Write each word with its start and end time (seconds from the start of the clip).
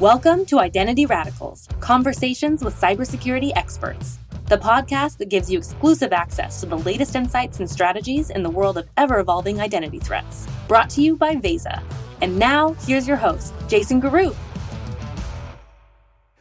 Welcome 0.00 0.44
to 0.46 0.58
Identity 0.58 1.06
Radicals 1.06 1.68
Conversations 1.78 2.64
with 2.64 2.74
Cybersecurity 2.74 3.52
Experts, 3.54 4.18
the 4.48 4.58
podcast 4.58 5.18
that 5.18 5.28
gives 5.28 5.48
you 5.48 5.56
exclusive 5.56 6.12
access 6.12 6.58
to 6.58 6.66
the 6.66 6.78
latest 6.78 7.14
insights 7.14 7.60
and 7.60 7.70
strategies 7.70 8.30
in 8.30 8.42
the 8.42 8.50
world 8.50 8.76
of 8.76 8.88
ever 8.96 9.20
evolving 9.20 9.60
identity 9.60 10.00
threats. 10.00 10.48
Brought 10.66 10.90
to 10.90 11.00
you 11.00 11.14
by 11.14 11.36
Veza. 11.36 11.80
And 12.20 12.36
now, 12.40 12.72
here's 12.72 13.06
your 13.06 13.16
host, 13.16 13.54
Jason 13.68 14.02
Garoutte. 14.02 14.34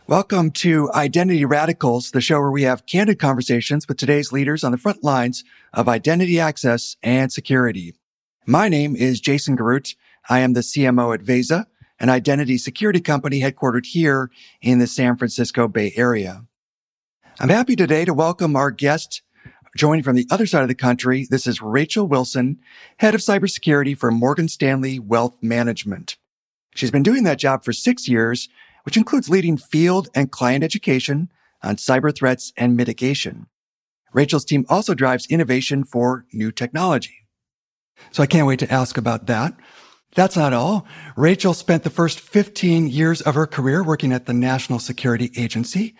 Welcome 0.07 0.49
to 0.53 0.91
Identity 0.91 1.45
Radicals, 1.45 2.09
the 2.09 2.21
show 2.21 2.39
where 2.39 2.49
we 2.49 2.63
have 2.63 2.87
candid 2.87 3.19
conversations 3.19 3.87
with 3.87 3.97
today's 3.97 4.31
leaders 4.31 4.63
on 4.63 4.71
the 4.71 4.79
front 4.79 5.03
lines 5.03 5.43
of 5.73 5.87
identity 5.87 6.39
access 6.39 6.97
and 7.03 7.31
security. 7.31 7.93
My 8.47 8.67
name 8.67 8.95
is 8.95 9.21
Jason 9.21 9.55
Garoutte. 9.55 9.95
I 10.27 10.39
am 10.39 10.53
the 10.53 10.61
CMO 10.61 11.13
at 11.13 11.21
Veza 11.21 11.67
an 12.03 12.09
identity 12.09 12.57
security 12.57 12.99
company 12.99 13.39
headquartered 13.39 13.85
here 13.85 14.29
in 14.61 14.79
the 14.79 14.87
San 14.87 15.15
Francisco 15.15 15.69
Bay 15.69 15.93
Area. 15.95 16.43
I'm 17.39 17.47
happy 17.47 17.77
today 17.77 18.03
to 18.03 18.13
welcome 18.13 18.57
our 18.57 18.71
guest 18.71 19.21
joining 19.77 20.03
from 20.03 20.17
the 20.17 20.27
other 20.29 20.45
side 20.45 20.63
of 20.63 20.67
the 20.67 20.75
country. 20.75 21.25
This 21.31 21.47
is 21.47 21.61
Rachel 21.61 22.05
Wilson, 22.05 22.59
head 22.97 23.15
of 23.15 23.21
cybersecurity 23.21 23.97
for 23.97 24.11
Morgan 24.11 24.49
Stanley 24.49 24.99
Wealth 24.99 25.37
Management. 25.41 26.17
She's 26.75 26.91
been 26.91 27.03
doing 27.03 27.23
that 27.23 27.39
job 27.39 27.63
for 27.63 27.71
six 27.71 28.09
years, 28.09 28.49
which 28.83 28.97
includes 28.97 29.29
leading 29.29 29.55
field 29.55 30.09
and 30.13 30.29
client 30.29 30.65
education 30.65 31.31
on 31.63 31.77
cyber 31.77 32.13
threats 32.13 32.51
and 32.57 32.75
mitigation. 32.75 33.47
Rachel's 34.11 34.43
team 34.43 34.65
also 34.67 34.93
drives 34.93 35.25
innovation 35.27 35.85
for 35.85 36.25
new 36.33 36.51
technology. 36.51 37.27
So 38.11 38.21
I 38.21 38.27
can't 38.27 38.45
wait 38.45 38.59
to 38.59 38.69
ask 38.69 38.97
about 38.97 39.27
that. 39.27 39.53
That's 40.15 40.35
not 40.35 40.53
all. 40.53 40.85
Rachel 41.15 41.53
spent 41.53 41.83
the 41.83 41.89
first 41.89 42.19
15 42.19 42.87
years 42.87 43.21
of 43.21 43.35
her 43.35 43.47
career 43.47 43.83
working 43.83 44.13
at 44.13 44.25
the 44.25 44.33
National 44.33 44.79
Security 44.79 45.31
Agency. 45.35 45.95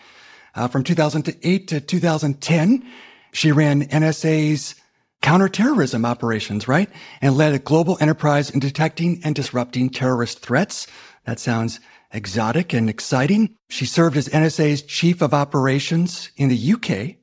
Uh, 0.54 0.68
from 0.68 0.84
2008 0.84 1.68
to 1.68 1.80
2010, 1.80 2.86
she 3.32 3.50
ran 3.50 3.88
NSA's 3.88 4.76
counterterrorism 5.20 6.04
operations, 6.04 6.68
right? 6.68 6.88
And 7.20 7.36
led 7.36 7.54
a 7.54 7.58
global 7.58 7.98
enterprise 8.00 8.50
in 8.50 8.60
detecting 8.60 9.20
and 9.24 9.34
disrupting 9.34 9.90
terrorist 9.90 10.40
threats. 10.40 10.86
That 11.24 11.40
sounds 11.40 11.80
exotic 12.12 12.72
and 12.72 12.88
exciting. 12.88 13.56
She 13.68 13.86
served 13.86 14.16
as 14.16 14.28
NSA's 14.28 14.82
chief 14.82 15.22
of 15.22 15.34
operations 15.34 16.30
in 16.36 16.50
the 16.50 16.72
UK, 16.74 17.16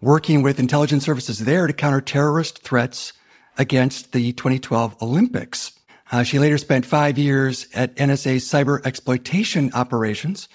working 0.00 0.42
with 0.42 0.58
intelligence 0.58 1.04
services 1.04 1.40
there 1.40 1.68
to 1.68 1.72
counter 1.72 2.00
terrorist 2.00 2.62
threats 2.62 3.12
against 3.56 4.12
the 4.12 4.32
2012 4.32 5.00
Olympics. 5.00 5.78
Uh, 6.12 6.22
she 6.22 6.38
later 6.38 6.58
spent 6.58 6.84
five 6.84 7.16
years 7.16 7.66
at 7.74 7.96
NSA's 7.96 8.44
cyber 8.44 8.84
exploitation 8.86 9.72
operations 9.72 10.46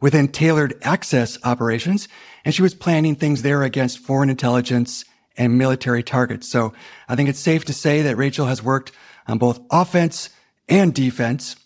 within 0.00 0.26
tailored 0.26 0.74
access 0.82 1.38
operations, 1.44 2.08
and 2.46 2.54
she 2.54 2.62
was 2.62 2.74
planning 2.74 3.14
things 3.14 3.42
there 3.42 3.62
against 3.62 3.98
foreign 3.98 4.30
intelligence 4.30 5.04
and 5.36 5.58
military 5.58 6.02
targets. 6.02 6.48
So 6.48 6.72
I 7.08 7.14
think 7.14 7.28
it's 7.28 7.38
safe 7.38 7.66
to 7.66 7.74
say 7.74 8.00
that 8.02 8.16
Rachel 8.16 8.46
has 8.46 8.62
worked 8.62 8.92
on 9.28 9.36
both 9.36 9.60
offense 9.70 10.30
and 10.66 10.94
defense. 10.94 11.56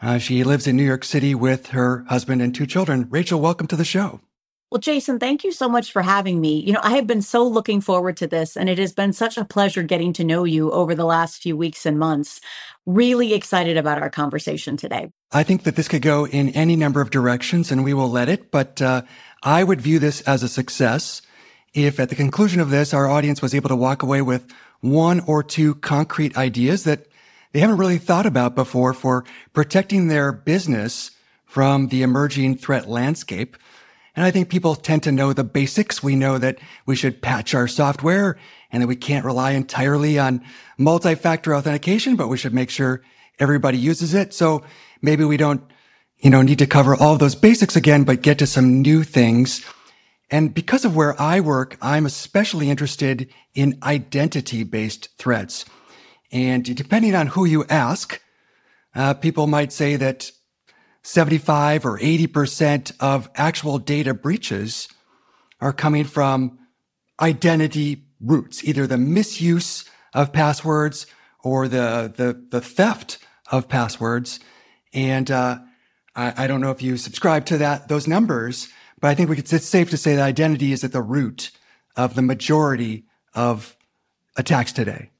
Uh, 0.00 0.18
she 0.18 0.44
lives 0.44 0.68
in 0.68 0.76
New 0.76 0.84
York 0.84 1.04
City 1.04 1.34
with 1.34 1.68
her 1.68 2.04
husband 2.08 2.40
and 2.40 2.54
two 2.54 2.66
children. 2.66 3.08
Rachel, 3.10 3.40
welcome 3.40 3.66
to 3.66 3.76
the 3.76 3.84
show. 3.84 4.20
Well, 4.70 4.80
Jason, 4.80 5.18
thank 5.20 5.44
you 5.44 5.52
so 5.52 5.68
much 5.68 5.92
for 5.92 6.02
having 6.02 6.40
me. 6.40 6.60
You 6.60 6.72
know, 6.72 6.80
I 6.82 6.96
have 6.96 7.06
been 7.06 7.22
so 7.22 7.46
looking 7.46 7.80
forward 7.80 8.16
to 8.16 8.26
this, 8.26 8.56
and 8.56 8.68
it 8.68 8.78
has 8.78 8.92
been 8.92 9.12
such 9.12 9.36
a 9.36 9.44
pleasure 9.44 9.84
getting 9.84 10.12
to 10.14 10.24
know 10.24 10.44
you 10.44 10.72
over 10.72 10.94
the 10.94 11.04
last 11.04 11.40
few 11.40 11.56
weeks 11.56 11.86
and 11.86 11.98
months. 11.98 12.40
Really 12.84 13.32
excited 13.32 13.76
about 13.76 14.02
our 14.02 14.10
conversation 14.10 14.76
today. 14.76 15.10
I 15.30 15.44
think 15.44 15.62
that 15.62 15.76
this 15.76 15.86
could 15.86 16.02
go 16.02 16.26
in 16.26 16.48
any 16.50 16.74
number 16.74 17.00
of 17.00 17.10
directions, 17.10 17.70
and 17.70 17.84
we 17.84 17.94
will 17.94 18.10
let 18.10 18.28
it, 18.28 18.50
but 18.50 18.82
uh, 18.82 19.02
I 19.42 19.62
would 19.62 19.80
view 19.80 20.00
this 20.00 20.20
as 20.22 20.42
a 20.42 20.48
success 20.48 21.22
if 21.76 22.00
at 22.00 22.08
the 22.08 22.14
conclusion 22.14 22.60
of 22.60 22.70
this, 22.70 22.94
our 22.94 23.06
audience 23.06 23.42
was 23.42 23.54
able 23.54 23.68
to 23.68 23.76
walk 23.76 24.02
away 24.02 24.22
with 24.22 24.46
one 24.80 25.20
or 25.20 25.42
two 25.42 25.74
concrete 25.74 26.34
ideas 26.34 26.84
that 26.84 27.06
they 27.52 27.60
haven't 27.60 27.76
really 27.76 27.98
thought 27.98 28.24
about 28.24 28.54
before 28.54 28.94
for 28.94 29.24
protecting 29.52 30.08
their 30.08 30.32
business 30.32 31.10
from 31.44 31.88
the 31.88 32.02
emerging 32.02 32.56
threat 32.56 32.88
landscape. 32.88 33.58
And 34.16 34.24
I 34.24 34.30
think 34.30 34.48
people 34.48 34.74
tend 34.74 35.02
to 35.02 35.12
know 35.12 35.34
the 35.34 35.44
basics. 35.44 36.02
We 36.02 36.16
know 36.16 36.38
that 36.38 36.58
we 36.86 36.96
should 36.96 37.20
patch 37.20 37.54
our 37.54 37.68
software 37.68 38.38
and 38.72 38.82
that 38.82 38.86
we 38.86 38.96
can't 38.96 39.26
rely 39.26 39.52
entirely 39.52 40.18
on 40.18 40.42
multi-factor 40.78 41.54
authentication, 41.54 42.16
but 42.16 42.28
we 42.28 42.38
should 42.38 42.54
make 42.54 42.70
sure 42.70 43.02
everybody 43.38 43.76
uses 43.76 44.14
it. 44.14 44.32
So 44.32 44.64
maybe 45.02 45.24
we 45.24 45.36
don't, 45.36 45.62
you 46.18 46.30
know, 46.30 46.40
need 46.40 46.58
to 46.60 46.66
cover 46.66 46.96
all 46.96 47.18
those 47.18 47.34
basics 47.34 47.76
again, 47.76 48.04
but 48.04 48.22
get 48.22 48.38
to 48.38 48.46
some 48.46 48.80
new 48.80 49.04
things. 49.04 49.64
And 50.30 50.54
because 50.54 50.86
of 50.86 50.96
where 50.96 51.20
I 51.20 51.40
work, 51.40 51.76
I'm 51.82 52.06
especially 52.06 52.70
interested 52.70 53.28
in 53.54 53.78
identity 53.82 54.64
based 54.64 55.10
threats. 55.18 55.66
And 56.32 56.64
depending 56.74 57.14
on 57.14 57.28
who 57.28 57.44
you 57.44 57.64
ask, 57.66 58.20
uh, 58.94 59.14
people 59.14 59.46
might 59.46 59.72
say 59.72 59.96
that 59.96 60.32
75 61.06 61.86
or 61.86 62.00
80% 62.00 62.92
of 62.98 63.30
actual 63.36 63.78
data 63.78 64.12
breaches 64.12 64.88
are 65.60 65.72
coming 65.72 66.02
from 66.02 66.58
identity 67.20 68.02
roots, 68.20 68.64
either 68.64 68.88
the 68.88 68.98
misuse 68.98 69.84
of 70.12 70.32
passwords 70.32 71.06
or 71.44 71.68
the, 71.68 72.12
the, 72.16 72.44
the 72.50 72.60
theft 72.60 73.18
of 73.52 73.68
passwords. 73.68 74.40
And, 74.92 75.30
uh, 75.30 75.60
I, 76.16 76.44
I, 76.44 76.46
don't 76.48 76.60
know 76.60 76.72
if 76.72 76.82
you 76.82 76.96
subscribe 76.96 77.46
to 77.46 77.58
that, 77.58 77.86
those 77.86 78.08
numbers, 78.08 78.68
but 79.00 79.08
I 79.08 79.14
think 79.14 79.30
we 79.30 79.36
could, 79.36 79.52
it's 79.52 79.64
safe 79.64 79.90
to 79.90 79.96
say 79.96 80.16
that 80.16 80.22
identity 80.24 80.72
is 80.72 80.82
at 80.82 80.90
the 80.90 81.02
root 81.02 81.52
of 81.94 82.14
the 82.14 82.22
majority 82.22 83.04
of 83.32 83.76
attacks 84.36 84.72
today. 84.72 85.10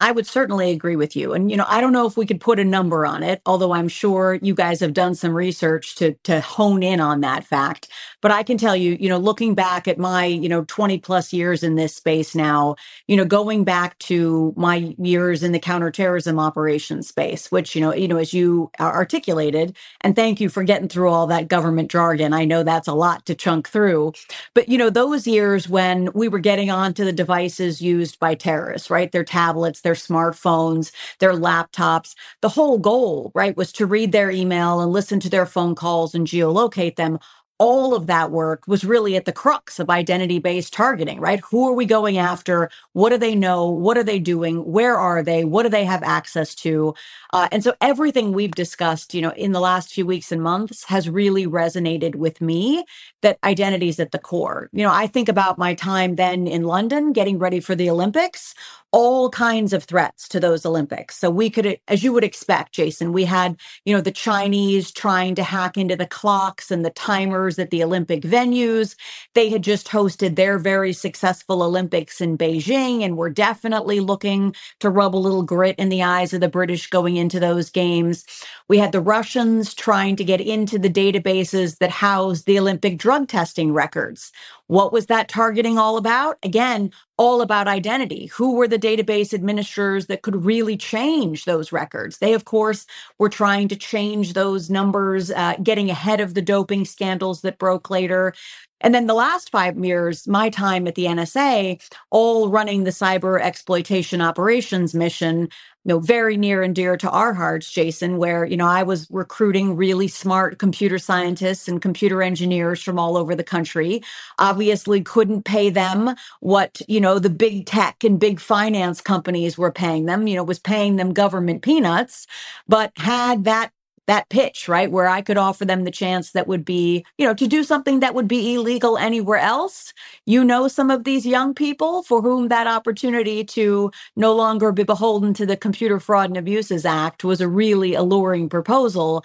I 0.00 0.12
would 0.12 0.28
certainly 0.28 0.72
agree 0.72 0.96
with 0.96 1.16
you. 1.16 1.34
And, 1.34 1.50
you 1.50 1.58
know, 1.58 1.66
I 1.68 1.82
don't 1.82 1.92
know 1.92 2.06
if 2.06 2.16
we 2.16 2.26
could 2.26 2.40
put 2.40 2.60
a 2.60 2.64
number 2.64 3.06
on 3.06 3.24
it, 3.24 3.42
although 3.46 3.72
I'm 3.72 3.88
sure 3.88 4.38
you 4.42 4.54
guys 4.54 4.80
have 4.80 4.94
done 4.94 5.16
some 5.16 5.34
research 5.34 5.96
to, 5.96 6.14
to 6.24 6.40
hone 6.40 6.84
in 6.84 7.00
on 7.00 7.22
that 7.22 7.44
fact. 7.44 7.88
But 8.22 8.30
I 8.32 8.44
can 8.44 8.58
tell 8.58 8.76
you, 8.76 8.96
you 9.00 9.10
know, 9.10 9.18
looking 9.18 9.56
back 9.56 9.88
at 9.88 9.98
my, 9.98 10.26
you 10.26 10.48
know, 10.50 10.64
20 10.66 11.00
plus 11.00 11.34
years 11.34 11.64
in 11.64 11.76
this 11.76 11.96
space 11.96 12.36
now, 12.36 12.76
you 13.08 13.18
know, 13.18 13.26
going 13.26 13.64
back 13.64 13.98
to 14.00 14.54
my 14.56 14.94
years 15.00 15.42
in 15.42 15.52
the 15.52 15.60
counterterrorism 15.60 16.38
operations 16.38 17.08
space, 17.08 17.52
which, 17.52 17.74
you 17.76 17.82
know, 17.82 17.94
you 17.94 18.08
know, 18.08 18.18
as 18.18 18.34
you 18.34 18.70
articulated, 18.80 19.76
and 20.02 20.16
thank 20.16 20.40
you 20.40 20.48
for 20.50 20.62
getting 20.64 20.88
through 20.90 21.10
all 21.10 21.26
that 21.28 21.48
government 21.48 21.90
jargon. 21.90 22.34
I 22.34 22.46
know 22.46 22.62
that's 22.62 22.88
a 22.88 22.94
lot 22.94 23.26
to 23.26 23.34
chunk 23.36 23.68
through. 23.68 24.14
But, 24.54 24.68
you 24.68 24.78
know, 24.78 24.90
those 24.90 25.26
years 25.26 25.68
when 25.68 26.10
we 26.14 26.28
were 26.28 26.40
getting 26.40 26.70
onto 26.70 27.04
the 27.06 27.12
devices 27.12 27.82
used 27.82 28.20
by 28.20 28.34
terrorists, 28.36 28.90
right? 28.90 29.12
Their 29.12 29.24
tablets, 29.24 29.82
their 29.82 29.89
their 29.90 29.96
smartphones, 29.96 30.92
their 31.18 31.32
laptops. 31.32 32.14
The 32.42 32.48
whole 32.48 32.78
goal, 32.78 33.32
right, 33.34 33.56
was 33.56 33.72
to 33.72 33.86
read 33.86 34.12
their 34.12 34.30
email 34.30 34.80
and 34.80 34.92
listen 34.92 35.18
to 35.20 35.28
their 35.28 35.46
phone 35.46 35.74
calls 35.74 36.14
and 36.14 36.26
geolocate 36.26 36.94
them 36.94 37.18
all 37.60 37.94
of 37.94 38.06
that 38.06 38.30
work 38.30 38.66
was 38.66 38.86
really 38.86 39.16
at 39.16 39.26
the 39.26 39.34
crux 39.34 39.78
of 39.78 39.90
identity 39.90 40.38
based 40.38 40.72
targeting, 40.72 41.20
right? 41.20 41.40
Who 41.50 41.68
are 41.68 41.74
we 41.74 41.84
going 41.84 42.16
after? 42.16 42.70
What 42.94 43.10
do 43.10 43.18
they 43.18 43.34
know? 43.34 43.68
What 43.68 43.98
are 43.98 44.02
they 44.02 44.18
doing? 44.18 44.64
Where 44.64 44.96
are 44.96 45.22
they? 45.22 45.44
What 45.44 45.64
do 45.64 45.68
they 45.68 45.84
have 45.84 46.02
access 46.02 46.54
to? 46.54 46.94
Uh, 47.34 47.48
and 47.52 47.62
so 47.62 47.74
everything 47.82 48.32
we've 48.32 48.50
discussed, 48.52 49.12
you 49.12 49.20
know, 49.20 49.32
in 49.32 49.52
the 49.52 49.60
last 49.60 49.92
few 49.92 50.06
weeks 50.06 50.32
and 50.32 50.42
months 50.42 50.84
has 50.84 51.10
really 51.10 51.46
resonated 51.46 52.14
with 52.14 52.40
me 52.40 52.82
that 53.20 53.38
identity 53.44 53.90
is 53.90 54.00
at 54.00 54.12
the 54.12 54.18
core. 54.18 54.70
You 54.72 54.84
know, 54.84 54.92
I 54.92 55.06
think 55.06 55.28
about 55.28 55.58
my 55.58 55.74
time 55.74 56.14
then 56.14 56.46
in 56.46 56.62
London 56.62 57.12
getting 57.12 57.38
ready 57.38 57.60
for 57.60 57.74
the 57.74 57.90
Olympics 57.90 58.54
all 58.92 59.30
kinds 59.30 59.72
of 59.72 59.84
threats 59.84 60.28
to 60.28 60.40
those 60.40 60.66
Olympics. 60.66 61.16
So 61.16 61.30
we 61.30 61.50
could, 61.50 61.78
as 61.88 62.02
you 62.02 62.12
would 62.12 62.24
expect, 62.24 62.72
Jason, 62.72 63.12
we 63.12 63.24
had, 63.24 63.56
you 63.84 63.94
know, 63.94 64.00
the 64.00 64.10
Chinese 64.10 64.90
trying 64.90 65.34
to 65.36 65.42
hack 65.42 65.76
into 65.76 65.96
the 65.96 66.06
clocks 66.06 66.70
and 66.70 66.84
the 66.84 66.90
timers 66.90 67.58
at 67.58 67.70
the 67.70 67.84
Olympic 67.84 68.22
venues. 68.22 68.96
They 69.34 69.48
had 69.50 69.62
just 69.62 69.88
hosted 69.88 70.36
their 70.36 70.58
very 70.58 70.92
successful 70.92 71.62
Olympics 71.62 72.20
in 72.20 72.36
Beijing 72.38 73.02
and 73.02 73.16
were 73.16 73.30
definitely 73.30 74.00
looking 74.00 74.54
to 74.80 74.90
rub 74.90 75.14
a 75.14 75.18
little 75.18 75.42
grit 75.42 75.76
in 75.78 75.88
the 75.88 76.02
eyes 76.02 76.32
of 76.32 76.40
the 76.40 76.48
British 76.48 76.88
going 76.88 77.16
into 77.16 77.40
those 77.40 77.70
games. 77.70 78.24
We 78.68 78.78
had 78.78 78.92
the 78.92 79.00
Russians 79.00 79.74
trying 79.74 80.16
to 80.16 80.24
get 80.24 80.40
into 80.40 80.78
the 80.78 80.90
databases 80.90 81.78
that 81.78 81.90
housed 81.90 82.46
the 82.46 82.58
Olympic 82.58 82.98
drug 82.98 83.28
testing 83.28 83.72
records. 83.72 84.32
What 84.70 84.92
was 84.92 85.06
that 85.08 85.28
targeting 85.28 85.78
all 85.78 85.98
about? 85.98 86.38
Again, 86.44 86.92
all 87.18 87.42
about 87.42 87.68
identity. 87.68 88.26
Who 88.28 88.56
were 88.56 88.68
the 88.68 88.78
database 88.78 89.34
administrators 89.34 90.06
that 90.08 90.22
could 90.22 90.44
really 90.44 90.76
change 90.78 91.44
those 91.46 91.72
records? 91.72 92.18
They, 92.18 92.34
of 92.34 92.46
course, 92.46 92.86
were 93.18 93.30
trying 93.30 93.68
to 93.68 93.76
change 93.76 94.34
those 94.34 94.70
numbers, 94.70 95.32
uh, 95.32 95.56
getting 95.62 95.90
ahead 95.90 96.20
of 96.20 96.34
the 96.34 96.42
doping 96.42 96.86
scandals 96.86 97.42
that 97.42 97.58
broke 97.58 97.90
later. 97.90 98.34
And 98.80 98.94
then 98.94 99.06
the 99.06 99.14
last 99.14 99.50
five 99.50 99.78
years, 99.84 100.26
my 100.28 100.50
time 100.50 100.86
at 100.86 100.94
the 100.94 101.06
NSA, 101.06 101.82
all 102.10 102.48
running 102.48 102.84
the 102.84 102.90
cyber 102.90 103.40
exploitation 103.40 104.20
operations 104.20 104.94
mission, 104.94 105.48
you 105.84 105.88
know, 105.88 105.98
very 105.98 106.36
near 106.36 106.62
and 106.62 106.74
dear 106.74 106.96
to 106.98 107.10
our 107.10 107.32
hearts, 107.34 107.70
Jason, 107.70 108.18
where, 108.18 108.44
you 108.44 108.56
know, 108.56 108.66
I 108.66 108.82
was 108.82 109.06
recruiting 109.10 109.76
really 109.76 110.08
smart 110.08 110.58
computer 110.58 110.98
scientists 110.98 111.68
and 111.68 111.80
computer 111.80 112.22
engineers 112.22 112.82
from 112.82 112.98
all 112.98 113.16
over 113.16 113.34
the 113.34 113.44
country. 113.44 114.02
Obviously 114.38 115.00
couldn't 115.02 115.44
pay 115.44 115.70
them 115.70 116.14
what, 116.40 116.82
you 116.86 117.00
know, 117.00 117.18
the 117.18 117.30
big 117.30 117.66
tech 117.66 118.04
and 118.04 118.20
big 118.20 118.40
finance 118.40 119.00
companies 119.00 119.56
were 119.56 119.72
paying 119.72 120.06
them, 120.06 120.26
you 120.26 120.36
know, 120.36 120.44
was 120.44 120.58
paying 120.58 120.96
them 120.96 121.14
government 121.14 121.62
peanuts, 121.62 122.26
but 122.68 122.92
had 122.96 123.44
that 123.44 123.72
that 124.10 124.30
pitch, 124.30 124.68
right? 124.68 124.92
Where 124.92 125.08
I 125.08 125.22
could 125.22 125.38
offer 125.38 125.64
them 125.66 125.84
the 125.84 125.92
chance 125.92 126.32
that 126.32 126.48
would 126.48 126.66
be, 126.66 127.06
you 127.18 127.26
know, 127.26 127.34
to 127.34 127.48
do 127.48 127.64
something 127.64 128.00
that 128.02 128.14
would 128.14 128.28
be 128.28 128.54
illegal 128.56 128.98
anywhere 128.98 129.40
else. 129.40 129.94
You 130.26 130.44
know, 130.44 130.68
some 130.68 130.90
of 130.92 131.04
these 131.04 131.26
young 131.26 131.54
people 131.54 132.04
for 132.04 132.22
whom 132.22 132.48
that 132.50 132.68
opportunity 132.68 133.44
to 133.46 133.92
no 134.16 134.36
longer 134.36 134.72
be 134.72 134.84
beholden 134.84 135.34
to 135.36 135.46
the 135.46 135.58
Computer 135.58 136.00
Fraud 136.00 136.30
and 136.30 136.38
Abuses 136.38 136.86
Act 136.86 137.24
was 137.24 137.40
a 137.42 137.48
really 137.48 137.94
alluring 137.94 138.50
proposal. 138.50 139.24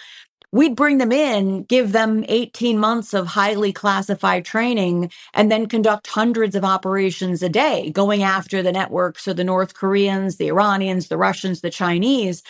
We'd 0.52 0.76
bring 0.76 0.98
them 1.00 1.12
in, 1.14 1.64
give 1.66 1.92
them 1.94 2.26
18 2.28 2.80
months 2.80 3.14
of 3.14 3.28
highly 3.28 3.74
classified 3.74 4.46
training, 4.46 5.12
and 5.36 5.52
then 5.52 5.68
conduct 5.68 6.08
hundreds 6.08 6.56
of 6.56 6.66
operations 6.66 7.44
a 7.44 7.50
day, 7.50 7.92
going 7.92 8.24
after 8.24 8.64
the 8.64 8.72
networks 8.74 9.28
of 9.28 9.38
the 9.38 9.46
North 9.46 9.76
Koreans, 9.76 10.38
the 10.38 10.48
Iranians, 10.50 11.10
the 11.10 11.18
Russians, 11.20 11.62
the 11.62 11.72
Chinese 11.72 12.44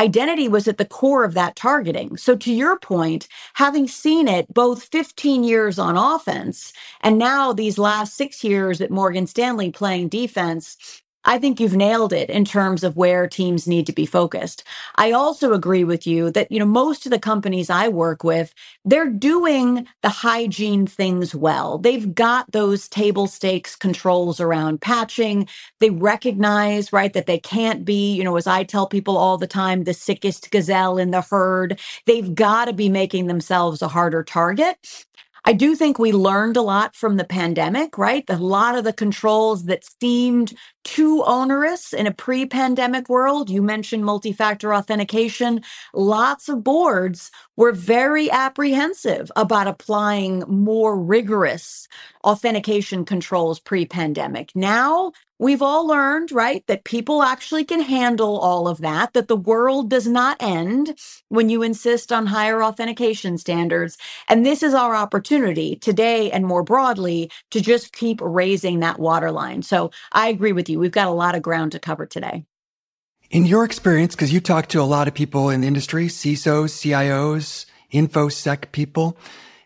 identity 0.00 0.48
was 0.48 0.68
at 0.68 0.78
the 0.78 0.86
core 0.86 1.24
of 1.24 1.34
that 1.34 1.56
targeting. 1.56 2.18
So 2.18 2.36
to 2.36 2.52
your 2.54 2.80
point, 2.80 3.28
having 3.54 3.88
seen 3.88 4.28
it 4.28 4.52
both 4.54 4.84
15 4.84 5.44
years 5.44 5.78
on 5.78 5.96
offense 5.98 6.74
and 7.02 7.18
now 7.18 7.54
these 7.54 7.78
last 7.78 8.14
six 8.16 8.44
years 8.44 8.82
at 8.82 8.90
Morgan 8.92 9.28
Stanley 9.28 9.72
playing 9.72 10.10
defense, 10.10 10.78
I 11.24 11.38
think 11.38 11.60
you've 11.60 11.76
nailed 11.76 12.12
it 12.12 12.30
in 12.30 12.44
terms 12.44 12.82
of 12.82 12.96
where 12.96 13.26
teams 13.28 13.68
need 13.68 13.86
to 13.86 13.92
be 13.92 14.06
focused. 14.06 14.64
I 14.96 15.12
also 15.12 15.52
agree 15.52 15.84
with 15.84 16.06
you 16.06 16.30
that, 16.30 16.50
you 16.50 16.58
know, 16.58 16.64
most 16.64 17.06
of 17.06 17.10
the 17.12 17.18
companies 17.18 17.68
I 17.68 17.88
work 17.88 18.24
with, 18.24 18.54
they're 18.84 19.10
doing 19.10 19.86
the 20.02 20.08
hygiene 20.08 20.86
things 20.86 21.34
well. 21.34 21.78
They've 21.78 22.14
got 22.14 22.50
those 22.52 22.88
table 22.88 23.26
stakes 23.26 23.76
controls 23.76 24.40
around 24.40 24.80
patching. 24.80 25.46
They 25.78 25.90
recognize, 25.90 26.92
right, 26.92 27.12
that 27.12 27.26
they 27.26 27.38
can't 27.38 27.84
be, 27.84 28.14
you 28.14 28.24
know, 28.24 28.36
as 28.36 28.46
I 28.46 28.64
tell 28.64 28.86
people 28.86 29.16
all 29.18 29.36
the 29.36 29.46
time, 29.46 29.84
the 29.84 29.94
sickest 29.94 30.50
gazelle 30.50 30.96
in 30.98 31.10
the 31.10 31.20
herd. 31.20 31.78
They've 32.06 32.34
got 32.34 32.64
to 32.66 32.72
be 32.72 32.88
making 32.88 33.26
themselves 33.26 33.82
a 33.82 33.88
harder 33.88 34.24
target. 34.24 35.04
I 35.44 35.52
do 35.54 35.74
think 35.74 35.98
we 35.98 36.12
learned 36.12 36.56
a 36.56 36.62
lot 36.62 36.94
from 36.94 37.16
the 37.16 37.24
pandemic, 37.24 37.96
right? 37.98 38.24
A 38.28 38.36
lot 38.36 38.76
of 38.76 38.84
the 38.84 38.92
controls 38.92 39.64
that 39.64 39.84
seemed 40.00 40.54
too 40.84 41.22
onerous 41.24 41.92
in 41.92 42.06
a 42.06 42.12
pre 42.12 42.46
pandemic 42.46 43.08
world. 43.08 43.50
You 43.50 43.62
mentioned 43.62 44.04
multi 44.04 44.32
factor 44.32 44.74
authentication. 44.74 45.62
Lots 45.94 46.48
of 46.48 46.62
boards 46.64 47.30
were 47.56 47.72
very 47.72 48.30
apprehensive 48.30 49.32
about 49.36 49.66
applying 49.66 50.44
more 50.46 50.98
rigorous 50.98 51.88
authentication 52.24 53.04
controls 53.04 53.60
pre 53.60 53.86
pandemic. 53.86 54.52
Now 54.54 55.12
we've 55.40 55.62
all 55.62 55.86
learned, 55.86 56.30
right, 56.30 56.64
that 56.66 56.84
people 56.84 57.22
actually 57.22 57.64
can 57.64 57.80
handle 57.80 58.38
all 58.38 58.68
of 58.68 58.78
that, 58.82 59.14
that 59.14 59.26
the 59.26 59.36
world 59.36 59.88
does 59.88 60.06
not 60.06 60.36
end 60.38 60.96
when 61.30 61.48
you 61.48 61.62
insist 61.62 62.12
on 62.12 62.26
higher 62.26 62.62
authentication 62.62 63.38
standards. 63.38 63.96
And 64.28 64.44
this 64.44 64.62
is 64.62 64.74
our 64.74 64.94
opportunity 64.94 65.76
today 65.76 66.30
and 66.30 66.46
more 66.46 66.62
broadly 66.62 67.30
to 67.50 67.60
just 67.60 67.92
keep 67.92 68.20
raising 68.22 68.80
that 68.80 69.00
waterline. 69.00 69.62
So 69.62 69.90
I 70.12 70.28
agree 70.28 70.52
with 70.52 70.68
you. 70.68 70.78
We've 70.78 70.92
got 70.92 71.08
a 71.08 71.12
lot 71.12 71.34
of 71.34 71.42
ground 71.42 71.72
to 71.72 71.80
cover 71.80 72.04
today. 72.04 72.44
In 73.30 73.46
your 73.46 73.64
experience, 73.64 74.14
because 74.14 74.32
you 74.32 74.40
talk 74.40 74.66
to 74.68 74.80
a 74.80 74.82
lot 74.82 75.08
of 75.08 75.14
people 75.14 75.48
in 75.48 75.62
the 75.62 75.66
industry, 75.68 76.08
CISOs, 76.08 76.70
CIOs, 76.70 77.64
InfoSec 77.92 78.72
people, 78.72 79.16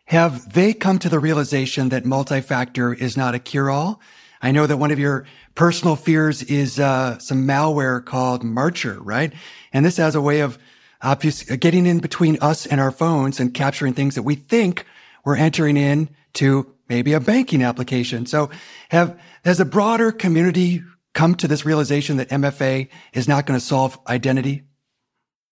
have 0.07 0.53
they 0.53 0.73
come 0.73 0.99
to 1.01 1.09
the 1.09 1.19
realization 1.19 1.89
that 1.89 2.05
multi-factor 2.05 2.93
is 2.93 3.17
not 3.17 3.35
a 3.35 3.39
cure-all? 3.39 4.01
I 4.43 4.53
know 4.53 4.67
that 4.67 4.77
one 4.77 4.91
of 4.91 4.99
your 4.99 5.25
personal 5.55 5.97
fears 5.97 6.43
is 6.43 6.81
uh, 6.81 7.19
some 7.19 7.47
malware 7.47 8.05
called 8.05 8.43
Marcher, 8.43 9.01
right? 9.01 9.33
And 9.73 9.85
this 9.85 9.97
has 9.97 10.15
a 10.15 10.21
way 10.21 10.41
of 10.41 10.59
obvious, 11.03 11.43
getting 11.43 11.87
in 11.87 12.01
between 12.01 12.39
us 12.41 12.67
and 12.67 12.81
our 12.81 12.91
phones 12.91 13.39
and 13.39 13.55
capturing 13.55 13.95
things 13.95 14.15
that 14.15 14.23
we 14.23 14.35
think 14.35 14.85
we're 15.25 15.37
entering 15.37 15.77
in 15.77 16.09
to 16.35 16.73
maybe 16.89 17.13
a 17.13 17.21
banking 17.21 17.63
application. 17.63 18.27
So 18.27 18.51
have, 18.91 19.19
has 19.45 19.61
a 19.61 19.65
broader 19.65 20.13
community 20.13 20.83
come 21.15 21.35
to 21.37 21.49
this 21.49 21.65
realization 21.65 22.17
that 22.17 22.29
MFA 22.31 22.89
is 23.13 23.29
not 23.29 23.47
going 23.47 23.59
to 23.59 23.65
solve 23.65 23.99
identity? 24.09 24.65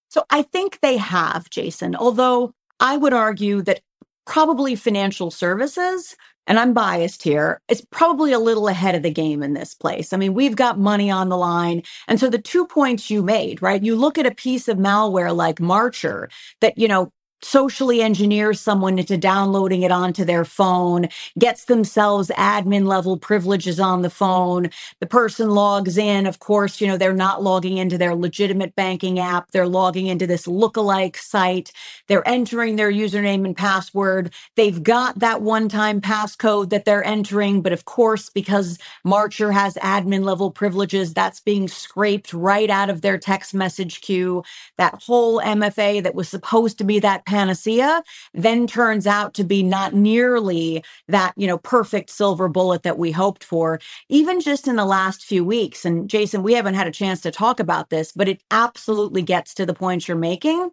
So 0.08 0.25
I 0.28 0.43
think 0.43 0.81
they 0.81 0.96
have, 0.98 1.48
Jason, 1.48 1.96
although 1.96 2.52
I 2.81 2.96
would 2.96 3.12
argue 3.12 3.62
that 3.62 3.81
probably 4.26 4.75
financial 4.75 5.31
services 5.31 6.16
and 6.47 6.59
I'm 6.59 6.73
biased 6.73 7.23
here, 7.23 7.61
it's 7.69 7.85
probably 7.91 8.33
a 8.33 8.39
little 8.39 8.69
ahead 8.69 8.94
of 8.94 9.03
the 9.03 9.11
game 9.11 9.43
in 9.43 9.55
this 9.55 9.75
place. 9.75 10.12
I 10.12 10.17
mean, 10.17 10.35
we've 10.35 10.56
got 10.56 10.79
money 10.79 11.11
on 11.11 11.29
the 11.29 11.37
line. 11.37 11.83
And 12.09 12.19
so 12.19 12.29
the 12.29 12.39
two 12.39 12.67
points 12.67 13.11
you 13.11 13.23
made, 13.23 13.62
right? 13.62 13.83
You 13.83 13.97
look 13.97 14.19
at 14.19 14.27
a 14.27 14.35
piece 14.35 14.69
of 14.69 14.79
malware 14.79 15.35
like 15.35 15.61
Marcher 15.61 16.29
that, 16.61 16.77
you 16.77 16.89
know, 16.89 17.12
socially 17.44 18.03
engineers 18.03 18.61
someone 18.61 18.99
into 18.99 19.17
downloading 19.17 19.83
it 19.83 19.91
onto 19.91 20.25
their 20.25 20.44
phone, 20.44 21.09
gets 21.39 21.65
themselves 21.65 22.31
admin 22.37 22.87
level 22.87 23.17
privileges 23.17 23.81
on 23.81 24.03
the 24.03 24.11
phone. 24.11 24.71
The 25.00 25.06
person 25.06 25.50
logs 25.50 25.99
in. 25.99 26.27
Of 26.27 26.39
course, 26.39 26.81
you 26.81 26.87
know, 26.87 26.97
they're 26.97 27.12
not 27.12 27.43
logging 27.43 27.79
into 27.79 27.99
their 27.99 28.15
legitimate 28.15 28.75
banking 28.75 29.19
app. 29.19 29.50
They're 29.50 29.67
logging 29.67 30.06
into 30.06 30.27
this 30.27 30.47
lookalike 30.47 31.17
site. 31.17 31.73
They're 32.09 32.27
entering 32.29 32.77
their 32.77 32.93
username 32.93 33.44
and 33.44 33.56
password. 33.56 34.33
They've 34.56 34.83
got 34.83 35.19
that 35.19 35.43
one 35.43 35.69
time 35.69 36.00
passcode 36.00 36.71
that 36.71 36.85
they're 36.85 37.05
entering. 37.05 37.62
But 37.62 37.73
of 37.73 37.85
course, 37.85 38.31
because 38.31 38.79
Marcher 39.05 39.53
has 39.53 39.75
admin 39.77 40.25
level 40.25 40.50
privileges, 40.50 41.15
that's 41.15 41.41
being 41.41 41.69
scraped 41.69 42.33
right 42.33 42.71
out 42.71 42.91
of 42.91 43.00
their 43.00 43.19
text 43.19 43.55
message 43.55 44.00
queue. 44.00 44.43
That 44.79 45.03
whole 45.03 45.41
MFA 45.41 46.03
that 46.03 46.15
was 46.15 46.29
supposed 46.29 46.79
to 46.79 46.85
be 46.85 46.99
that 47.00 47.25
panacea 47.32 48.02
then 48.34 48.67
turns 48.67 49.06
out 49.06 49.32
to 49.34 49.44
be 49.44 49.62
not 49.62 49.94
nearly 49.94 50.84
that, 51.08 51.32
you 51.37 51.46
know, 51.46 51.56
perfect 51.56 52.11
silver 52.11 52.46
bullet 52.46 52.82
that 52.82 52.99
we 52.99 53.11
hoped 53.11 53.43
for, 53.43 53.81
even 54.11 54.38
just 54.38 54.69
in 54.69 54.76
the 54.76 54.84
last 54.84 55.25
few 55.25 55.43
weeks. 55.43 55.87
And 55.87 56.11
Jason, 56.11 56.43
we 56.43 56.52
haven't 56.52 56.75
had 56.75 56.87
a 56.87 56.90
chance 56.93 57.23
to 57.23 57.31
talk 57.31 57.58
about 57.58 57.88
this, 57.88 58.12
but 58.12 58.29
it 58.29 58.43
absolutely 58.50 59.23
gets 59.23 59.55
to 59.55 59.64
the 59.64 59.73
point 59.73 60.06
you're 60.06 60.17
making. 60.17 60.70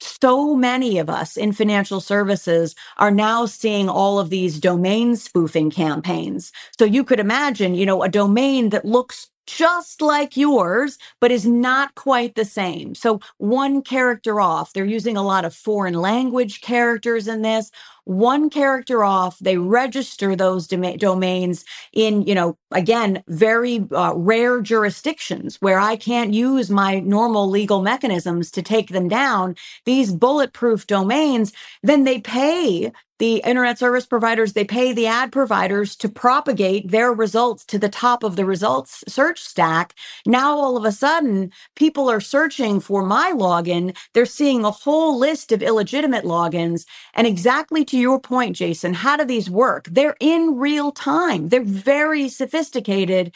So 0.00 0.54
many 0.54 0.98
of 0.98 1.08
us 1.08 1.36
in 1.38 1.52
financial 1.52 2.00
services 2.00 2.74
are 2.98 3.10
now 3.10 3.46
seeing 3.46 3.88
all 3.88 4.18
of 4.18 4.28
these 4.28 4.60
domain 4.60 5.16
spoofing 5.16 5.70
campaigns. 5.70 6.52
So 6.78 6.84
you 6.84 7.04
could 7.04 7.20
imagine, 7.20 7.74
you 7.74 7.86
know, 7.86 8.02
a 8.02 8.08
domain 8.08 8.68
that 8.70 8.84
looks 8.84 9.28
just 9.46 10.00
like 10.00 10.36
yours, 10.36 10.98
but 11.20 11.30
is 11.30 11.46
not 11.46 11.94
quite 11.94 12.34
the 12.34 12.44
same. 12.44 12.94
So 12.94 13.20
one 13.38 13.82
character 13.82 14.40
off. 14.40 14.72
They're 14.72 14.84
using 14.84 15.16
a 15.16 15.22
lot 15.22 15.44
of 15.44 15.54
foreign 15.54 15.94
language 15.94 16.60
characters 16.60 17.28
in 17.28 17.42
this. 17.42 17.70
One 18.04 18.50
character 18.50 19.04
off. 19.04 19.38
They 19.38 19.58
register 19.58 20.34
those 20.34 20.66
dom- 20.66 20.96
domains 20.96 21.64
in, 21.92 22.22
you 22.22 22.34
know, 22.34 22.56
again, 22.72 23.22
very 23.28 23.86
uh, 23.92 24.14
rare 24.16 24.60
jurisdictions 24.60 25.56
where 25.60 25.78
I 25.78 25.96
can't 25.96 26.34
use 26.34 26.70
my 26.70 27.00
normal 27.00 27.48
legal 27.48 27.82
mechanisms 27.82 28.50
to 28.52 28.62
take 28.62 28.88
them 28.90 29.08
down. 29.08 29.56
These 29.84 30.12
bulletproof 30.12 30.86
domains, 30.86 31.52
then 31.82 32.04
they 32.04 32.20
pay 32.20 32.92
the 33.22 33.36
internet 33.46 33.78
service 33.78 34.04
providers, 34.04 34.54
they 34.54 34.64
pay 34.64 34.92
the 34.92 35.06
ad 35.06 35.32
providers 35.32 35.96
to 35.96 36.10
propagate 36.10 36.90
their 36.90 37.12
results 37.14 37.64
to 37.66 37.78
the 37.78 37.88
top 37.88 38.24
of 38.24 38.36
the 38.36 38.44
results 38.44 39.04
search 39.08 39.40
stack. 39.40 39.94
Now, 40.26 40.58
all 40.58 40.76
of 40.76 40.84
a 40.84 40.92
sudden, 40.92 41.52
people 41.76 42.10
are 42.10 42.20
searching 42.20 42.80
for 42.80 43.04
my 43.06 43.32
login. 43.32 43.96
They're 44.14 44.26
seeing 44.26 44.64
a 44.66 44.72
whole 44.72 45.18
list 45.18 45.52
of 45.52 45.62
illegitimate 45.62 46.24
logins. 46.26 46.84
And 47.14 47.28
exactly 47.28 47.86
to 47.86 47.98
your 47.98 48.20
point, 48.20 48.56
Jason, 48.56 48.94
how 48.94 49.16
do 49.16 49.24
these 49.24 49.48
work? 49.48 49.86
They're 49.88 50.18
in 50.20 50.58
real 50.58 50.92
time. 50.92 51.50
They're 51.50 51.62
very 51.64 52.28
sophisticated 52.28 53.32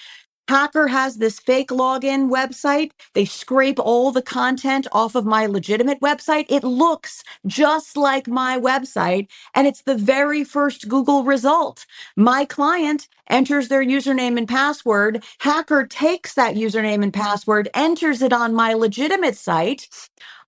Hacker 0.49 0.89
has 0.89 1.17
this 1.19 1.41
fake 1.41 1.71
login 1.71 2.31
website. 2.31 2.93
They 3.15 3.25
scrape 3.25 3.79
all 3.81 4.13
the 4.13 4.23
content 4.23 4.87
off 4.93 5.15
of 5.15 5.27
my 5.27 5.47
legitimate 5.47 6.01
website. 6.03 6.47
It 6.51 6.65
looks 6.65 7.25
just 7.47 7.97
like 7.97 8.29
my 8.29 8.59
website, 8.61 9.29
and 9.55 9.67
it's 9.67 9.83
the 9.83 9.97
very 9.97 10.45
first 10.45 10.89
Google 10.89 11.25
result. 11.25 11.87
My 12.17 12.45
client 12.45 13.09
enters 13.31 13.69
their 13.69 13.85
username 13.85 14.39
and 14.39 14.49
password. 14.49 15.25
Hacker 15.41 15.87
takes 15.87 16.35
that 16.35 16.57
username 16.57 17.03
and 17.03 17.13
password, 17.15 17.71
enters 17.75 18.23
it 18.23 18.33
on 18.35 18.55
my 18.55 18.75
legitimate 18.75 19.37
site. 19.37 19.89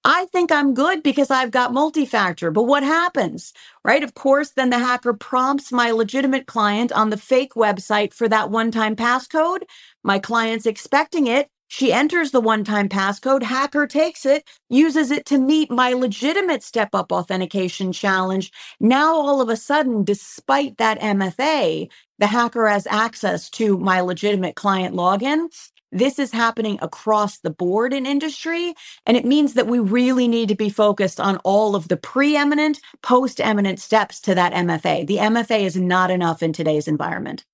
I 0.05 0.27
think 0.27 0.53
I'm 0.53 0.75
good 0.75 1.05
because 1.05 1.31
I've 1.31 1.53
got 1.53 1.75
multi-factor. 1.75 2.51
But 2.51 2.65
what 2.65 2.83
happens, 2.85 3.55
right? 3.87 4.05
Of 4.05 4.17
course, 4.17 4.51
then 4.51 4.73
the 4.73 4.81
hacker 4.81 5.15
prompts 5.15 5.73
my 5.73 5.93
legitimate 5.93 6.49
client 6.49 6.93
on 6.93 7.13
the 7.13 7.19
fake 7.19 7.55
website 7.55 8.15
for 8.15 8.29
that 8.29 8.51
one-time 8.51 8.97
passcode. 8.97 9.63
My 10.05 10.19
client's 10.19 10.67
expecting 10.67 11.29
it. 11.29 11.51
She 11.69 11.95
enters 11.95 12.33
the 12.33 12.43
one 12.43 12.67
time 12.67 12.91
passcode, 12.91 13.45
hacker 13.45 13.89
takes 13.89 14.27
it, 14.27 14.45
uses 14.71 15.11
it 15.13 15.27
to 15.29 15.39
meet 15.39 15.73
my 15.73 15.95
legitimate 15.95 16.65
step 16.65 16.91
up 16.95 17.15
authentication 17.15 17.95
challenge. 17.95 18.53
Now, 18.83 19.17
all 19.17 19.41
of 19.41 19.49
a 19.49 19.57
sudden, 19.57 20.05
despite 20.05 20.79
that 20.81 21.01
MFA, 21.01 21.91
the 22.21 22.29
hacker 22.29 22.69
has 22.69 22.89
access 22.89 23.51
to 23.53 23.79
my 23.79 24.03
legitimate 24.03 24.57
client 24.57 24.95
login. 24.97 25.49
This 25.91 26.19
is 26.19 26.33
happening 26.33 26.79
across 26.83 27.39
the 27.39 27.51
board 27.51 27.93
in 27.93 28.05
industry. 28.05 28.75
And 29.07 29.17
it 29.17 29.25
means 29.25 29.55
that 29.55 29.67
we 29.67 29.79
really 29.79 30.29
need 30.29 30.49
to 30.49 30.55
be 30.55 30.69
focused 30.69 31.19
on 31.19 31.39
all 31.39 31.75
of 31.75 31.89
the 31.89 31.97
preeminent, 31.97 32.81
post 33.03 33.41
eminent 33.41 33.81
steps 33.81 34.21
to 34.21 34.35
that 34.35 34.53
MFA. 34.53 35.07
The 35.07 35.17
MFA 35.17 35.61
is 35.61 35.77
not 35.77 36.11
enough 36.11 36.43
in 36.43 36.53
today's 36.53 36.89
environment. 36.89 37.45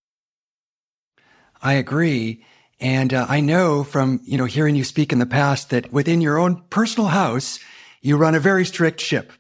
I 1.62 1.75
agree. 1.75 2.45
And 2.81 3.14
uh, 3.14 3.26
I 3.29 3.41
know 3.41 3.85
from, 3.85 4.21
you 4.25 4.37
know, 4.37 4.45
hearing 4.45 4.75
you 4.75 4.85
speak 4.85 5.12
in 5.12 5.19
the 5.19 5.26
past 5.26 5.71
that 5.71 5.93
within 5.93 6.21
your 6.21 6.38
own 6.38 6.62
personal 6.71 7.09
house, 7.09 7.61
you 8.03 8.17
run 8.17 8.35
a 8.35 8.41
very 8.41 8.67
strict 8.67 9.00
ship 9.00 9.33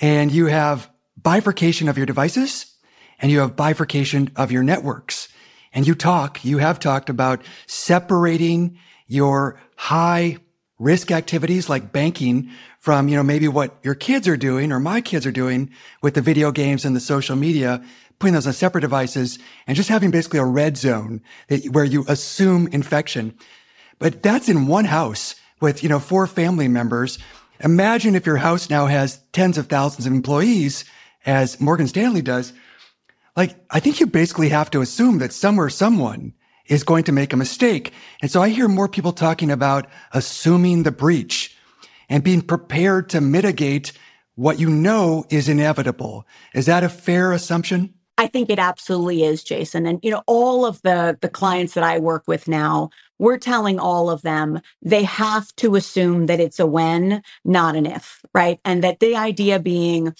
and 0.00 0.32
you 0.32 0.46
have 0.46 0.90
bifurcation 1.16 1.88
of 1.88 1.96
your 1.96 2.06
devices 2.06 2.74
and 3.20 3.30
you 3.30 3.40
have 3.40 3.54
bifurcation 3.54 4.30
of 4.34 4.50
your 4.50 4.62
networks. 4.62 5.28
And 5.72 5.86
you 5.86 5.94
talk, 5.94 6.44
you 6.44 6.58
have 6.58 6.80
talked 6.80 7.08
about 7.08 7.42
separating 7.66 8.78
your 9.06 9.60
high 9.76 10.38
risk 10.78 11.10
activities 11.10 11.68
like 11.68 11.92
banking 11.92 12.50
from, 12.78 13.08
you 13.08 13.16
know, 13.16 13.22
maybe 13.22 13.46
what 13.48 13.76
your 13.82 13.94
kids 13.94 14.26
are 14.26 14.36
doing 14.36 14.72
or 14.72 14.80
my 14.80 15.00
kids 15.00 15.26
are 15.26 15.32
doing 15.32 15.70
with 16.02 16.14
the 16.14 16.22
video 16.22 16.50
games 16.50 16.84
and 16.84 16.96
the 16.96 17.00
social 17.00 17.36
media 17.36 17.84
putting 18.18 18.34
those 18.34 18.46
on 18.46 18.52
separate 18.52 18.82
devices 18.82 19.38
and 19.66 19.76
just 19.76 19.88
having 19.88 20.10
basically 20.10 20.38
a 20.38 20.44
red 20.44 20.76
zone 20.76 21.22
that, 21.48 21.64
where 21.66 21.84
you 21.84 22.04
assume 22.06 22.68
infection. 22.68 23.34
But 23.98 24.22
that's 24.22 24.48
in 24.48 24.66
one 24.66 24.84
house 24.84 25.34
with, 25.60 25.82
you 25.82 25.88
know, 25.88 25.98
four 25.98 26.26
family 26.26 26.68
members. 26.68 27.18
Imagine 27.60 28.14
if 28.14 28.26
your 28.26 28.36
house 28.36 28.70
now 28.70 28.86
has 28.86 29.20
tens 29.32 29.58
of 29.58 29.66
thousands 29.66 30.06
of 30.06 30.12
employees, 30.12 30.84
as 31.26 31.60
Morgan 31.60 31.88
Stanley 31.88 32.22
does. 32.22 32.52
Like, 33.36 33.56
I 33.70 33.80
think 33.80 34.00
you 34.00 34.06
basically 34.06 34.48
have 34.48 34.70
to 34.70 34.80
assume 34.80 35.18
that 35.18 35.32
somewhere 35.32 35.70
someone 35.70 36.34
is 36.66 36.84
going 36.84 37.04
to 37.04 37.12
make 37.12 37.32
a 37.32 37.36
mistake. 37.36 37.92
And 38.22 38.30
so 38.30 38.42
I 38.42 38.48
hear 38.48 38.68
more 38.68 38.88
people 38.88 39.12
talking 39.12 39.50
about 39.50 39.86
assuming 40.12 40.82
the 40.82 40.92
breach 40.92 41.56
and 42.08 42.24
being 42.24 42.42
prepared 42.42 43.08
to 43.10 43.20
mitigate 43.20 43.92
what 44.34 44.58
you 44.58 44.70
know 44.70 45.24
is 45.30 45.48
inevitable. 45.48 46.26
Is 46.54 46.66
that 46.66 46.84
a 46.84 46.88
fair 46.88 47.32
assumption? 47.32 47.94
I 48.16 48.26
think 48.26 48.50
it 48.50 48.58
absolutely 48.58 49.24
is, 49.24 49.42
Jason. 49.42 49.86
And 49.86 49.98
you 50.02 50.10
know, 50.10 50.22
all 50.26 50.66
of 50.66 50.82
the 50.82 51.16
the 51.22 51.28
clients 51.28 51.72
that 51.72 51.84
I 51.84 51.98
work 51.98 52.24
with 52.26 52.48
now, 52.48 52.90
we're 53.18 53.38
telling 53.38 53.78
all 53.78 54.10
of 54.10 54.22
them 54.22 54.60
they 54.82 55.04
have 55.04 55.54
to 55.56 55.74
assume 55.74 56.26
that 56.26 56.38
it's 56.38 56.60
a 56.60 56.66
when, 56.66 57.22
not 57.44 57.76
an 57.76 57.86
if, 57.86 58.20
right? 58.34 58.60
And 58.64 58.84
that 58.84 59.00
the 59.00 59.16
idea 59.16 59.58
being 59.58 60.14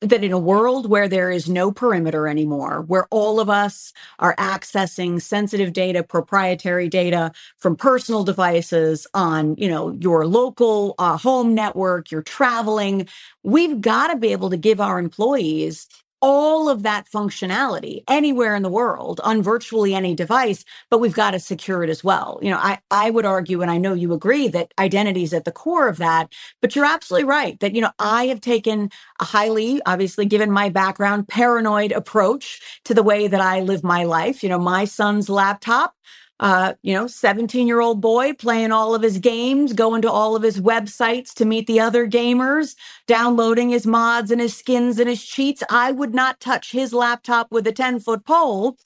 that 0.00 0.22
in 0.22 0.32
a 0.32 0.38
world 0.38 0.88
where 0.88 1.08
there 1.08 1.30
is 1.30 1.48
no 1.48 1.72
perimeter 1.72 2.28
anymore, 2.28 2.82
where 2.82 3.06
all 3.10 3.40
of 3.40 3.50
us 3.50 3.92
are 4.20 4.36
accessing 4.36 5.20
sensitive 5.20 5.72
data, 5.72 6.04
proprietary 6.04 6.88
data 6.88 7.32
from 7.56 7.74
personal 7.74 8.22
devices 8.22 9.06
on, 9.14 9.56
you 9.56 9.68
know, 9.68 9.92
your 10.00 10.26
local 10.26 10.94
uh, 10.98 11.16
home 11.16 11.54
network, 11.54 12.10
you're 12.12 12.22
traveling, 12.22 13.08
we've 13.42 13.80
got 13.80 14.08
to 14.08 14.16
be 14.16 14.30
able 14.30 14.50
to 14.50 14.56
give 14.56 14.80
our 14.80 14.98
employees 14.98 15.88
all 16.20 16.68
of 16.68 16.82
that 16.82 17.06
functionality 17.06 18.02
anywhere 18.08 18.54
in 18.56 18.62
the 18.62 18.68
world 18.68 19.20
on 19.22 19.42
virtually 19.42 19.94
any 19.94 20.14
device, 20.14 20.64
but 20.90 20.98
we've 20.98 21.14
got 21.14 21.30
to 21.32 21.38
secure 21.38 21.84
it 21.84 21.90
as 21.90 22.02
well. 22.02 22.38
You 22.42 22.50
know, 22.50 22.58
I, 22.58 22.78
I 22.90 23.10
would 23.10 23.24
argue, 23.24 23.62
and 23.62 23.70
I 23.70 23.78
know 23.78 23.94
you 23.94 24.12
agree 24.12 24.48
that 24.48 24.74
identity 24.78 25.22
is 25.22 25.32
at 25.32 25.44
the 25.44 25.52
core 25.52 25.88
of 25.88 25.98
that, 25.98 26.32
but 26.60 26.74
you're 26.74 26.84
absolutely 26.84 27.28
right 27.28 27.58
that, 27.60 27.74
you 27.74 27.80
know, 27.80 27.92
I 27.98 28.26
have 28.26 28.40
taken 28.40 28.90
a 29.20 29.24
highly, 29.24 29.80
obviously, 29.86 30.26
given 30.26 30.50
my 30.50 30.68
background, 30.68 31.28
paranoid 31.28 31.92
approach 31.92 32.60
to 32.84 32.94
the 32.94 33.02
way 33.02 33.28
that 33.28 33.40
I 33.40 33.60
live 33.60 33.84
my 33.84 34.04
life. 34.04 34.42
You 34.42 34.48
know, 34.48 34.58
my 34.58 34.84
son's 34.84 35.28
laptop 35.28 35.94
uh, 36.40 36.74
you 36.82 36.94
know, 36.94 37.06
17 37.06 37.66
year 37.66 37.80
old 37.80 38.00
boy 38.00 38.32
playing 38.34 38.72
all 38.72 38.94
of 38.94 39.02
his 39.02 39.18
games, 39.18 39.72
going 39.72 40.02
to 40.02 40.10
all 40.10 40.36
of 40.36 40.42
his 40.42 40.60
websites 40.60 41.32
to 41.34 41.44
meet 41.44 41.66
the 41.66 41.80
other 41.80 42.06
gamers, 42.06 42.76
downloading 43.06 43.70
his 43.70 43.86
mods 43.86 44.30
and 44.30 44.40
his 44.40 44.56
skins 44.56 44.98
and 44.98 45.08
his 45.08 45.24
cheats. 45.24 45.62
I 45.70 45.92
would 45.92 46.14
not 46.14 46.40
touch 46.40 46.72
his 46.72 46.92
laptop 46.92 47.50
with 47.50 47.66
a 47.66 47.72
10 47.72 48.00
foot 48.00 48.24
pole. 48.24 48.76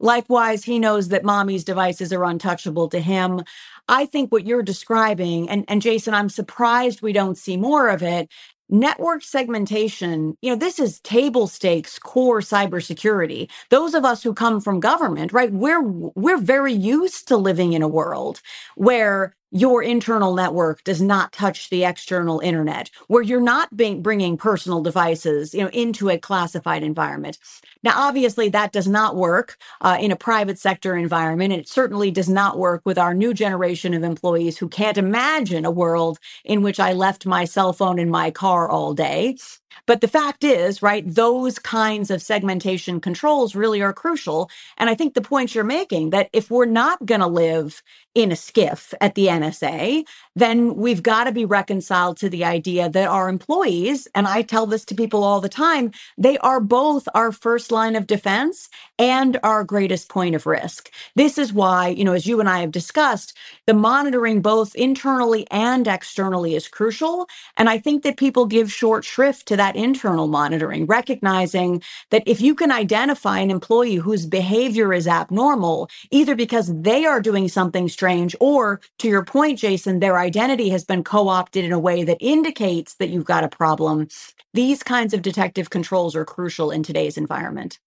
Likewise, 0.00 0.64
he 0.64 0.78
knows 0.78 1.08
that 1.08 1.24
mommy's 1.24 1.64
devices 1.64 2.12
are 2.12 2.24
untouchable 2.24 2.88
to 2.88 3.00
him. 3.00 3.42
I 3.88 4.06
think 4.06 4.32
what 4.32 4.46
you're 4.46 4.62
describing, 4.62 5.48
and, 5.50 5.64
and 5.68 5.82
Jason, 5.82 6.14
I'm 6.14 6.28
surprised 6.28 7.02
we 7.02 7.12
don't 7.12 7.38
see 7.38 7.56
more 7.56 7.88
of 7.88 8.02
it, 8.02 8.30
network 8.72 9.22
segmentation, 9.24 10.36
you 10.42 10.50
know, 10.50 10.56
this 10.56 10.80
is 10.80 11.00
table 11.02 11.48
stakes 11.48 11.98
core 12.00 12.40
cybersecurity. 12.40 13.50
Those 13.70 13.94
of 13.94 14.04
us 14.06 14.24
who 14.24 14.34
come 14.34 14.60
from 14.60 14.80
government, 14.80 15.32
right? 15.32 15.52
We're 15.52 15.82
we're 15.82 16.38
very 16.38 16.74
used 16.74 17.28
to 17.28 17.38
living 17.38 17.74
in 17.74 17.82
a 17.82 17.88
world 17.88 18.42
where 18.76 19.36
your 19.52 19.82
internal 19.82 20.34
network 20.34 20.84
does 20.84 21.02
not 21.02 21.32
touch 21.32 21.70
the 21.70 21.84
external 21.84 22.40
internet, 22.40 22.90
where 23.08 23.22
you're 23.22 23.40
not 23.42 23.76
being, 23.76 24.02
bringing 24.02 24.36
personal 24.38 24.82
devices, 24.82 25.54
you 25.54 25.62
know, 25.62 25.70
into 25.70 26.10
a 26.10 26.18
classified 26.18 26.84
environment. 26.84 27.38
Now, 27.84 27.94
obviously, 27.96 28.50
that 28.50 28.72
does 28.72 28.88
not 28.88 29.16
work 29.16 29.58
uh, 29.82 29.98
in 30.00 30.12
a 30.12 30.16
private 30.16 30.58
sector 30.58 30.96
environment. 30.96 31.52
and 31.54 31.62
It 31.62 31.68
certainly 31.68 32.10
does 32.12 32.28
not 32.30 32.58
work 32.58 32.82
with 32.86 32.98
our 32.98 33.14
new 33.14 33.34
generation 33.34 33.94
of 33.94 34.04
employees 34.04 34.58
who 34.58 34.68
can't 34.68 34.98
imagine 34.98 35.64
a 35.66 35.72
world 35.72 36.18
in 36.44 36.62
which 36.62 36.80
I 36.80 36.92
left 36.94 37.26
my 37.26 37.46
cell 37.46 37.72
phone 37.74 37.98
in 38.00 38.10
my 38.10 38.32
car 38.32 38.70
all 38.70 38.94
day. 38.94 39.38
But 39.86 40.00
the 40.00 40.08
fact 40.08 40.44
is, 40.44 40.82
right, 40.82 41.04
those 41.06 41.58
kinds 41.58 42.10
of 42.10 42.22
segmentation 42.22 43.00
controls 43.00 43.54
really 43.54 43.82
are 43.82 43.92
crucial. 43.92 44.50
And 44.78 44.90
I 44.90 44.94
think 44.94 45.14
the 45.14 45.20
point 45.22 45.54
you're 45.54 45.64
making 45.64 46.10
that 46.10 46.30
if 46.32 46.50
we're 46.50 46.66
not 46.66 47.04
going 47.06 47.20
to 47.20 47.26
live 47.26 47.82
in 48.14 48.32
a 48.32 48.36
SCIF 48.36 48.94
at 49.00 49.14
the 49.14 49.28
NSA, 49.28 50.04
then 50.36 50.76
we've 50.76 51.02
got 51.02 51.24
to 51.24 51.32
be 51.32 51.44
reconciled 51.44 52.16
to 52.18 52.28
the 52.28 52.44
idea 52.44 52.88
that 52.88 53.08
our 53.08 53.28
employees, 53.28 54.08
and 54.14 54.26
I 54.26 54.42
tell 54.42 54.66
this 54.66 54.84
to 54.86 54.94
people 54.94 55.24
all 55.24 55.40
the 55.40 55.48
time, 55.48 55.92
they 56.18 56.38
are 56.38 56.60
both 56.60 57.08
our 57.14 57.32
first 57.32 57.72
line 57.72 57.96
of 57.96 58.06
defense 58.06 58.68
and 58.98 59.38
our 59.42 59.64
greatest 59.64 60.08
point 60.08 60.34
of 60.34 60.46
risk. 60.46 60.90
This 61.16 61.38
is 61.38 61.52
why, 61.52 61.88
you 61.88 62.04
know, 62.04 62.12
as 62.12 62.26
you 62.26 62.40
and 62.40 62.48
I 62.48 62.60
have 62.60 62.70
discussed, 62.72 63.36
the 63.66 63.74
monitoring 63.74 64.42
both 64.42 64.74
internally 64.74 65.46
and 65.50 65.86
externally 65.88 66.54
is 66.54 66.68
crucial. 66.68 67.28
And 67.56 67.68
I 67.68 67.78
think 67.78 68.02
that 68.02 68.16
people 68.16 68.46
give 68.46 68.72
short 68.72 69.04
shrift 69.04 69.46
to 69.48 69.56
that 69.56 69.61
internal 69.70 70.26
monitoring, 70.26 70.86
recognizing 70.86 71.82
that 72.10 72.22
if 72.26 72.40
you 72.40 72.54
can 72.54 72.72
identify 72.72 73.38
an 73.38 73.50
employee 73.50 73.96
whose 73.96 74.26
behavior 74.26 74.92
is 74.92 75.06
abnormal, 75.06 75.88
either 76.10 76.34
because 76.34 76.72
they 76.82 77.04
are 77.04 77.20
doing 77.20 77.48
something 77.48 77.88
strange 77.88 78.34
or 78.40 78.80
to 78.98 79.08
your 79.08 79.24
point, 79.24 79.58
Jason, 79.58 80.00
their 80.00 80.18
identity 80.18 80.68
has 80.70 80.84
been 80.84 81.04
co 81.04 81.28
opted 81.28 81.64
in 81.64 81.72
a 81.72 81.78
way 81.78 82.04
that 82.04 82.18
indicates 82.20 82.94
that 82.94 83.08
you've 83.08 83.24
got 83.24 83.44
a 83.44 83.48
problem. 83.48 84.08
These 84.54 84.82
kinds 84.82 85.14
of 85.14 85.22
detective 85.22 85.70
controls 85.70 86.14
are 86.16 86.24
crucial 86.24 86.70
in 86.70 86.82
today's 86.82 87.16
environment 87.16 87.78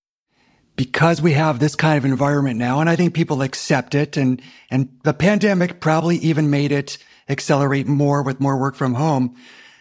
because 0.75 1.21
we 1.21 1.33
have 1.33 1.59
this 1.59 1.75
kind 1.75 1.97
of 1.97 2.05
environment 2.05 2.57
now, 2.59 2.79
and 2.79 2.89
I 2.89 2.95
think 2.95 3.13
people 3.13 3.41
accept 3.41 3.95
it, 3.95 4.17
and 4.17 4.41
and 4.69 4.89
the 5.03 5.13
pandemic 5.13 5.79
probably 5.79 6.17
even 6.17 6.49
made 6.49 6.71
it 6.71 6.97
accelerate 7.29 7.87
more 7.87 8.21
with 8.21 8.39
more 8.39 8.57
work 8.57 8.75
from 8.75 8.95
home. 8.95 9.35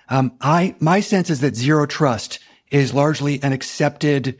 Um, 0.08 0.32
I 0.40 0.74
my 0.80 1.00
sense 1.00 1.30
is 1.30 1.40
that 1.40 1.56
zero 1.56 1.86
trust 1.86 2.38
is 2.70 2.92
largely 2.92 3.42
an 3.42 3.52
accepted 3.52 4.38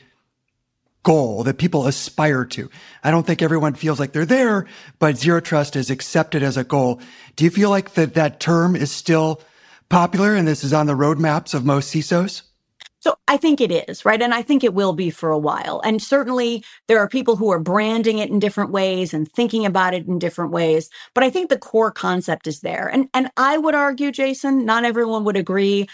goal 1.02 1.44
that 1.44 1.58
people 1.58 1.86
aspire 1.86 2.44
to. 2.46 2.68
I 3.02 3.10
don't 3.10 3.26
think 3.26 3.42
everyone 3.42 3.74
feels 3.74 4.00
like 4.00 4.12
they're 4.12 4.24
there, 4.24 4.66
but 4.98 5.18
zero 5.18 5.40
trust 5.40 5.76
is 5.76 5.90
accepted 5.90 6.42
as 6.42 6.56
a 6.56 6.64
goal. 6.64 7.00
Do 7.36 7.44
you 7.44 7.50
feel 7.50 7.70
like 7.70 7.92
that 7.94 8.14
that 8.14 8.40
term 8.40 8.74
is 8.74 8.90
still 8.90 9.40
popular 9.88 10.34
and 10.34 10.48
this 10.48 10.64
is 10.64 10.72
on 10.72 10.86
the 10.86 10.94
roadmaps 10.94 11.54
of 11.54 11.64
most 11.64 11.94
CISOs? 11.94 12.42
So 13.04 13.16
I 13.28 13.36
think 13.36 13.60
it 13.60 13.70
is, 13.70 14.06
right? 14.06 14.22
And 14.22 14.32
I 14.32 14.40
think 14.40 14.64
it 14.64 14.72
will 14.72 14.94
be 14.94 15.10
for 15.10 15.30
a 15.30 15.38
while. 15.38 15.82
And 15.84 16.00
certainly 16.00 16.64
there 16.88 16.98
are 17.00 17.06
people 17.06 17.36
who 17.36 17.50
are 17.52 17.60
branding 17.60 18.16
it 18.16 18.30
in 18.30 18.38
different 18.38 18.70
ways 18.70 19.12
and 19.12 19.30
thinking 19.30 19.66
about 19.66 19.92
it 19.92 20.06
in 20.06 20.18
different 20.18 20.52
ways. 20.52 20.88
But 21.14 21.22
I 21.22 21.28
think 21.28 21.50
the 21.50 21.58
core 21.58 21.90
concept 21.90 22.46
is 22.46 22.60
there. 22.60 22.88
And, 22.88 23.10
and 23.12 23.30
I 23.36 23.58
would 23.58 23.74
argue, 23.74 24.10
Jason, 24.10 24.64
not 24.64 24.86
everyone 24.86 25.24
would 25.24 25.36
agree 25.36 25.86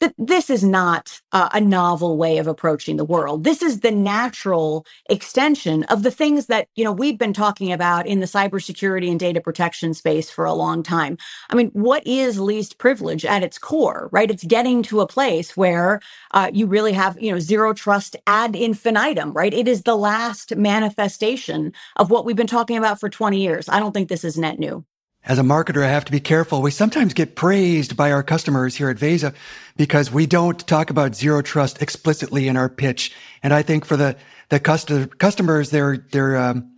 that 0.00 0.14
this 0.18 0.50
is 0.50 0.64
not 0.64 1.20
uh, 1.32 1.48
a 1.52 1.60
novel 1.60 2.16
way 2.16 2.38
of 2.38 2.46
approaching 2.46 2.96
the 2.96 3.04
world. 3.04 3.44
This 3.44 3.62
is 3.62 3.80
the 3.80 3.90
natural 3.90 4.86
extension 5.10 5.84
of 5.84 6.02
the 6.02 6.10
things 6.10 6.46
that, 6.46 6.68
you 6.76 6.84
know, 6.84 6.92
we've 6.92 7.18
been 7.18 7.32
talking 7.32 7.72
about 7.72 8.06
in 8.06 8.20
the 8.20 8.26
cybersecurity 8.26 9.10
and 9.10 9.20
data 9.20 9.40
protection 9.40 9.94
space 9.94 10.30
for 10.30 10.44
a 10.44 10.54
long 10.54 10.82
time. 10.82 11.18
I 11.50 11.54
mean, 11.56 11.70
what 11.72 12.06
is 12.06 12.38
least 12.40 12.78
privilege 12.78 13.24
at 13.24 13.42
its 13.42 13.58
core, 13.58 14.08
right? 14.12 14.30
It's 14.30 14.44
getting 14.44 14.82
to 14.84 15.00
a 15.00 15.06
place 15.08 15.56
where 15.56 16.00
uh, 16.32 16.50
you 16.52 16.66
really 16.66 16.92
have, 16.92 17.20
you 17.20 17.32
know, 17.32 17.38
zero 17.38 17.72
trust 17.74 18.16
ad 18.26 18.56
infinitum, 18.56 19.32
right? 19.32 19.54
It 19.54 19.68
is 19.68 19.82
the 19.82 19.96
last 19.96 20.56
manifestation 20.56 21.72
of 21.96 22.10
what 22.10 22.24
we've 22.24 22.36
been 22.36 22.46
talking 22.46 22.76
about 22.78 23.00
for 23.00 23.08
20 23.08 23.40
years. 23.40 23.68
I 23.68 23.80
don't 23.80 23.92
think 23.92 24.08
this 24.08 24.24
is 24.24 24.38
net 24.38 24.58
new. 24.58 24.84
As 25.24 25.38
a 25.38 25.42
marketer, 25.42 25.84
I 25.84 25.88
have 25.88 26.04
to 26.06 26.12
be 26.12 26.20
careful. 26.20 26.62
We 26.62 26.70
sometimes 26.70 27.12
get 27.12 27.36
praised 27.36 27.96
by 27.96 28.12
our 28.12 28.22
customers 28.22 28.76
here 28.76 28.88
at 28.88 28.96
Veza 28.96 29.34
because 29.76 30.10
we 30.10 30.26
don't 30.26 30.66
talk 30.66 30.90
about 30.90 31.14
zero 31.14 31.42
trust 31.42 31.82
explicitly 31.82 32.48
in 32.48 32.56
our 32.56 32.68
pitch. 32.68 33.14
And 33.42 33.52
I 33.52 33.62
think 33.62 33.84
for 33.84 33.96
the, 33.96 34.16
the 34.48 34.60
customers, 34.60 35.70
they're, 35.70 35.98
they're, 36.12 36.36
um, 36.36 36.72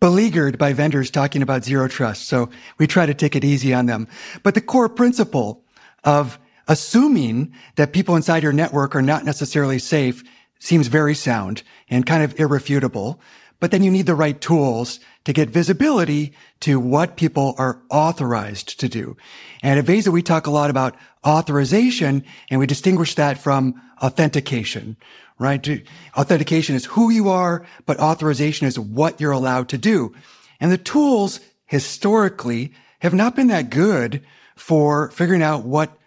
beleaguered 0.00 0.58
by 0.58 0.74
vendors 0.74 1.10
talking 1.10 1.40
about 1.40 1.64
zero 1.64 1.88
trust. 1.88 2.28
So 2.28 2.50
we 2.76 2.86
try 2.86 3.06
to 3.06 3.14
take 3.14 3.34
it 3.34 3.42
easy 3.42 3.72
on 3.72 3.86
them. 3.86 4.06
But 4.42 4.54
the 4.54 4.60
core 4.60 4.90
principle 4.90 5.64
of 6.02 6.38
assuming 6.68 7.54
that 7.76 7.94
people 7.94 8.14
inside 8.14 8.42
your 8.42 8.52
network 8.52 8.94
are 8.94 9.00
not 9.00 9.24
necessarily 9.24 9.78
safe 9.78 10.22
seems 10.58 10.88
very 10.88 11.14
sound 11.14 11.62
and 11.88 12.04
kind 12.04 12.22
of 12.22 12.38
irrefutable. 12.38 13.18
But 13.60 13.70
then 13.70 13.82
you 13.82 13.90
need 13.90 14.04
the 14.04 14.14
right 14.14 14.38
tools 14.38 15.00
to 15.24 15.32
get 15.32 15.50
visibility 15.50 16.32
to 16.60 16.78
what 16.78 17.16
people 17.16 17.54
are 17.58 17.80
authorized 17.90 18.78
to 18.80 18.88
do. 18.88 19.16
And 19.62 19.78
at 19.78 19.86
Veza, 19.86 20.08
we 20.08 20.22
talk 20.22 20.46
a 20.46 20.50
lot 20.50 20.70
about 20.70 20.96
authorization 21.26 22.24
and 22.50 22.60
we 22.60 22.66
distinguish 22.66 23.14
that 23.14 23.38
from 23.38 23.80
authentication, 24.02 24.96
right? 25.38 25.82
Authentication 26.16 26.74
is 26.74 26.84
who 26.86 27.10
you 27.10 27.28
are, 27.28 27.66
but 27.86 27.98
authorization 27.98 28.66
is 28.66 28.78
what 28.78 29.20
you're 29.20 29.32
allowed 29.32 29.68
to 29.70 29.78
do. 29.78 30.14
And 30.60 30.70
the 30.70 30.78
tools 30.78 31.40
historically 31.66 32.72
have 33.00 33.14
not 33.14 33.34
been 33.34 33.48
that 33.48 33.70
good 33.70 34.24
for 34.56 35.10
figuring 35.10 35.42
out 35.42 35.64
what 35.64 35.98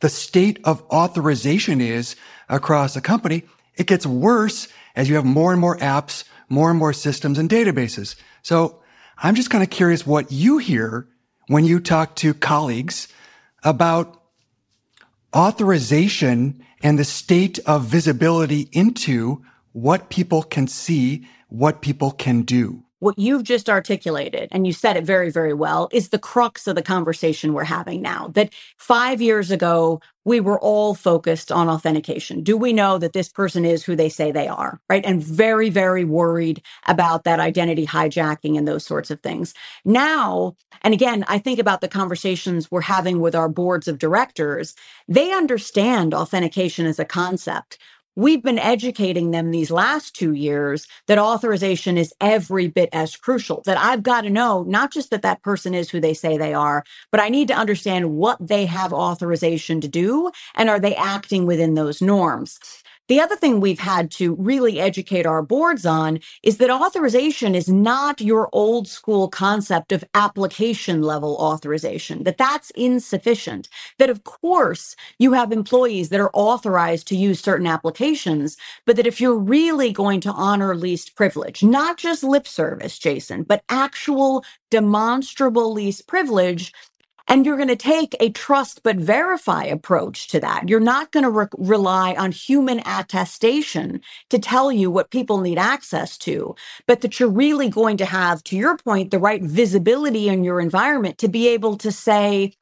the 0.00 0.08
state 0.10 0.60
of 0.64 0.82
authorization 0.90 1.80
is 1.80 2.14
across 2.48 2.94
a 2.94 3.00
company. 3.00 3.44
It 3.74 3.86
gets 3.86 4.06
worse 4.06 4.68
as 4.94 5.08
you 5.08 5.14
have 5.16 5.24
more 5.24 5.52
and 5.52 5.60
more 5.60 5.78
apps 5.78 6.24
more 6.48 6.70
and 6.70 6.78
more 6.78 6.92
systems 6.92 7.38
and 7.38 7.50
databases. 7.50 8.16
So 8.46 8.78
I'm 9.18 9.34
just 9.34 9.50
kind 9.50 9.64
of 9.64 9.70
curious 9.70 10.06
what 10.06 10.30
you 10.30 10.58
hear 10.58 11.08
when 11.48 11.64
you 11.64 11.80
talk 11.80 12.14
to 12.16 12.32
colleagues 12.32 13.08
about 13.64 14.22
authorization 15.34 16.64
and 16.80 16.96
the 16.96 17.02
state 17.02 17.58
of 17.66 17.86
visibility 17.86 18.68
into 18.70 19.42
what 19.72 20.10
people 20.10 20.44
can 20.44 20.68
see, 20.68 21.26
what 21.48 21.82
people 21.82 22.12
can 22.12 22.42
do 22.42 22.84
what 22.98 23.18
you've 23.18 23.44
just 23.44 23.68
articulated, 23.68 24.48
and 24.52 24.66
you 24.66 24.72
said 24.72 24.96
it 24.96 25.04
very, 25.04 25.30
very 25.30 25.52
well, 25.52 25.88
is 25.92 26.08
the 26.08 26.18
crux 26.18 26.66
of 26.66 26.76
the 26.76 26.82
conversation 26.82 27.52
we're 27.52 27.64
having 27.64 28.00
now. 28.00 28.28
That 28.34 28.52
five 28.78 29.20
years 29.20 29.50
ago, 29.50 30.00
we 30.24 30.40
were 30.40 30.58
all 30.58 30.94
focused 30.94 31.52
on 31.52 31.68
authentication. 31.68 32.42
Do 32.42 32.56
we 32.56 32.72
know 32.72 32.98
that 32.98 33.12
this 33.12 33.28
person 33.28 33.64
is 33.64 33.84
who 33.84 33.94
they 33.94 34.08
say 34.08 34.32
they 34.32 34.48
are? 34.48 34.80
Right. 34.88 35.04
And 35.04 35.22
very, 35.22 35.70
very 35.70 36.04
worried 36.04 36.62
about 36.86 37.24
that 37.24 37.38
identity 37.38 37.86
hijacking 37.86 38.58
and 38.58 38.66
those 38.66 38.84
sorts 38.84 39.10
of 39.10 39.20
things. 39.20 39.54
Now, 39.84 40.56
and 40.82 40.92
again, 40.92 41.24
I 41.28 41.38
think 41.38 41.60
about 41.60 41.80
the 41.80 41.88
conversations 41.88 42.70
we're 42.70 42.80
having 42.80 43.20
with 43.20 43.34
our 43.36 43.48
boards 43.48 43.86
of 43.86 43.98
directors. 43.98 44.74
They 45.06 45.32
understand 45.32 46.12
authentication 46.12 46.86
as 46.86 46.98
a 46.98 47.04
concept 47.04 47.78
we've 48.16 48.42
been 48.42 48.58
educating 48.58 49.30
them 49.30 49.50
these 49.50 49.70
last 49.70 50.16
two 50.16 50.32
years 50.32 50.88
that 51.06 51.18
authorization 51.18 51.98
is 51.98 52.14
every 52.20 52.66
bit 52.66 52.88
as 52.92 53.14
crucial 53.14 53.62
that 53.66 53.78
i've 53.78 54.02
got 54.02 54.22
to 54.22 54.30
know 54.30 54.62
not 54.64 54.90
just 54.90 55.10
that 55.10 55.22
that 55.22 55.42
person 55.42 55.74
is 55.74 55.90
who 55.90 56.00
they 56.00 56.14
say 56.14 56.36
they 56.36 56.54
are 56.54 56.82
but 57.12 57.20
i 57.20 57.28
need 57.28 57.48
to 57.48 57.54
understand 57.54 58.10
what 58.12 58.38
they 58.40 58.64
have 58.66 58.92
authorization 58.92 59.80
to 59.80 59.88
do 59.88 60.30
and 60.54 60.70
are 60.70 60.80
they 60.80 60.96
acting 60.96 61.46
within 61.46 61.74
those 61.74 62.02
norms 62.02 62.58
the 63.08 63.20
other 63.20 63.36
thing 63.36 63.60
we've 63.60 63.80
had 63.80 64.10
to 64.12 64.34
really 64.36 64.80
educate 64.80 65.26
our 65.26 65.42
boards 65.42 65.86
on 65.86 66.20
is 66.42 66.58
that 66.58 66.70
authorization 66.70 67.54
is 67.54 67.68
not 67.68 68.20
your 68.20 68.48
old 68.52 68.88
school 68.88 69.28
concept 69.28 69.92
of 69.92 70.04
application 70.14 71.02
level 71.02 71.36
authorization, 71.36 72.24
that 72.24 72.38
that's 72.38 72.70
insufficient. 72.70 73.68
That 73.98 74.10
of 74.10 74.24
course 74.24 74.96
you 75.18 75.34
have 75.34 75.52
employees 75.52 76.10
that 76.10 76.20
are 76.20 76.30
authorized 76.34 77.08
to 77.08 77.16
use 77.16 77.40
certain 77.40 77.66
applications, 77.66 78.56
but 78.86 78.96
that 78.96 79.06
if 79.06 79.20
you're 79.20 79.38
really 79.38 79.92
going 79.92 80.20
to 80.22 80.32
honor 80.32 80.74
least 80.74 81.16
privilege, 81.16 81.62
not 81.62 81.98
just 81.98 82.24
lip 82.24 82.48
service, 82.48 82.98
Jason, 82.98 83.44
but 83.44 83.64
actual 83.68 84.44
demonstrable 84.70 85.72
least 85.72 86.06
privilege, 86.08 86.72
and 87.28 87.46
you're 87.46 87.56
going 87.56 87.68
to 87.68 87.76
take 87.76 88.16
a 88.20 88.30
trust 88.30 88.82
but 88.82 88.96
verify 88.96 89.64
approach 89.64 90.28
to 90.28 90.40
that. 90.40 90.68
You're 90.68 90.80
not 90.80 91.12
going 91.12 91.24
to 91.24 91.30
re- 91.30 91.46
rely 91.58 92.14
on 92.14 92.32
human 92.32 92.80
attestation 92.86 94.00
to 94.30 94.38
tell 94.38 94.72
you 94.72 94.90
what 94.90 95.10
people 95.10 95.40
need 95.40 95.58
access 95.58 96.18
to, 96.18 96.54
but 96.86 97.00
that 97.02 97.20
you're 97.20 97.28
really 97.30 97.68
going 97.70 97.96
to 97.98 98.06
have, 98.06 98.44
to 98.44 98.56
your 98.56 98.76
point, 98.78 99.10
the 99.10 99.18
right 99.18 99.42
visibility 99.42 100.28
in 100.28 100.44
your 100.44 100.60
environment 100.60 101.18
to 101.18 101.28
be 101.28 101.48
able 101.48 101.76
to 101.78 101.92
say, 101.92 102.52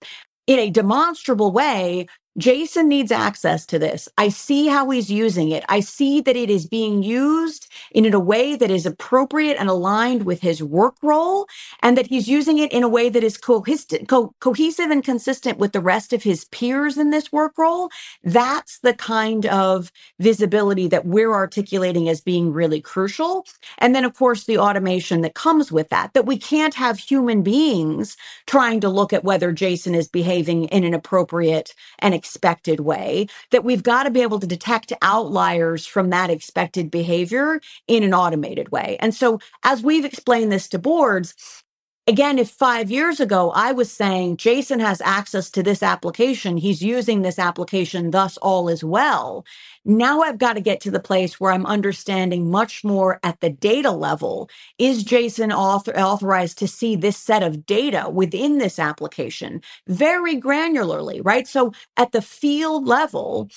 in 0.47 0.59
a 0.59 0.71
demonstrable 0.71 1.53
way, 1.53 2.07
Jason 2.39 2.89
needs 2.89 3.13
access 3.13 3.65
to 3.67 3.79
this. 3.79 4.09
I 4.19 4.29
see 4.29 4.67
how 4.67 4.91
he's 4.91 5.11
using 5.11 5.51
it. 5.51 5.65
I 5.69 5.81
see 5.81 6.21
that 6.23 6.37
it 6.37 6.51
is 6.51 6.67
being 6.67 7.03
used 7.03 7.69
in 7.93 8.13
a 8.13 8.21
way 8.21 8.57
that 8.57 8.71
is 8.73 8.87
appropriate 8.87 9.57
and 9.59 9.69
aligned 9.69 10.25
with 10.25 10.41
his 10.41 10.63
work 10.63 10.97
role, 11.03 11.47
and 11.83 11.97
that 11.97 12.09
he's 12.09 12.29
using 12.29 12.59
it 12.59 12.73
in 12.73 12.83
a 12.83 12.89
way 12.89 13.09
that 13.09 13.23
is 13.25 13.37
co- 14.09 14.35
cohesive 14.41 14.91
and 14.91 15.05
consistent 15.05 15.59
with 15.59 15.73
the 15.73 15.81
rest 15.81 16.13
of 16.13 16.25
his 16.25 16.45
peers 16.47 16.99
in 16.99 17.11
this 17.11 17.33
work 17.33 17.57
role. 17.57 17.91
That's 18.25 18.81
the 18.81 18.95
kind 18.95 19.47
of 19.47 19.93
visibility 20.21 20.89
that 20.89 21.07
we're 21.07 21.33
articulating 21.35 22.09
as 22.09 22.21
being 22.21 22.53
really 22.53 22.81
crucial. 22.81 23.47
And 23.79 23.95
then, 23.95 24.05
of 24.05 24.15
course, 24.15 24.45
the 24.45 24.59
automation 24.59 25.23
that 25.23 25.35
comes 25.35 25.73
with 25.73 25.91
that, 25.91 26.15
that 26.15 26.27
we 26.27 26.39
can't 26.39 26.75
have 26.75 26.99
human 26.99 27.43
beings 27.43 28.17
trying 28.47 28.81
to 28.81 28.89
look 28.89 29.13
at 29.13 29.25
whether 29.25 29.53
Jason 29.53 29.95
is 29.95 30.09
behaving 30.09 30.65
in 30.67 30.85
an 30.85 30.95
appropriate 30.95 31.75
and 32.01 32.15
expected 32.25 32.81
way, 32.81 33.27
that 33.51 33.65
we've 33.65 33.83
got 33.83 34.05
to 34.05 34.11
be 34.11 34.23
able 34.23 34.41
to 34.41 34.47
detect 34.47 34.95
outliers 35.03 35.85
from 35.85 36.09
that 36.11 36.31
expected 36.31 36.91
behavior 36.91 37.61
in 37.87 38.03
an 38.03 38.15
automated 38.15 38.71
way. 38.73 38.97
And 39.01 39.15
so, 39.15 39.41
as 39.63 39.83
we've 39.83 40.07
explained 40.07 40.51
this 40.51 40.69
to 40.71 40.79
boards, 40.79 41.35
Again, 42.07 42.39
if 42.39 42.51
five 42.51 42.91
years 42.91 43.19
ago 43.19 43.51
I 43.55 43.73
was 43.73 43.91
saying 43.91 44.37
Jason 44.37 44.79
has 44.81 45.01
access 45.01 45.51
to 45.53 45.63
this 45.63 45.83
application, 45.83 46.59
he's 46.59 46.83
using 46.83 47.23
this 47.23 47.39
application, 47.39 48.11
thus 48.11 48.37
all 48.39 48.69
is 48.69 48.85
well. 48.85 49.47
Now 49.85 50.23
I've 50.23 50.39
got 50.39 50.55
to 50.55 50.63
get 50.63 50.81
to 50.83 50.93
the 50.93 51.01
place 51.01 51.41
where 51.41 51.53
I'm 51.53 51.67
understanding 51.67 52.51
much 52.51 52.85
more 52.85 53.21
at 53.25 53.41
the 53.41 53.51
data 53.51 53.91
level. 53.93 54.49
Is 54.79 55.05
Jason 55.05 55.53
author- 55.53 55.99
authorized 55.99 56.59
to 56.59 56.69
see 56.69 56.97
this 56.97 57.19
set 57.19 57.43
of 57.43 57.67
data 57.67 58.09
within 58.11 58.59
this 58.59 58.79
application 58.79 59.63
very 59.89 60.41
granularly, 60.41 61.21
right? 61.25 61.49
So 61.49 61.73
at 61.99 62.13
the 62.13 62.23
field 62.23 62.87
level, 62.89 63.51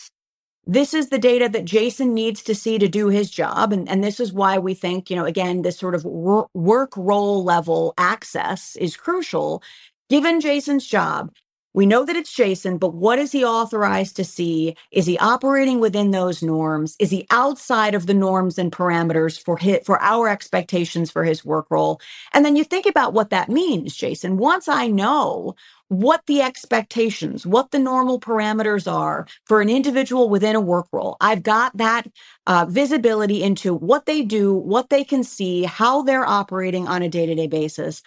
this 0.65 0.93
is 0.93 1.09
the 1.09 1.19
data 1.19 1.49
that 1.49 1.65
Jason 1.65 2.13
needs 2.13 2.41
to 2.43 2.55
see 2.55 2.77
to 2.79 2.87
do 2.87 3.07
his 3.09 3.29
job. 3.29 3.73
And, 3.73 3.87
and 3.89 4.03
this 4.03 4.19
is 4.19 4.33
why 4.33 4.57
we 4.59 4.73
think, 4.73 5.09
you 5.09 5.15
know, 5.15 5.25
again, 5.25 5.61
this 5.61 5.77
sort 5.77 5.95
of 5.95 6.05
wor- 6.05 6.49
work 6.53 6.93
role 6.95 7.43
level 7.43 7.93
access 7.97 8.75
is 8.77 8.97
crucial. 8.97 9.61
Given 10.09 10.41
Jason's 10.41 10.85
job, 10.87 11.31
we 11.77 11.87
know 11.87 12.05
that 12.05 12.17
it's 12.17 12.33
Jason, 12.33 12.79
but 12.79 12.95
what 12.95 13.19
is 13.19 13.31
he 13.31 13.45
authorized 13.45 14.17
to 14.17 14.25
see? 14.25 14.75
Is 14.91 15.07
he 15.07 15.17
operating 15.19 15.79
within 15.79 16.11
those 16.11 16.43
norms? 16.43 16.97
Is 16.99 17.11
he 17.11 17.27
outside 17.31 17.95
of 17.95 18.07
the 18.07 18.15
norms 18.15 18.59
and 18.59 18.73
parameters 18.73 19.39
for 19.41 19.57
his, 19.57 19.81
for 19.85 20.01
our 20.03 20.29
expectations 20.29 21.11
for 21.11 21.23
his 21.23 21.45
work 21.45 21.67
role? 21.71 22.01
And 22.33 22.45
then 22.45 22.57
you 22.57 22.65
think 22.65 22.87
about 22.87 23.13
what 23.13 23.31
that 23.31 23.49
means, 23.49 23.95
Jason. 23.95 24.37
Once 24.37 24.67
I 24.67 24.89
know 24.89 25.55
what 25.89 26.23
the 26.27 26.41
expectations, 26.41 27.45
what 27.47 27.71
the 27.71 27.79
normal 27.79 28.19
parameters 28.19 28.91
are 28.91 29.27
for 29.45 29.61
an 29.61 29.69
individual 29.69 30.29
within 30.29 30.57
a 30.57 30.61
work 30.61 30.87
role. 30.93 31.17
I've 31.21 31.43
got 31.43 31.77
that 31.77 32.07
uh, 32.47 32.67
visibility 32.69 33.43
into 33.43 33.73
what 33.75 34.07
they 34.07 34.23
do, 34.23 34.53
what 34.53 34.89
they 34.89 35.05
can 35.05 35.23
see, 35.23 35.63
how 35.65 36.03
they're 36.03 36.27
operating 36.27 36.89
on 36.89 37.03
a 37.03 37.09
day 37.09 37.27
to 37.27 37.35
day 37.35 37.47
basis 37.47 38.03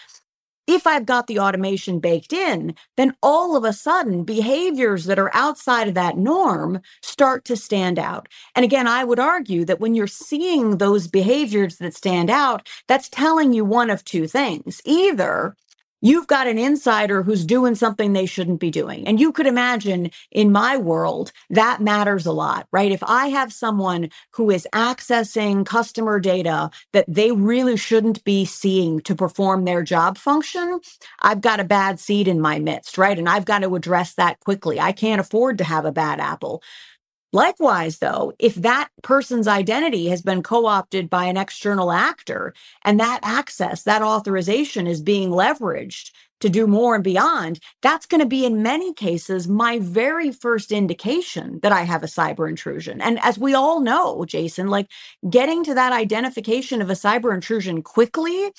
if 0.66 0.86
I've 0.86 1.06
got 1.06 1.26
the 1.26 1.38
automation 1.38 2.00
baked 2.00 2.32
in, 2.32 2.74
then 2.96 3.14
all 3.22 3.56
of 3.56 3.64
a 3.64 3.72
sudden 3.72 4.24
behaviors 4.24 5.04
that 5.06 5.18
are 5.18 5.30
outside 5.34 5.88
of 5.88 5.94
that 5.94 6.16
norm 6.16 6.80
start 7.02 7.44
to 7.46 7.56
stand 7.56 7.98
out. 7.98 8.28
And 8.54 8.64
again, 8.64 8.86
I 8.86 9.04
would 9.04 9.18
argue 9.18 9.64
that 9.64 9.80
when 9.80 9.94
you're 9.94 10.06
seeing 10.06 10.78
those 10.78 11.08
behaviors 11.08 11.76
that 11.78 11.94
stand 11.94 12.30
out, 12.30 12.68
that's 12.88 13.08
telling 13.08 13.52
you 13.52 13.64
one 13.64 13.90
of 13.90 14.04
two 14.04 14.26
things. 14.26 14.80
Either 14.84 15.56
you've 16.00 16.26
got 16.26 16.46
an 16.46 16.58
insider 16.58 17.22
who's 17.22 17.44
doing 17.44 17.74
something 17.74 18.12
they 18.12 18.26
shouldn't 18.26 18.60
be 18.60 18.70
doing. 18.70 19.06
And 19.06 19.20
you 19.20 19.32
could 19.32 19.46
imagine 19.46 20.10
in 20.30 20.52
my 20.52 20.76
world, 20.76 21.32
that 21.50 21.80
matters 21.80 22.26
a 22.26 22.32
lot, 22.32 22.66
right? 22.72 22.92
If 22.92 23.02
I 23.04 23.28
have 23.28 23.52
someone 23.52 24.10
who 24.32 24.50
is 24.50 24.66
accessing 24.74 25.66
customer 25.66 26.20
data 26.20 26.70
that 26.92 27.06
they 27.08 27.32
really 27.32 27.76
shouldn't 27.76 28.24
be 28.24 28.44
seeing 28.44 29.00
to 29.02 29.14
perform 29.14 29.64
their 29.64 29.82
job 29.82 30.18
function, 30.18 30.80
I've 31.20 31.40
got 31.40 31.60
a 31.60 31.64
bad 31.64 32.00
seed 32.00 32.28
in 32.28 32.40
my 32.40 32.58
midst, 32.58 32.98
right? 32.98 33.18
And 33.18 33.28
I've 33.28 33.44
got 33.46 33.60
to 33.60 33.74
address 33.74 34.14
that 34.14 34.40
quickly. 34.40 34.80
I 34.80 34.92
can't 34.92 35.20
afford 35.20 35.58
to 35.58 35.64
have 35.64 35.84
a 35.84 35.92
bad 35.92 36.20
apple. 36.20 36.62
Likewise, 37.32 37.98
though, 37.98 38.32
if 38.38 38.56
that 38.56 38.88
person's 39.02 39.48
identity 39.48 40.08
has 40.08 40.22
been 40.22 40.42
co 40.42 40.66
opted 40.66 41.10
by 41.10 41.26
an 41.26 41.36
external 41.36 41.92
actor 41.92 42.54
and 42.84 43.00
that 43.00 43.20
access, 43.22 43.84
that 43.84 44.02
authorization 44.02 44.86
is 44.88 45.02
being 45.02 45.30
leveraged, 45.30 46.10
to 46.40 46.48
do 46.48 46.66
more 46.66 46.94
and 46.94 47.04
beyond, 47.04 47.60
that's 47.82 48.06
going 48.06 48.20
to 48.20 48.26
be 48.26 48.44
in 48.46 48.62
many 48.62 48.92
cases 48.94 49.48
my 49.48 49.78
very 49.78 50.32
first 50.32 50.72
indication 50.72 51.60
that 51.62 51.72
I 51.72 51.82
have 51.82 52.02
a 52.02 52.06
cyber 52.06 52.48
intrusion. 52.48 53.00
And 53.00 53.18
as 53.20 53.38
we 53.38 53.54
all 53.54 53.80
know, 53.80 54.24
Jason, 54.24 54.68
like 54.68 54.88
getting 55.28 55.64
to 55.64 55.74
that 55.74 55.92
identification 55.92 56.82
of 56.82 56.90
a 56.90 56.94
cyber 56.94 57.34
intrusion 57.34 57.82
quickly 57.82 58.52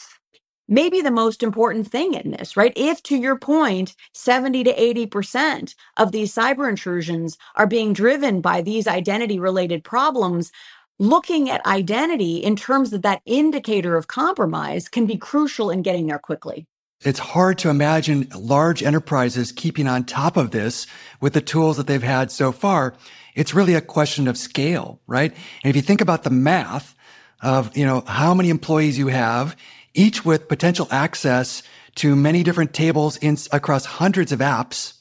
maybe 0.71 1.01
the 1.01 1.11
most 1.11 1.43
important 1.43 1.85
thing 1.85 2.15
in 2.15 2.31
this, 2.31 2.57
right? 2.57 2.73
If 2.75 3.03
to 3.03 3.17
your 3.17 3.37
point, 3.37 3.93
70 4.13 4.63
to 4.63 4.73
80% 4.73 5.75
of 5.97 6.11
these 6.11 6.33
cyber 6.33 6.67
intrusions 6.67 7.37
are 7.55 7.67
being 7.67 7.93
driven 7.93 8.41
by 8.41 8.61
these 8.61 8.87
identity 8.87 9.37
related 9.37 9.83
problems, 9.83 10.51
looking 10.97 11.49
at 11.49 11.65
identity 11.65 12.37
in 12.37 12.55
terms 12.55 12.93
of 12.93 13.01
that 13.01 13.21
indicator 13.25 13.97
of 13.97 14.07
compromise 14.07 14.87
can 14.87 15.05
be 15.05 15.17
crucial 15.17 15.69
in 15.69 15.81
getting 15.81 16.07
there 16.07 16.19
quickly. 16.19 16.65
It's 17.03 17.19
hard 17.19 17.57
to 17.59 17.69
imagine 17.69 18.27
large 18.35 18.81
enterprises 18.81 19.51
keeping 19.51 19.87
on 19.87 20.05
top 20.05 20.37
of 20.37 20.51
this 20.51 20.87
with 21.19 21.33
the 21.33 21.41
tools 21.41 21.77
that 21.77 21.87
they've 21.87 22.01
had 22.01 22.31
so 22.31 22.51
far. 22.51 22.93
It's 23.35 23.53
really 23.53 23.73
a 23.73 23.81
question 23.81 24.27
of 24.27 24.37
scale, 24.37 25.01
right? 25.07 25.33
And 25.63 25.69
if 25.69 25.75
you 25.75 25.81
think 25.81 25.99
about 25.99 26.23
the 26.23 26.29
math 26.29 26.95
of, 27.41 27.75
you 27.75 27.85
know, 27.85 28.03
how 28.05 28.35
many 28.35 28.51
employees 28.51 28.99
you 28.99 29.07
have, 29.07 29.57
each 29.93 30.25
with 30.25 30.47
potential 30.47 30.87
access 30.91 31.63
to 31.95 32.15
many 32.15 32.43
different 32.43 32.73
tables 32.73 33.17
in, 33.17 33.37
across 33.51 33.85
hundreds 33.85 34.31
of 34.31 34.39
apps, 34.39 34.93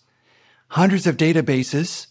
hundreds 0.69 1.07
of 1.07 1.17
databases, 1.17 2.07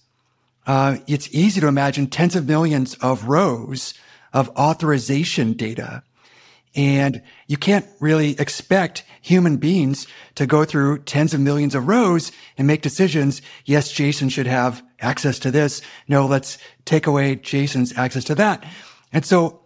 uh, 0.68 0.98
it's 1.08 1.34
easy 1.34 1.60
to 1.62 1.68
imagine 1.68 2.08
tens 2.08 2.36
of 2.36 2.48
millions 2.48 2.94
of 2.96 3.26
rows 3.26 3.94
of 4.34 4.50
authorization 4.50 5.54
data. 5.54 6.04
And 6.76 7.24
you 7.48 7.58
can't 7.58 7.88
really 8.00 8.40
expect 8.40 9.04
human 9.22 9.58
beings 9.58 10.06
to 10.36 10.46
go 10.46 10.66
through 10.66 11.00
tens 11.00 11.34
of 11.34 11.40
millions 11.40 11.74
of 11.74 11.88
rows 11.88 12.32
and 12.58 12.68
make 12.68 12.84
decisions. 12.84 13.42
Yes, 13.66 13.92
Jason 13.92 14.30
should 14.30 14.46
have 14.46 14.84
access 15.00 15.40
to 15.40 15.52
this. 15.52 15.82
No, 16.08 16.28
let's 16.28 16.60
take 16.86 17.08
away 17.08 17.36
Jason's 17.36 17.98
access 17.98 18.24
to 18.26 18.36
that. 18.36 18.64
And 19.12 19.26
so 19.26 19.62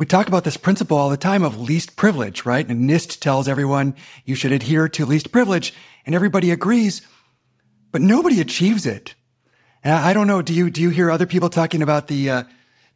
we 0.00 0.06
talk 0.06 0.28
about 0.28 0.44
this 0.44 0.56
principle 0.56 0.96
all 0.96 1.10
the 1.10 1.16
time 1.18 1.42
of 1.42 1.60
least 1.60 1.94
privilege, 1.94 2.46
right? 2.46 2.66
And 2.66 2.88
NIST 2.88 3.20
tells 3.20 3.46
everyone 3.46 3.94
you 4.24 4.34
should 4.34 4.50
adhere 4.50 4.88
to 4.88 5.04
least 5.04 5.30
privilege 5.30 5.74
and 6.06 6.14
everybody 6.14 6.50
agrees, 6.50 7.02
but 7.92 8.00
nobody 8.00 8.40
achieves 8.40 8.86
it. 8.86 9.14
And 9.84 9.92
I 9.92 10.14
don't 10.14 10.26
know. 10.26 10.40
Do 10.40 10.54
you 10.54 10.70
do 10.70 10.80
you 10.80 10.88
hear 10.88 11.10
other 11.10 11.26
people 11.26 11.50
talking 11.50 11.82
about 11.82 12.08
the 12.08 12.30
uh, 12.30 12.42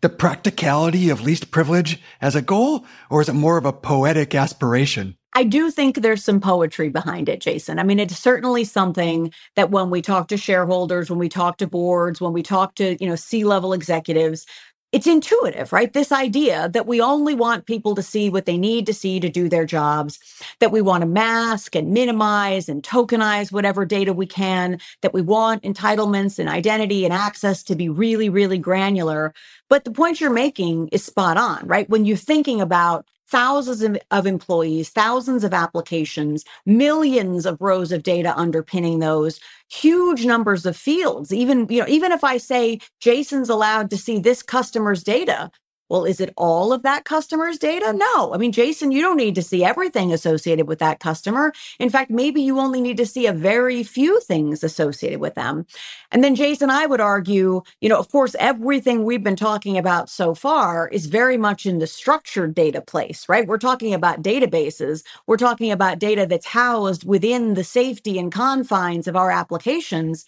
the 0.01 0.09
practicality 0.09 1.11
of 1.11 1.21
least 1.21 1.51
privilege 1.51 2.01
as 2.23 2.35
a 2.35 2.43
goal, 2.43 2.87
or 3.11 3.21
is 3.21 3.29
it 3.29 3.35
more 3.35 3.59
of 3.59 3.67
a 3.67 3.73
poetic 3.73 4.35
aspiration? 4.35 5.17
I 5.35 5.45
do 5.45 5.71
think 5.71 5.97
there's 5.97 6.25
some 6.25 6.41
poetry 6.41 6.89
behind 6.89 7.29
it, 7.29 7.41
Jason. 7.41 7.79
I 7.79 7.83
mean, 7.83 7.99
it's 7.99 8.17
certainly 8.17 8.65
something 8.65 9.33
that 9.57 9.71
when 9.71 9.91
we 9.91 10.01
talk 10.01 10.29
to 10.29 10.37
shareholders, 10.37 11.11
when 11.11 11.19
we 11.19 11.29
talk 11.29 11.59
to 11.59 11.67
boards, 11.67 12.21
when 12.21 12.33
we 12.33 12.43
talk 12.43 12.77
to, 12.77 12.97
you 13.03 13.09
know, 13.09 13.17
C-level 13.17 13.73
executives, 13.73 14.47
it's 14.95 15.09
intuitive, 15.09 15.73
right? 15.73 15.93
This 15.93 16.13
idea 16.13 16.69
that 16.69 16.87
we 16.87 17.01
only 17.01 17.35
want 17.35 17.67
people 17.67 17.97
to 17.97 18.03
see 18.03 18.31
what 18.31 18.47
they 18.47 18.57
need 18.57 18.87
to 18.87 18.95
see 18.95 19.19
to 19.19 19.29
do 19.29 19.49
their 19.49 19.67
jobs, 19.67 20.21
that 20.61 20.71
we 20.71 20.81
want 20.81 21.03
to 21.03 21.07
mask 21.09 21.75
and 21.75 21.91
minimize 21.91 22.69
and 22.69 22.81
tokenize 22.81 23.51
whatever 23.51 23.85
data 23.85 24.13
we 24.13 24.25
can, 24.25 24.79
that 25.03 25.13
we 25.13 25.21
want 25.21 25.65
entitlements 25.65 26.39
and 26.39 26.49
identity 26.49 27.05
and 27.05 27.13
access 27.13 27.65
to 27.65 27.75
be 27.75 27.89
really, 27.89 28.29
really 28.29 28.57
granular. 28.57 29.35
But 29.69 29.85
the 29.85 29.91
point 29.91 30.21
you're 30.21 30.31
making 30.31 30.91
is 30.93 31.05
spot 31.05 31.37
on, 31.37 31.67
right? 31.67 31.91
When 31.91 32.05
you're 32.05 32.17
thinking 32.17 32.61
about 32.61 33.05
thousands 33.35 33.99
of, 34.13 34.27
employees, 34.27 34.91
thousands 34.91 35.43
of 35.43 35.53
applications, 35.53 36.45
millions 36.67 37.47
of 37.47 37.61
rows 37.61 37.91
of 37.91 38.05
data 38.05 38.33
underpinning 38.37 39.01
those, 39.01 39.41
huge 39.69 40.25
numbers 40.25 40.65
of 40.65 40.77
fields. 40.77 41.33
Even, 41.35 41.67
you 41.69 41.81
know, 41.81 41.89
even 41.89 42.13
if 42.13 42.23
I 42.23 42.37
say 42.37 42.79
Jason's 43.01 43.49
allowed 43.49 43.91
to 43.91 43.97
see 43.97 44.21
this 44.21 44.41
customer's 44.41 45.03
data, 45.03 45.51
well, 45.95 46.05
is 46.07 46.21
it 46.21 46.35
all 46.37 46.75
of 46.75 46.83
that 46.83 47.07
customer's 47.07 47.59
data? 47.59 47.95
No. 47.95 48.35
I 48.35 48.39
mean, 48.39 48.53
Jason, 48.53 48.93
you 48.93 49.03
don't 49.03 49.17
need 49.17 49.37
to 49.37 49.43
see 49.43 49.65
everything 49.65 50.13
associated 50.13 50.69
with 50.69 50.81
that 50.81 51.01
customer. 51.01 51.55
In 51.81 51.91
fact, 51.91 52.11
maybe 52.11 52.43
you 52.43 52.59
only 52.61 52.83
need 52.83 52.99
to 52.99 53.07
see 53.07 53.27
a 53.29 53.33
very 53.33 53.85
few 53.85 54.21
things 54.21 54.65
associated 54.65 55.21
with 55.21 55.37
them. 55.37 55.67
And 56.13 56.25
then, 56.25 56.35
Jason, 56.35 56.71
I 56.71 56.87
would 56.87 57.01
argue, 57.01 57.63
you 57.81 57.89
know, 57.91 57.99
of 57.99 58.11
course, 58.11 58.37
everything 58.41 59.05
we've 59.05 59.25
been 59.25 59.37
talking 59.37 59.79
about 59.79 60.11
so 60.11 60.35
far 60.35 60.89
is 60.89 61.07
very 61.07 61.39
much 61.39 61.67
in 61.67 61.79
the 61.79 61.89
structured 61.89 62.55
data 62.55 62.83
place, 62.83 63.29
right? 63.29 63.47
We're 63.49 63.59
talking 63.59 63.95
about 63.95 64.23
databases. 64.23 65.05
We're 65.29 65.39
talking 65.39 65.73
about 65.73 66.01
data 66.01 66.27
that's 66.27 66.47
housed 66.47 67.07
within 67.07 67.55
the 67.55 67.65
safety 67.65 68.19
and 68.19 68.33
confines 68.33 69.09
of 69.09 69.17
our 69.17 69.31
applications. 69.31 70.27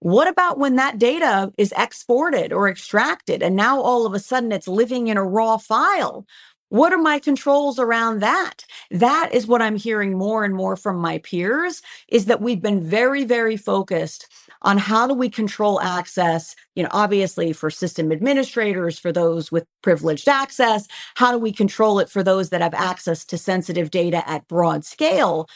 What 0.00 0.28
about 0.28 0.58
when 0.58 0.76
that 0.76 0.98
data 0.98 1.52
is 1.58 1.74
exported 1.76 2.52
or 2.52 2.68
extracted 2.68 3.42
and 3.42 3.56
now 3.56 3.80
all 3.80 4.06
of 4.06 4.14
a 4.14 4.20
sudden 4.20 4.52
it's 4.52 4.68
living 4.68 5.08
in 5.08 5.16
a 5.16 5.24
raw 5.24 5.56
file? 5.56 6.24
What 6.70 6.92
are 6.92 6.98
my 6.98 7.18
controls 7.18 7.78
around 7.78 8.20
that? 8.20 8.64
That 8.90 9.30
is 9.32 9.46
what 9.46 9.62
I'm 9.62 9.76
hearing 9.76 10.16
more 10.16 10.44
and 10.44 10.54
more 10.54 10.76
from 10.76 10.98
my 10.98 11.18
peers 11.18 11.80
is 12.08 12.26
that 12.26 12.42
we've 12.42 12.60
been 12.60 12.82
very, 12.82 13.24
very 13.24 13.56
focused 13.56 14.28
on 14.62 14.76
how 14.76 15.06
do 15.06 15.14
we 15.14 15.30
control 15.30 15.80
access, 15.80 16.54
you 16.74 16.82
know, 16.82 16.90
obviously 16.92 17.52
for 17.54 17.70
system 17.70 18.12
administrators, 18.12 18.98
for 18.98 19.12
those 19.12 19.50
with 19.50 19.64
privileged 19.82 20.28
access, 20.28 20.86
how 21.14 21.32
do 21.32 21.38
we 21.38 21.52
control 21.52 22.00
it 22.00 22.10
for 22.10 22.22
those 22.22 22.50
that 22.50 22.60
have 22.60 22.74
access 22.74 23.24
to 23.24 23.38
sensitive 23.38 23.90
data 23.90 24.28
at 24.28 24.46
broad 24.46 24.84
scale? 24.84 25.48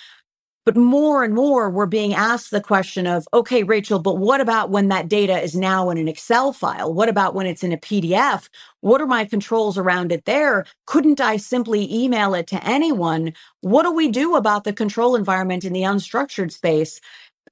But 0.64 0.76
more 0.76 1.24
and 1.24 1.34
more, 1.34 1.68
we're 1.68 1.86
being 1.86 2.14
asked 2.14 2.52
the 2.52 2.60
question 2.60 3.04
of, 3.04 3.26
okay, 3.34 3.64
Rachel, 3.64 3.98
but 3.98 4.18
what 4.18 4.40
about 4.40 4.70
when 4.70 4.88
that 4.88 5.08
data 5.08 5.40
is 5.40 5.56
now 5.56 5.90
in 5.90 5.98
an 5.98 6.06
Excel 6.06 6.52
file? 6.52 6.94
What 6.94 7.08
about 7.08 7.34
when 7.34 7.46
it's 7.46 7.64
in 7.64 7.72
a 7.72 7.76
PDF? 7.76 8.48
What 8.80 9.00
are 9.00 9.06
my 9.06 9.24
controls 9.24 9.76
around 9.76 10.12
it 10.12 10.24
there? 10.24 10.64
Couldn't 10.86 11.20
I 11.20 11.36
simply 11.36 11.92
email 11.92 12.32
it 12.34 12.46
to 12.48 12.64
anyone? 12.64 13.32
What 13.62 13.82
do 13.82 13.90
we 13.90 14.08
do 14.08 14.36
about 14.36 14.62
the 14.62 14.72
control 14.72 15.16
environment 15.16 15.64
in 15.64 15.72
the 15.72 15.82
unstructured 15.82 16.52
space? 16.52 17.00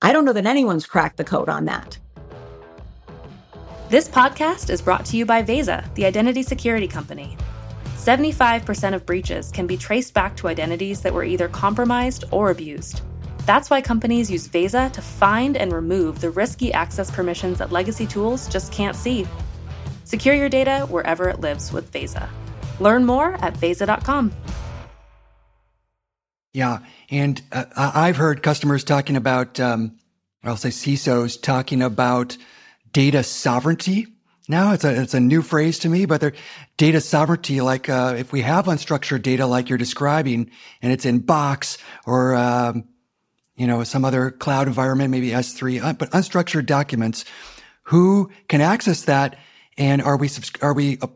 I 0.00 0.12
don't 0.12 0.24
know 0.24 0.32
that 0.32 0.46
anyone's 0.46 0.86
cracked 0.86 1.16
the 1.16 1.24
code 1.24 1.48
on 1.48 1.64
that. 1.64 1.98
This 3.88 4.08
podcast 4.08 4.70
is 4.70 4.80
brought 4.80 5.04
to 5.06 5.16
you 5.16 5.26
by 5.26 5.42
Veza, 5.42 5.92
the 5.96 6.04
identity 6.04 6.44
security 6.44 6.86
company. 6.86 7.36
75% 8.00 8.94
of 8.94 9.04
breaches 9.04 9.50
can 9.50 9.66
be 9.66 9.76
traced 9.76 10.14
back 10.14 10.34
to 10.38 10.48
identities 10.48 11.02
that 11.02 11.12
were 11.12 11.22
either 11.22 11.48
compromised 11.48 12.24
or 12.30 12.50
abused. 12.50 13.02
That's 13.44 13.68
why 13.68 13.82
companies 13.82 14.30
use 14.30 14.48
Veza 14.48 14.90
to 14.92 15.02
find 15.02 15.54
and 15.54 15.70
remove 15.70 16.22
the 16.22 16.30
risky 16.30 16.72
access 16.72 17.10
permissions 17.10 17.58
that 17.58 17.72
legacy 17.72 18.06
tools 18.06 18.48
just 18.48 18.72
can't 18.72 18.96
see. 18.96 19.26
Secure 20.04 20.34
your 20.34 20.48
data 20.48 20.86
wherever 20.88 21.28
it 21.28 21.40
lives 21.40 21.74
with 21.74 21.92
Veza. 21.92 22.26
Learn 22.80 23.04
more 23.04 23.34
at 23.44 23.52
Veza.com. 23.52 24.32
Yeah, 26.54 26.78
and 27.10 27.42
uh, 27.52 27.66
I've 27.76 28.16
heard 28.16 28.42
customers 28.42 28.82
talking 28.82 29.16
about, 29.16 29.60
um, 29.60 29.98
I'll 30.42 30.56
say 30.56 30.70
CISOs 30.70 31.40
talking 31.40 31.82
about 31.82 32.38
data 32.92 33.22
sovereignty 33.22 34.06
now 34.50 34.72
it's 34.72 34.84
a 34.84 35.00
it's 35.00 35.14
a 35.14 35.20
new 35.20 35.42
phrase 35.42 35.78
to 35.80 35.88
me, 35.88 36.04
but 36.04 36.20
they're 36.20 36.34
data 36.76 37.00
sovereignty. 37.00 37.60
Like 37.60 37.88
uh, 37.88 38.16
if 38.18 38.32
we 38.32 38.42
have 38.42 38.66
unstructured 38.66 39.22
data, 39.22 39.46
like 39.46 39.68
you're 39.68 39.78
describing, 39.78 40.50
and 40.82 40.92
it's 40.92 41.06
in 41.06 41.20
Box 41.20 41.78
or 42.06 42.34
um, 42.34 42.84
you 43.56 43.66
know 43.66 43.84
some 43.84 44.04
other 44.04 44.30
cloud 44.30 44.66
environment, 44.66 45.10
maybe 45.10 45.30
S3, 45.30 45.82
uh, 45.82 45.92
but 45.94 46.10
unstructured 46.10 46.66
documents, 46.66 47.24
who 47.84 48.30
can 48.48 48.60
access 48.60 49.02
that? 49.02 49.38
And 49.78 50.02
are 50.02 50.16
we 50.16 50.28
are 50.60 50.74
we 50.74 50.98
uh, 51.00 51.06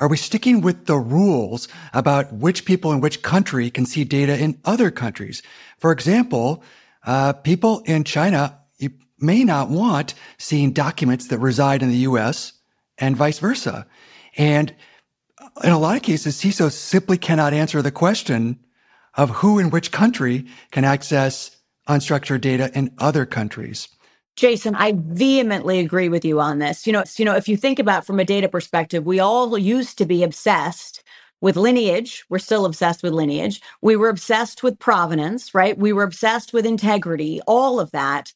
are 0.00 0.08
we 0.08 0.16
sticking 0.16 0.60
with 0.60 0.86
the 0.86 0.96
rules 0.96 1.68
about 1.92 2.32
which 2.32 2.64
people 2.64 2.92
in 2.92 3.00
which 3.00 3.22
country 3.22 3.70
can 3.70 3.84
see 3.84 4.04
data 4.04 4.36
in 4.38 4.58
other 4.64 4.90
countries? 4.90 5.42
For 5.78 5.92
example, 5.92 6.62
uh, 7.04 7.34
people 7.34 7.82
in 7.84 8.04
China 8.04 8.58
may 9.20 9.44
not 9.44 9.68
want 9.68 10.14
seeing 10.38 10.72
documents 10.72 11.28
that 11.28 11.38
reside 11.38 11.82
in 11.82 11.90
the 11.90 11.98
US 11.98 12.52
and 12.98 13.16
vice 13.16 13.38
versa. 13.38 13.86
And 14.36 14.74
in 15.64 15.70
a 15.70 15.78
lot 15.78 15.96
of 15.96 16.02
cases, 16.02 16.36
CISOs 16.36 16.72
simply 16.72 17.18
cannot 17.18 17.52
answer 17.52 17.82
the 17.82 17.90
question 17.90 18.58
of 19.14 19.30
who 19.30 19.58
in 19.58 19.70
which 19.70 19.92
country 19.92 20.46
can 20.70 20.84
access 20.84 21.56
unstructured 21.88 22.40
data 22.40 22.70
in 22.74 22.94
other 22.98 23.26
countries. 23.26 23.88
Jason, 24.36 24.76
I 24.76 24.94
vehemently 24.96 25.80
agree 25.80 26.08
with 26.08 26.24
you 26.24 26.38
on 26.38 26.60
this. 26.60 26.86
You 26.86 26.92
know, 26.92 27.02
you 27.16 27.24
know, 27.24 27.34
if 27.34 27.48
you 27.48 27.56
think 27.56 27.80
about 27.80 28.06
from 28.06 28.20
a 28.20 28.24
data 28.24 28.48
perspective, 28.48 29.04
we 29.04 29.18
all 29.18 29.58
used 29.58 29.98
to 29.98 30.06
be 30.06 30.22
obsessed 30.22 31.02
with 31.40 31.56
lineage. 31.56 32.24
We're 32.28 32.38
still 32.38 32.64
obsessed 32.64 33.02
with 33.02 33.12
lineage. 33.12 33.60
We 33.80 33.96
were 33.96 34.08
obsessed 34.08 34.62
with 34.62 34.78
provenance, 34.78 35.54
right? 35.54 35.76
We 35.76 35.92
were 35.92 36.04
obsessed 36.04 36.52
with 36.52 36.66
integrity, 36.66 37.40
all 37.46 37.80
of 37.80 37.90
that. 37.90 38.32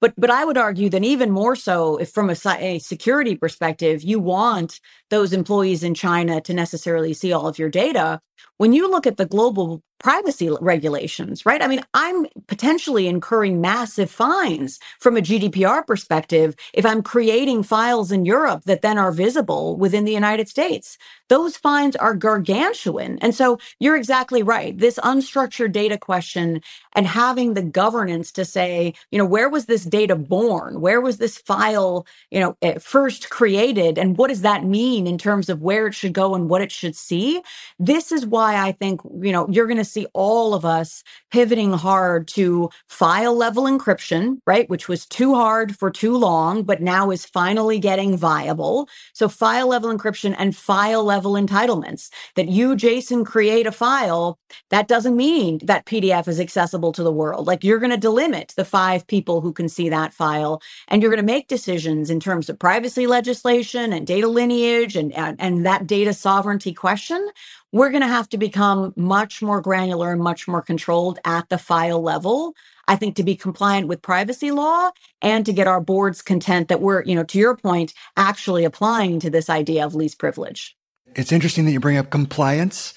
But 0.00 0.14
but 0.16 0.30
I 0.30 0.44
would 0.44 0.56
argue 0.56 0.88
that 0.90 1.04
even 1.04 1.30
more 1.30 1.54
so, 1.54 1.96
if 1.98 2.10
from 2.10 2.30
a, 2.30 2.36
a, 2.58 2.78
security 2.78 3.36
perspective, 3.36 4.02
you 4.02 4.18
want 4.18 4.80
those 5.10 5.32
employees 5.32 5.82
in 5.82 5.94
China 5.94 6.40
to 6.40 6.54
necessarily 6.54 7.12
see 7.14 7.32
all 7.32 7.46
of 7.46 7.58
your 7.58 7.68
data. 7.68 8.20
When 8.56 8.72
you 8.72 8.90
look 8.90 9.06
at 9.06 9.16
the 9.16 9.26
global 9.26 9.82
privacy 10.00 10.50
regulations, 10.60 11.44
right? 11.46 11.62
I 11.62 11.68
mean, 11.68 11.84
I'm 11.94 12.26
potentially 12.48 13.06
incurring 13.06 13.60
massive 13.60 14.10
fines 14.10 14.80
from 14.98 15.16
a 15.16 15.20
GDPR 15.20 15.86
perspective 15.86 16.56
if 16.72 16.86
I'm 16.86 17.02
creating 17.02 17.62
files 17.62 18.10
in 18.10 18.24
Europe 18.24 18.62
that 18.64 18.82
then 18.82 18.98
are 18.98 19.12
visible 19.12 19.76
within 19.76 20.06
the 20.06 20.12
United 20.12 20.48
States. 20.48 20.96
Those 21.28 21.56
fines 21.56 21.96
are 21.96 22.14
gargantuan. 22.14 23.18
And 23.20 23.34
so 23.34 23.58
you're 23.78 23.96
exactly 23.96 24.42
right. 24.42 24.76
This 24.76 24.98
unstructured 24.98 25.72
data 25.72 25.98
question 25.98 26.60
and 26.94 27.06
having 27.06 27.54
the 27.54 27.62
governance 27.62 28.32
to 28.32 28.44
say, 28.44 28.94
you 29.10 29.18
know, 29.18 29.26
where 29.26 29.48
was 29.48 29.66
this 29.66 29.84
data 29.84 30.16
born? 30.16 30.80
Where 30.80 31.00
was 31.00 31.18
this 31.18 31.38
file, 31.38 32.06
you 32.30 32.40
know, 32.40 32.56
eh, 32.62 32.78
first 32.78 33.30
created? 33.30 33.98
And 33.98 34.16
what 34.16 34.28
does 34.28 34.40
that 34.42 34.64
mean 34.64 34.99
in 35.06 35.18
terms 35.18 35.48
of 35.48 35.62
where 35.62 35.86
it 35.88 35.94
should 35.94 36.12
go 36.14 36.34
and 36.34 36.48
what 36.50 36.62
it 36.62 36.72
should 36.72 36.96
see? 36.96 37.42
This 37.78 38.12
is 38.12 38.26
why 38.26 38.56
I 38.56 38.72
think, 38.72 39.00
you 39.20 39.32
know, 39.32 39.48
you're 39.50 39.66
going 39.66 39.78
to 39.78 39.84
see 39.84 40.06
all 40.14 40.54
of 40.54 40.64
us 40.64 41.02
pivoting 41.32 41.72
hard 41.72 42.28
to 42.28 42.70
file 42.88 43.36
level 43.36 43.64
encryption, 43.64 44.38
right? 44.46 44.68
Which 44.70 44.88
was 44.88 45.06
too 45.06 45.34
hard 45.34 45.76
for 45.76 45.90
too 45.90 46.16
long, 46.16 46.62
but 46.64 46.82
now 46.82 47.10
is 47.10 47.26
finally 47.26 47.78
getting 47.78 48.16
viable. 48.16 48.88
So 49.14 49.28
file 49.28 49.68
level 49.68 49.96
encryption 49.96 50.34
and 50.38 50.56
file 50.56 51.04
level 51.04 51.32
entitlements 51.34 52.10
that 52.36 52.48
you, 52.48 52.76
Jason, 52.76 53.24
create 53.24 53.66
a 53.66 53.72
file. 53.72 54.38
That 54.70 54.88
doesn't 54.88 55.16
mean 55.16 55.60
that 55.64 55.86
PDF 55.86 56.28
is 56.28 56.40
accessible 56.40 56.92
to 56.92 57.02
the 57.02 57.12
world. 57.12 57.46
Like 57.46 57.64
you're 57.64 57.78
going 57.78 57.98
to 57.98 58.08
delimit 58.08 58.54
the 58.54 58.64
five 58.64 59.06
people 59.06 59.40
who 59.40 59.52
can 59.52 59.68
see 59.68 59.88
that 59.88 60.14
file 60.14 60.62
and 60.88 61.02
you're 61.02 61.10
going 61.10 61.24
to 61.24 61.32
make 61.32 61.48
decisions 61.48 62.10
in 62.10 62.20
terms 62.20 62.48
of 62.48 62.58
privacy 62.58 63.06
legislation 63.06 63.92
and 63.92 64.06
data 64.06 64.28
lineage 64.28 64.89
and, 64.96 65.12
and, 65.12 65.40
and 65.40 65.66
that 65.66 65.86
data 65.86 66.12
sovereignty 66.12 66.72
question 66.72 67.30
we're 67.72 67.90
going 67.90 68.02
to 68.02 68.08
have 68.08 68.28
to 68.30 68.38
become 68.38 68.92
much 68.96 69.42
more 69.42 69.60
granular 69.60 70.12
and 70.12 70.20
much 70.20 70.48
more 70.48 70.62
controlled 70.62 71.18
at 71.24 71.48
the 71.48 71.58
file 71.58 72.02
level. 72.02 72.54
I 72.88 72.96
think 72.96 73.14
to 73.16 73.22
be 73.22 73.36
compliant 73.36 73.86
with 73.86 74.02
privacy 74.02 74.50
law 74.50 74.90
and 75.22 75.46
to 75.46 75.52
get 75.52 75.68
our 75.68 75.80
boards 75.80 76.22
content 76.22 76.68
that 76.68 76.80
we're, 76.80 77.04
you 77.04 77.14
know, 77.14 77.22
to 77.24 77.38
your 77.38 77.56
point, 77.56 77.94
actually 78.16 78.64
applying 78.64 79.20
to 79.20 79.30
this 79.30 79.48
idea 79.48 79.84
of 79.84 79.94
least 79.94 80.18
privilege. 80.18 80.76
It's 81.14 81.30
interesting 81.30 81.64
that 81.66 81.72
you 81.72 81.80
bring 81.80 81.96
up 81.96 82.10
compliance. 82.10 82.94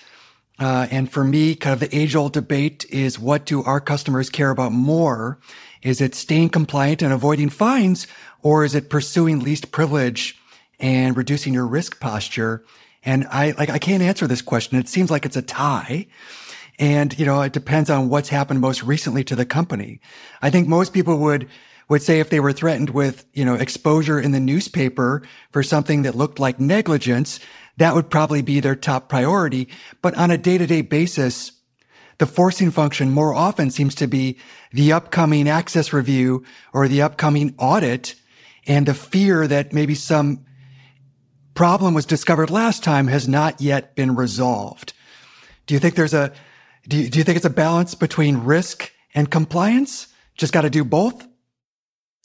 Uh, 0.59 0.87
and 0.89 1.11
for 1.11 1.23
me, 1.23 1.55
kind 1.55 1.73
of 1.73 1.79
the 1.79 1.95
age 1.95 2.15
old 2.15 2.33
debate 2.33 2.85
is 2.89 3.19
what 3.19 3.45
do 3.45 3.63
our 3.63 3.79
customers 3.79 4.29
care 4.29 4.49
about 4.49 4.71
more? 4.71 5.39
Is 5.83 5.99
it 6.01 6.15
staying 6.15 6.49
compliant 6.49 7.01
and 7.01 7.11
avoiding 7.11 7.49
fines, 7.49 8.07
or 8.41 8.63
is 8.63 8.73
it 8.73 8.89
pursuing 8.89 9.39
least 9.39 9.71
privilege 9.71 10.39
and 10.83 11.15
reducing 11.17 11.53
your 11.53 11.65
risk 11.65 11.99
posture? 11.99 12.63
And 13.03 13.25
I 13.31 13.51
like 13.57 13.69
I 13.69 13.79
can't 13.79 14.03
answer 14.03 14.27
this 14.27 14.43
question. 14.43 14.77
It 14.77 14.89
seems 14.89 15.09
like 15.09 15.25
it's 15.25 15.37
a 15.37 15.41
tie. 15.41 16.07
And 16.77 17.17
you 17.17 17.25
know, 17.25 17.41
it 17.41 17.53
depends 17.53 17.89
on 17.89 18.09
what's 18.09 18.29
happened 18.29 18.59
most 18.59 18.83
recently 18.83 19.23
to 19.23 19.35
the 19.35 19.45
company. 19.45 19.99
I 20.41 20.49
think 20.49 20.67
most 20.67 20.93
people 20.93 21.17
would 21.19 21.49
would 21.89 22.01
say 22.01 22.19
if 22.19 22.29
they 22.29 22.39
were 22.39 22.53
threatened 22.53 22.89
with, 22.91 23.25
you 23.33 23.45
know, 23.45 23.55
exposure 23.55 24.19
in 24.19 24.31
the 24.31 24.39
newspaper 24.39 25.21
for 25.51 25.63
something 25.63 26.03
that 26.03 26.15
looked 26.15 26.39
like 26.39 26.59
negligence, 26.59 27.39
that 27.77 27.93
would 27.93 28.09
probably 28.09 28.41
be 28.41 28.59
their 28.59 28.75
top 28.75 29.09
priority. 29.09 29.67
But 30.01 30.15
on 30.15 30.31
a 30.31 30.37
day-to-day 30.37 30.83
basis, 30.83 31.51
the 32.19 32.25
forcing 32.25 32.71
function 32.71 33.09
more 33.09 33.33
often 33.33 33.69
seems 33.69 33.95
to 33.95 34.07
be 34.07 34.37
the 34.71 34.93
upcoming 34.93 35.49
access 35.49 35.91
review 35.91 36.45
or 36.71 36.87
the 36.87 37.01
upcoming 37.01 37.53
audit 37.57 38.15
and 38.65 38.85
the 38.85 38.93
fear 38.93 39.45
that 39.45 39.73
maybe 39.73 39.93
some 39.93 40.45
problem 41.53 41.93
was 41.93 42.05
discovered 42.05 42.49
last 42.49 42.83
time 42.83 43.07
has 43.07 43.27
not 43.27 43.61
yet 43.61 43.95
been 43.95 44.15
resolved. 44.15 44.93
Do 45.65 45.73
you 45.73 45.79
think 45.79 45.95
there's 45.95 46.13
a, 46.13 46.31
do 46.87 46.97
you, 46.97 47.09
do 47.09 47.19
you 47.19 47.23
think 47.23 47.37
it's 47.37 47.45
a 47.45 47.49
balance 47.49 47.95
between 47.95 48.39
risk 48.39 48.91
and 49.13 49.29
compliance? 49.29 50.07
Just 50.35 50.53
got 50.53 50.61
to 50.61 50.69
do 50.69 50.83
both? 50.83 51.27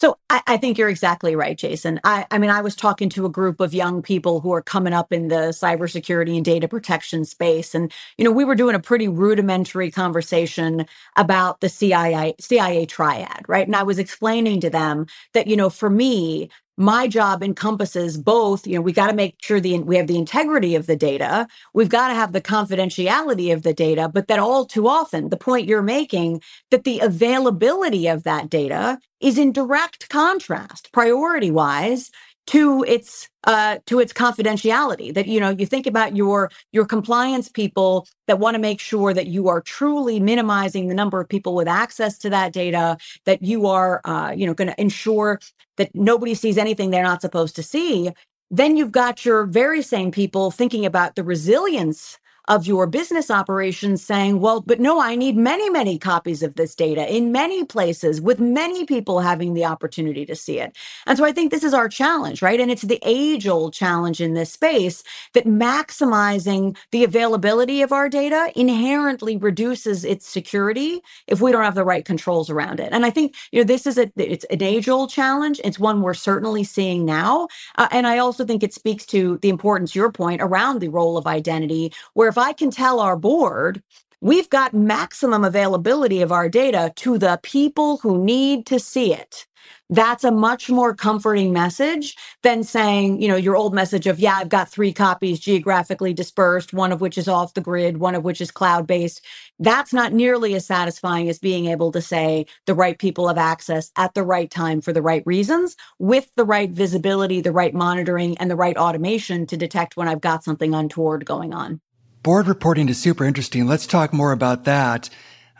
So 0.00 0.16
I, 0.30 0.42
I, 0.46 0.56
think 0.58 0.78
you're 0.78 0.88
exactly 0.88 1.34
right, 1.34 1.58
Jason. 1.58 1.98
I, 2.04 2.24
I, 2.30 2.38
mean, 2.38 2.50
I 2.50 2.60
was 2.60 2.76
talking 2.76 3.08
to 3.10 3.26
a 3.26 3.28
group 3.28 3.58
of 3.58 3.74
young 3.74 4.00
people 4.00 4.40
who 4.40 4.52
are 4.52 4.62
coming 4.62 4.92
up 4.92 5.12
in 5.12 5.26
the 5.26 5.48
cybersecurity 5.50 6.36
and 6.36 6.44
data 6.44 6.68
protection 6.68 7.24
space. 7.24 7.74
And, 7.74 7.92
you 8.16 8.24
know, 8.24 8.30
we 8.30 8.44
were 8.44 8.54
doing 8.54 8.76
a 8.76 8.80
pretty 8.80 9.08
rudimentary 9.08 9.90
conversation 9.90 10.86
about 11.16 11.60
the 11.60 11.68
CIA, 11.68 12.36
CIA 12.38 12.86
triad, 12.86 13.44
right? 13.48 13.66
And 13.66 13.74
I 13.74 13.82
was 13.82 13.98
explaining 13.98 14.60
to 14.60 14.70
them 14.70 15.06
that, 15.34 15.48
you 15.48 15.56
know, 15.56 15.68
for 15.68 15.90
me, 15.90 16.48
my 16.78 17.08
job 17.08 17.42
encompasses 17.42 18.16
both 18.16 18.64
you 18.66 18.76
know 18.76 18.80
we 18.80 18.92
got 18.92 19.08
to 19.08 19.12
make 19.12 19.34
sure 19.42 19.58
the 19.58 19.76
we 19.80 19.96
have 19.96 20.06
the 20.06 20.16
integrity 20.16 20.76
of 20.76 20.86
the 20.86 20.94
data 20.94 21.46
we've 21.74 21.88
got 21.88 22.08
to 22.08 22.14
have 22.14 22.32
the 22.32 22.40
confidentiality 22.40 23.52
of 23.52 23.64
the 23.64 23.74
data 23.74 24.08
but 24.08 24.28
that 24.28 24.38
all 24.38 24.64
too 24.64 24.86
often 24.86 25.28
the 25.28 25.36
point 25.36 25.66
you're 25.66 25.82
making 25.82 26.40
that 26.70 26.84
the 26.84 27.00
availability 27.00 28.06
of 28.06 28.22
that 28.22 28.48
data 28.48 28.96
is 29.20 29.36
in 29.38 29.52
direct 29.52 30.08
contrast 30.08 30.90
priority 30.92 31.50
wise 31.50 32.12
to 32.48 32.82
its 32.88 33.28
uh, 33.44 33.76
to 33.84 34.00
its 34.00 34.10
confidentiality 34.14 35.12
that 35.12 35.26
you 35.26 35.38
know 35.38 35.50
you 35.50 35.66
think 35.66 35.86
about 35.86 36.16
your 36.16 36.50
your 36.72 36.86
compliance 36.86 37.50
people 37.50 38.06
that 38.26 38.38
want 38.38 38.54
to 38.54 38.58
make 38.58 38.80
sure 38.80 39.12
that 39.12 39.26
you 39.26 39.48
are 39.48 39.60
truly 39.60 40.18
minimizing 40.18 40.88
the 40.88 40.94
number 40.94 41.20
of 41.20 41.28
people 41.28 41.54
with 41.54 41.68
access 41.68 42.16
to 42.16 42.30
that 42.30 42.54
data 42.54 42.96
that 43.26 43.42
you 43.42 43.66
are 43.66 44.00
uh, 44.06 44.32
you 44.34 44.46
know 44.46 44.54
going 44.54 44.68
to 44.68 44.80
ensure 44.80 45.38
that 45.76 45.94
nobody 45.94 46.34
sees 46.34 46.56
anything 46.56 46.90
they're 46.90 47.02
not 47.02 47.20
supposed 47.20 47.54
to 47.54 47.62
see 47.62 48.10
then 48.50 48.78
you've 48.78 48.92
got 48.92 49.26
your 49.26 49.44
very 49.44 49.82
same 49.82 50.10
people 50.10 50.50
thinking 50.50 50.86
about 50.86 51.16
the 51.16 51.22
resilience 51.22 52.18
of 52.48 52.66
your 52.66 52.86
business 52.86 53.30
operations 53.30 54.04
saying, 54.04 54.40
well, 54.40 54.62
but 54.62 54.80
no, 54.80 55.00
I 55.00 55.16
need 55.16 55.36
many, 55.36 55.70
many 55.70 55.98
copies 55.98 56.42
of 56.42 56.56
this 56.56 56.74
data 56.74 57.14
in 57.14 57.32
many 57.32 57.64
places 57.64 58.20
with 58.20 58.40
many 58.40 58.86
people 58.86 59.20
having 59.20 59.54
the 59.54 59.66
opportunity 59.66 60.26
to 60.26 60.36
see 60.36 60.60
it. 60.60 60.76
And 61.06 61.18
so 61.18 61.24
I 61.24 61.32
think 61.32 61.50
this 61.50 61.64
is 61.64 61.74
our 61.74 61.88
challenge, 61.88 62.42
right? 62.42 62.60
And 62.60 62.70
it's 62.70 62.82
the 62.82 63.00
age 63.04 63.46
old 63.46 63.74
challenge 63.74 64.20
in 64.20 64.34
this 64.34 64.52
space 64.52 65.04
that 65.34 65.46
maximizing 65.46 66.76
the 66.90 67.04
availability 67.04 67.82
of 67.82 67.92
our 67.92 68.08
data 68.08 68.52
inherently 68.56 69.36
reduces 69.36 70.04
its 70.04 70.26
security 70.26 71.02
if 71.26 71.40
we 71.40 71.52
don't 71.52 71.64
have 71.64 71.74
the 71.76 71.84
right 71.84 72.04
controls 72.04 72.50
around 72.50 72.80
it. 72.80 72.92
And 72.92 73.06
I 73.06 73.10
think, 73.10 73.34
you 73.52 73.60
know, 73.60 73.64
this 73.66 73.86
is 73.86 73.98
a, 73.98 74.10
it's 74.16 74.46
an 74.46 74.62
age 74.62 74.88
old 74.88 75.10
challenge. 75.10 75.60
It's 75.64 75.78
one 75.78 76.02
we're 76.02 76.14
certainly 76.14 76.64
seeing 76.64 77.04
now. 77.04 77.48
Uh, 77.76 77.88
and 77.90 78.06
I 78.06 78.18
also 78.18 78.44
think 78.44 78.62
it 78.62 78.74
speaks 78.74 79.06
to 79.06 79.38
the 79.38 79.50
importance, 79.50 79.94
your 79.94 80.10
point 80.12 80.42
around 80.42 80.80
the 80.80 80.88
role 80.88 81.18
of 81.18 81.26
identity, 81.26 81.92
where 82.14 82.28
if 82.28 82.37
I 82.38 82.52
can 82.52 82.70
tell 82.70 83.00
our 83.00 83.16
board, 83.16 83.82
we've 84.20 84.50
got 84.50 84.74
maximum 84.74 85.44
availability 85.44 86.22
of 86.22 86.32
our 86.32 86.48
data 86.48 86.92
to 86.96 87.18
the 87.18 87.40
people 87.42 87.98
who 87.98 88.24
need 88.24 88.66
to 88.66 88.78
see 88.80 89.12
it. 89.14 89.46
That's 89.90 90.24
a 90.24 90.30
much 90.30 90.68
more 90.70 90.94
comforting 90.94 91.52
message 91.52 92.16
than 92.42 92.62
saying, 92.62 93.22
you 93.22 93.28
know, 93.28 93.36
your 93.36 93.56
old 93.56 93.74
message 93.74 94.06
of, 94.06 94.18
yeah, 94.18 94.36
I've 94.36 94.50
got 94.50 94.68
three 94.68 94.92
copies 94.92 95.40
geographically 95.40 96.12
dispersed, 96.12 96.74
one 96.74 96.92
of 96.92 97.00
which 97.00 97.16
is 97.16 97.28
off 97.28 97.54
the 97.54 97.62
grid, 97.62 97.96
one 97.98 98.14
of 98.14 98.22
which 98.24 98.40
is 98.40 98.50
cloud 98.50 98.86
based. 98.86 99.24
That's 99.58 99.92
not 99.92 100.12
nearly 100.12 100.54
as 100.54 100.66
satisfying 100.66 101.28
as 101.28 101.38
being 101.38 101.66
able 101.66 101.90
to 101.92 102.02
say 102.02 102.46
the 102.66 102.74
right 102.74 102.98
people 102.98 103.28
have 103.28 103.38
access 103.38 103.90
at 103.96 104.14
the 104.14 104.24
right 104.24 104.50
time 104.50 104.80
for 104.82 104.92
the 104.92 105.02
right 105.02 105.22
reasons 105.26 105.76
with 105.98 106.30
the 106.36 106.44
right 106.44 106.70
visibility, 106.70 107.40
the 107.40 107.52
right 107.52 107.74
monitoring, 107.74 108.36
and 108.38 108.50
the 108.50 108.56
right 108.56 108.76
automation 108.76 109.46
to 109.46 109.56
detect 109.56 109.96
when 109.96 110.08
I've 110.08 110.20
got 110.20 110.44
something 110.44 110.74
untoward 110.74 111.24
going 111.24 111.54
on. 111.54 111.80
Board 112.28 112.46
reporting 112.46 112.90
is 112.90 113.00
super 113.00 113.24
interesting. 113.24 113.66
Let's 113.66 113.86
talk 113.86 114.12
more 114.12 114.32
about 114.32 114.64
that. 114.64 115.08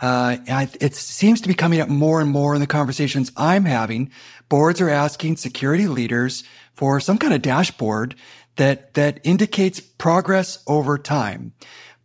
Uh, 0.03 0.37
it 0.47 0.95
seems 0.95 1.41
to 1.41 1.49
be 1.49 1.55
coming 1.55 1.81
up 1.81 1.89
more 1.89 2.21
and 2.21 2.29
more 2.29 2.55
in 2.55 2.61
the 2.61 2.67
conversations 2.67 3.33
I'm 3.39 3.65
having. 3.65 4.11
Boards 4.51 4.79
are 4.83 4.91
asking 4.91 5.39
security 5.39 5.87
leaders 5.87 6.45
for 6.75 7.01
some 7.01 7.17
kind 7.17 7.33
of 7.33 7.41
dashboard 7.41 8.17
that, 8.57 8.93
that 8.93 9.19
indicates 9.25 9.81
progress 9.81 10.63
over 10.67 10.99
time. 10.99 11.55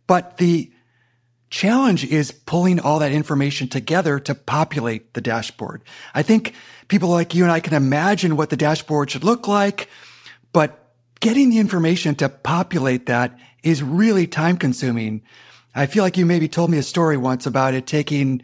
But 0.06 0.38
the 0.38 0.72
challenge 1.50 2.02
is 2.06 2.30
pulling 2.32 2.80
all 2.80 3.00
that 3.00 3.12
information 3.12 3.68
together 3.68 4.18
to 4.20 4.34
populate 4.34 5.12
the 5.12 5.20
dashboard. 5.20 5.82
I 6.14 6.22
think 6.22 6.54
people 6.88 7.10
like 7.10 7.34
you 7.34 7.42
and 7.42 7.52
I 7.52 7.60
can 7.60 7.74
imagine 7.74 8.34
what 8.34 8.48
the 8.48 8.56
dashboard 8.56 9.10
should 9.10 9.24
look 9.24 9.46
like, 9.46 9.90
but 10.54 10.94
getting 11.20 11.50
the 11.50 11.58
information 11.58 12.14
to 12.14 12.30
populate 12.30 13.04
that 13.06 13.38
is 13.64 13.82
really 13.82 14.26
time 14.26 14.56
consuming. 14.56 15.22
I 15.74 15.86
feel 15.86 16.04
like 16.04 16.16
you 16.16 16.26
maybe 16.26 16.48
told 16.48 16.70
me 16.70 16.78
a 16.78 16.82
story 16.82 17.16
once 17.16 17.46
about 17.46 17.74
it 17.74 17.86
taking 17.86 18.42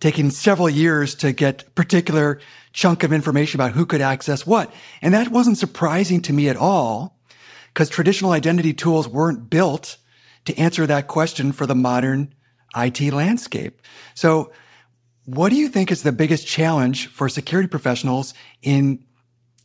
taking 0.00 0.30
several 0.30 0.68
years 0.68 1.14
to 1.14 1.32
get 1.32 1.72
particular 1.76 2.40
chunk 2.72 3.04
of 3.04 3.12
information 3.12 3.60
about 3.60 3.70
who 3.70 3.86
could 3.86 4.00
access 4.00 4.44
what. 4.44 4.72
And 5.00 5.14
that 5.14 5.28
wasn't 5.28 5.58
surprising 5.58 6.20
to 6.22 6.32
me 6.32 6.48
at 6.48 6.56
all 6.56 7.16
because 7.68 7.88
traditional 7.88 8.32
identity 8.32 8.72
tools 8.72 9.06
weren't 9.06 9.48
built 9.48 9.98
to 10.46 10.58
answer 10.58 10.88
that 10.88 11.06
question 11.06 11.52
for 11.52 11.66
the 11.66 11.76
modern 11.76 12.34
IT 12.76 13.00
landscape. 13.12 13.80
So 14.14 14.50
what 15.24 15.50
do 15.50 15.56
you 15.56 15.68
think 15.68 15.92
is 15.92 16.02
the 16.02 16.10
biggest 16.10 16.48
challenge 16.48 17.06
for 17.06 17.28
security 17.28 17.68
professionals 17.68 18.34
in 18.60 19.04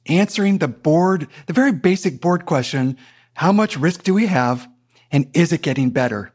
answering 0.06 0.60
the 0.60 0.68
board, 0.68 1.28
the 1.48 1.54
very 1.54 1.72
basic 1.72 2.22
board 2.22 2.46
question, 2.46 2.96
how 3.34 3.52
much 3.52 3.76
risk 3.76 4.04
do 4.04 4.14
we 4.14 4.28
have 4.28 4.68
and 5.12 5.28
is 5.34 5.52
it 5.52 5.62
getting 5.62 5.89
better? 5.89 6.34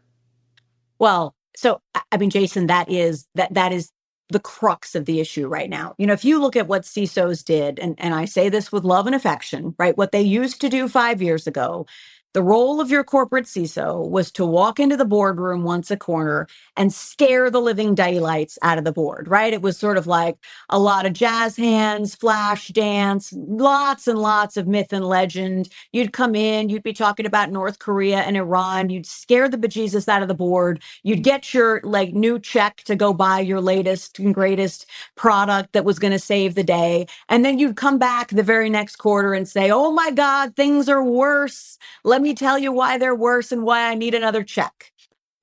Well, 0.99 1.35
So, 1.57 1.81
I 2.11 2.17
mean, 2.17 2.31
Jason, 2.31 2.67
that 2.69 2.91
is 2.91 3.27
that 3.35 3.53
that 3.55 3.73
is 3.73 3.91
the 4.31 4.41
crux 4.41 4.95
of 4.95 5.05
the 5.05 5.21
issue 5.21 5.47
right 5.47 5.69
now. 5.69 5.95
You 5.99 6.07
know, 6.07 6.15
if 6.15 6.25
you 6.25 6.41
look 6.41 6.57
at 6.57 6.67
what 6.67 6.83
CISOs 6.83 7.45
did, 7.45 7.79
and, 7.79 7.95
and 7.99 8.15
I 8.15 8.25
say 8.25 8.49
this 8.49 8.73
with 8.73 8.85
love 8.85 9.07
and 9.07 9.15
affection, 9.15 9.75
right? 9.79 9.97
What 9.97 10.13
they 10.13 10.23
used 10.23 10.61
to 10.63 10.71
do 10.71 10.89
five 10.89 11.21
years 11.21 11.47
ago 11.47 11.87
the 12.33 12.43
role 12.43 12.81
of 12.81 12.91
your 12.91 13.05
corporate 13.05 13.45
CISO 13.45 14.09
was 14.09 14.31
to 14.33 14.47
walk 14.47 14.81
into 14.81 14.97
the 14.97 15.05
boardroom 15.05 15.65
once 15.65 15.91
a 15.91 15.97
quarter 15.97 16.47
and 16.77 16.93
scare 16.93 17.51
the 17.51 17.61
living 17.61 17.95
daylights 17.95 18.59
out 18.63 18.79
of 18.79 18.85
the 18.85 18.93
board, 18.93 19.29
right? 19.29 19.53
It 19.53 19.61
was 19.61 19.77
sort 19.77 19.99
of 19.99 20.07
like 20.07 20.37
a 20.71 20.79
lot 20.79 21.05
of 21.05 21.13
jazz 21.13 21.57
hands, 21.57 22.15
flash 22.15 22.69
dance, 22.69 23.33
lots 23.37 24.09
and 24.09 24.19
lots 24.19 24.57
of 24.57 24.67
myth 24.67 24.93
and 24.93 25.05
legend. 25.05 25.69
You'd 25.93 26.13
come 26.15 26.35
in, 26.35 26.71
you'd 26.71 26.83
be 26.83 26.95
talking 26.95 27.27
about 27.27 27.51
North 27.51 27.79
Korea 27.79 28.21
and 28.21 28.37
Iran, 28.37 28.89
you'd 28.89 29.07
scare 29.07 29.49
the 29.49 29.59
bejesus 29.59 30.09
out 30.09 30.23
of 30.23 30.29
the 30.29 30.35
board, 30.35 30.83
you'd 31.03 31.23
get 31.23 31.53
your 31.53 31.81
like 31.85 32.15
new 32.15 32.39
check 32.39 32.79
to 32.85 32.97
go 32.97 33.13
buy 33.13 33.41
your 33.41 33.61
latest 33.61 34.19
and 34.19 34.35
greatest 34.35 34.87
product 35.17 35.73
that 35.73 35.85
was 35.85 35.99
going 35.99 36.13
to 36.13 36.19
save 36.19 36.55
the 36.55 36.65
day. 36.65 37.07
And 37.29 37.45
then 37.45 37.59
you'd 37.59 37.77
come 37.77 37.99
back 37.99 38.29
the 38.29 38.43
very 38.43 38.71
next 38.71 38.97
quarter 38.97 39.35
and 39.35 39.47
say, 39.47 39.71
Oh 39.71 39.93
my 39.93 40.11
God, 40.11 40.57
things 40.57 40.89
are 40.89 41.05
worse. 41.05 41.79
Let 42.05 42.22
me 42.23 42.35
tell 42.35 42.59
you 42.59 42.73
why 42.73 42.99
they're 42.99 43.15
worse 43.15 43.53
and 43.53 43.65
why 43.65 43.91
I 43.91 43.95
need 43.95 44.15
another 44.15 44.43
check. 44.43 44.93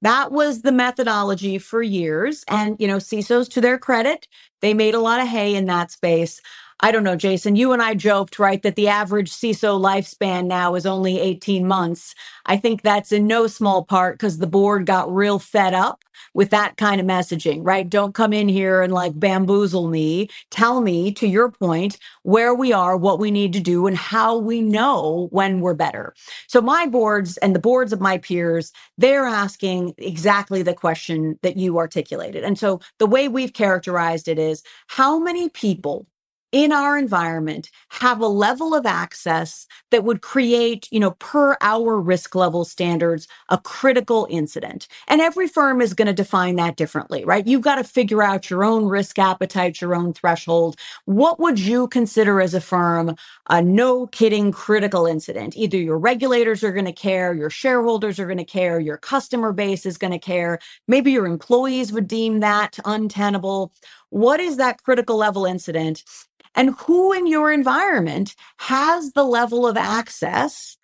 That 0.02 0.32
was 0.32 0.62
the 0.62 0.72
methodology 0.72 1.58
for 1.58 1.82
years. 1.84 2.44
And, 2.48 2.78
you 2.80 2.88
know, 2.88 2.98
CISOs, 2.98 3.50
to 3.52 3.62
their 3.62 3.78
credit, 3.78 4.28
they 4.62 4.74
made 4.74 4.96
a 4.96 5.00
lot 5.00 5.22
of 5.22 5.28
hay 5.28 5.56
in 5.56 5.66
that 5.66 5.92
space. 5.92 6.42
I 6.82 6.92
don't 6.92 7.04
know, 7.04 7.18
Jason, 7.18 7.58
you 7.58 7.74
and 7.74 7.82
I 7.82 7.94
joked, 7.94 8.40
right, 8.40 8.62
that 8.64 8.78
the 8.78 8.88
average 8.88 9.32
CISO 9.32 9.82
lifespan 9.82 10.46
now 10.46 10.76
is 10.76 10.86
only 10.86 11.20
18 11.20 11.68
months. 11.68 12.16
I 12.46 12.56
think 12.56 12.84
that's 12.84 13.12
in 13.12 13.28
no 13.28 13.48
small 13.48 13.84
part 13.84 14.16
because 14.16 14.38
the 14.38 14.48
board 14.48 14.86
got 14.86 15.14
real 15.14 15.40
fed 15.40 15.74
up 15.74 16.04
with 16.34 16.52
that 16.52 16.78
kind 16.78 17.02
of 17.02 17.08
messaging, 17.08 17.62
right? 17.64 17.90
Don't 17.90 18.14
come 18.16 18.32
in 18.32 18.48
here 18.48 18.82
and 18.82 18.94
like 18.94 19.20
bamboozle 19.20 19.90
me. 19.90 20.30
Tell 20.52 20.80
me, 20.80 21.12
to 21.14 21.28
your 21.28 21.52
point, 21.52 21.98
where 22.24 22.54
we 22.54 22.72
are, 22.72 22.96
what 22.96 23.20
we 23.20 23.30
need 23.30 23.52
to 23.54 23.60
do, 23.60 23.86
and 23.86 23.98
how 23.98 24.38
we 24.38 24.62
know 24.62 25.28
when 25.32 25.60
we're 25.60 25.74
better. 25.74 26.14
So 26.48 26.62
my 26.62 26.88
boards 26.88 27.36
and 27.38 27.54
the 27.54 27.60
boards 27.60 27.92
of 27.92 28.00
my 28.00 28.20
peers, 28.20 28.72
they're 28.98 29.26
asking 29.26 29.96
exactly 29.98 30.62
the 30.62 30.74
question 30.74 31.40
that 31.42 31.58
you 31.58 31.78
articulated. 31.78 32.46
And 32.46 32.58
so 32.58 32.80
the 33.00 33.08
way 33.08 33.28
we've 33.28 33.54
characterized 33.54 34.30
it 34.30 34.40
is 34.40 34.64
how 34.88 35.20
many 35.20 35.50
people 35.50 36.08
in 36.52 36.72
our 36.72 36.98
environment 36.98 37.70
have 37.90 38.22
a 38.22 38.28
level 38.28 38.74
of 38.76 38.86
access 38.86 39.68
that 39.92 40.04
would 40.04 40.22
create, 40.22 40.88
you 40.92 41.00
know, 41.00 41.12
per 41.12 41.58
our 41.62 42.00
risk 42.00 42.36
level 42.36 42.66
standards, 42.66 43.28
a 43.50 43.58
critical 43.58 44.28
incident. 44.30 44.88
And 45.08 45.22
every 45.22 45.48
firm 45.48 45.82
is 45.82 45.94
going 45.94 46.08
to 46.08 46.14
define 46.14 46.56
that 46.58 46.76
differently, 46.76 47.24
right? 47.26 47.46
You've 47.46 47.62
got 47.62 47.76
to 47.76 47.84
figure 47.84 48.24
out 48.24 48.50
your 48.50 48.64
own 48.64 48.86
risk 48.86 49.20
appetite, 49.20 49.82
your 49.82 49.96
own 49.96 50.14
threshold. 50.14 50.78
What 51.06 51.40
would 51.40 51.60
you 51.60 51.88
consider 51.88 52.42
as 52.42 52.54
a 52.54 52.62
firm 52.62 53.16
a 53.50 53.62
no 53.62 54.08
kidding 54.08 54.52
critical 54.52 55.06
incident? 55.06 55.56
Either 55.58 55.78
your 55.78 56.00
regulators 56.00 56.64
are 56.64 56.72
going 56.74 56.86
to 56.86 56.92
care, 56.94 57.34
your 57.34 57.50
shareholders 57.50 58.20
are 58.20 58.26
going 58.26 58.38
to 58.38 58.44
care, 58.46 58.80
your 58.80 58.98
customer 58.98 59.54
base 59.54 59.86
is 59.86 59.98
going 59.98 60.14
to 60.14 60.20
care. 60.20 60.60
Maybe 60.88 61.12
your 61.12 61.28
employees 61.28 61.92
would 61.94 62.08
deem 62.08 62.40
that 62.40 62.80
untenable. 62.86 63.72
What 64.10 64.40
is 64.40 64.58
that 64.58 64.82
critical 64.84 65.18
level 65.18 65.46
incident? 65.46 66.04
And 66.56 66.76
who 66.80 67.14
in 67.14 67.28
your 67.28 67.52
environment 67.52 68.36
has 68.58 69.12
the 69.14 69.24
level 69.24 69.68
of 69.68 69.78
access 69.78 70.78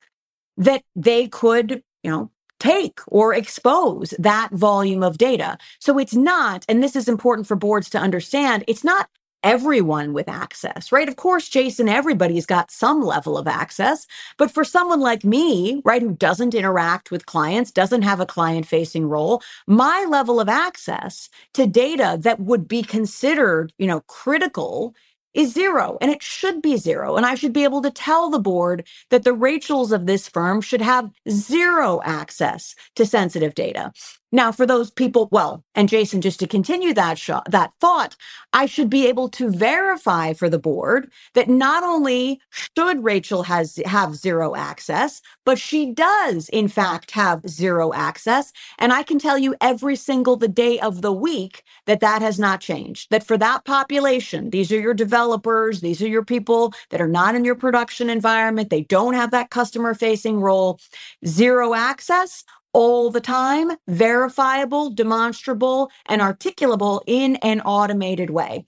that 0.57 0.83
they 0.95 1.27
could, 1.27 1.83
you 2.03 2.11
know, 2.11 2.31
take 2.59 2.99
or 3.07 3.33
expose 3.33 4.13
that 4.17 4.49
volume 4.51 5.03
of 5.03 5.17
data. 5.17 5.57
So 5.79 5.99
it's 5.99 6.15
not, 6.15 6.65
and 6.69 6.81
this 6.81 6.95
is 6.95 7.07
important 7.07 7.47
for 7.47 7.55
boards 7.55 7.89
to 7.91 7.99
understand, 7.99 8.63
it's 8.67 8.83
not 8.83 9.09
everyone 9.43 10.11
with 10.11 10.27
access, 10.27 10.91
right? 10.91 11.07
Of 11.07 11.17
course, 11.17 11.47
Jason, 11.47 11.87
everybody's 11.87 12.47
got 12.47 12.71
some 12.71 13.03
level 13.03 13.37
of 13.37 13.47
access. 13.47 14.07
But 14.37 14.49
for 14.49 14.63
someone 14.63 15.01
like 15.01 15.23
me, 15.23 15.83
right, 15.85 16.01
who 16.01 16.13
doesn't 16.13 16.55
interact 16.55 17.11
with 17.11 17.27
clients, 17.27 17.69
doesn't 17.71 18.01
have 18.01 18.19
a 18.19 18.25
client 18.25 18.65
facing 18.65 19.07
role, 19.07 19.43
my 19.67 20.07
level 20.09 20.39
of 20.39 20.49
access 20.49 21.29
to 21.53 21.67
data 21.67 22.17
that 22.21 22.39
would 22.39 22.67
be 22.67 22.81
considered, 22.81 23.71
you 23.77 23.85
know, 23.85 23.99
critical 24.07 24.95
is 25.35 25.53
zero 25.53 25.97
and 26.01 26.09
it 26.09 26.23
should 26.23 26.61
be 26.61 26.77
zero. 26.77 27.15
And 27.15 27.25
I 27.25 27.35
should 27.35 27.53
be 27.53 27.63
able 27.63 27.81
to 27.83 27.91
tell 27.91 28.29
the 28.29 28.39
board 28.39 28.87
that 29.09 29.23
the 29.23 29.33
Rachels 29.33 29.91
of 29.91 30.05
this 30.05 30.27
firm 30.27 30.61
should 30.61 30.81
have 30.81 31.11
zero 31.29 32.01
access 32.03 32.73
to 32.95 33.05
sensitive 33.05 33.53
data. 33.53 33.91
Now, 34.35 34.53
for 34.53 34.67
those 34.67 34.91
people, 34.91 35.29
well, 35.31 35.65
and 35.75 35.89
Jason, 35.89 36.21
just 36.21 36.39
to 36.41 36.47
continue 36.47 36.93
that 36.95 37.19
shot, 37.19 37.51
that 37.51 37.73
thought, 37.81 38.17
I 38.53 38.67
should 38.67 38.91
be 38.91 39.07
able 39.07 39.29
to 39.31 39.49
verify 39.49 40.33
for 40.35 40.49
the 40.51 40.59
board 40.59 41.11
that 41.35 41.49
not 41.49 41.83
only 41.83 42.41
should 42.51 43.03
Rachel 43.03 43.45
has 43.45 43.81
have 43.87 44.15
zero 44.17 44.55
access, 44.55 45.23
but 45.47 45.59
she 45.59 45.91
does 45.93 46.49
in 46.51 46.69
fact 46.69 47.13
have 47.13 47.49
zero 47.49 47.93
access. 47.95 48.53
And 48.79 48.93
I 48.93 49.03
can 49.03 49.19
tell 49.19 49.39
you 49.39 49.55
every 49.61 49.97
single 49.97 50.37
the 50.37 50.49
day 50.49 50.79
of 50.79 51.01
the 51.01 51.13
week 51.13 51.63
that 51.87 52.01
that 52.01 52.21
has 52.21 52.39
not 52.39 52.61
changed. 52.61 53.09
That 53.11 53.27
for 53.27 53.39
that 53.39 53.65
population, 53.65 54.51
these 54.51 54.71
are 54.71 54.81
your 54.81 54.95
developers, 54.95 55.81
these 55.81 56.03
are 56.03 56.09
your 56.09 56.25
people 56.25 56.75
that 56.91 57.01
are 57.01 57.09
not 57.09 57.35
in 57.35 57.45
your 57.45 57.55
production 57.55 58.11
environment. 58.11 58.69
They 58.71 58.83
don't 58.83 59.15
have 59.15 59.31
that 59.31 59.51
customer 59.51 59.95
facing 59.95 60.41
role. 60.41 60.79
Zero 61.25 61.73
access 61.75 62.45
all 62.75 63.09
the 63.09 63.21
time, 63.21 63.71
verifiable, 63.87 64.89
demonstrable, 64.89 65.89
and 66.07 66.21
articulable 66.21 67.01
in 67.07 67.37
an 67.37 67.61
automated 67.61 68.29
way. 68.29 68.65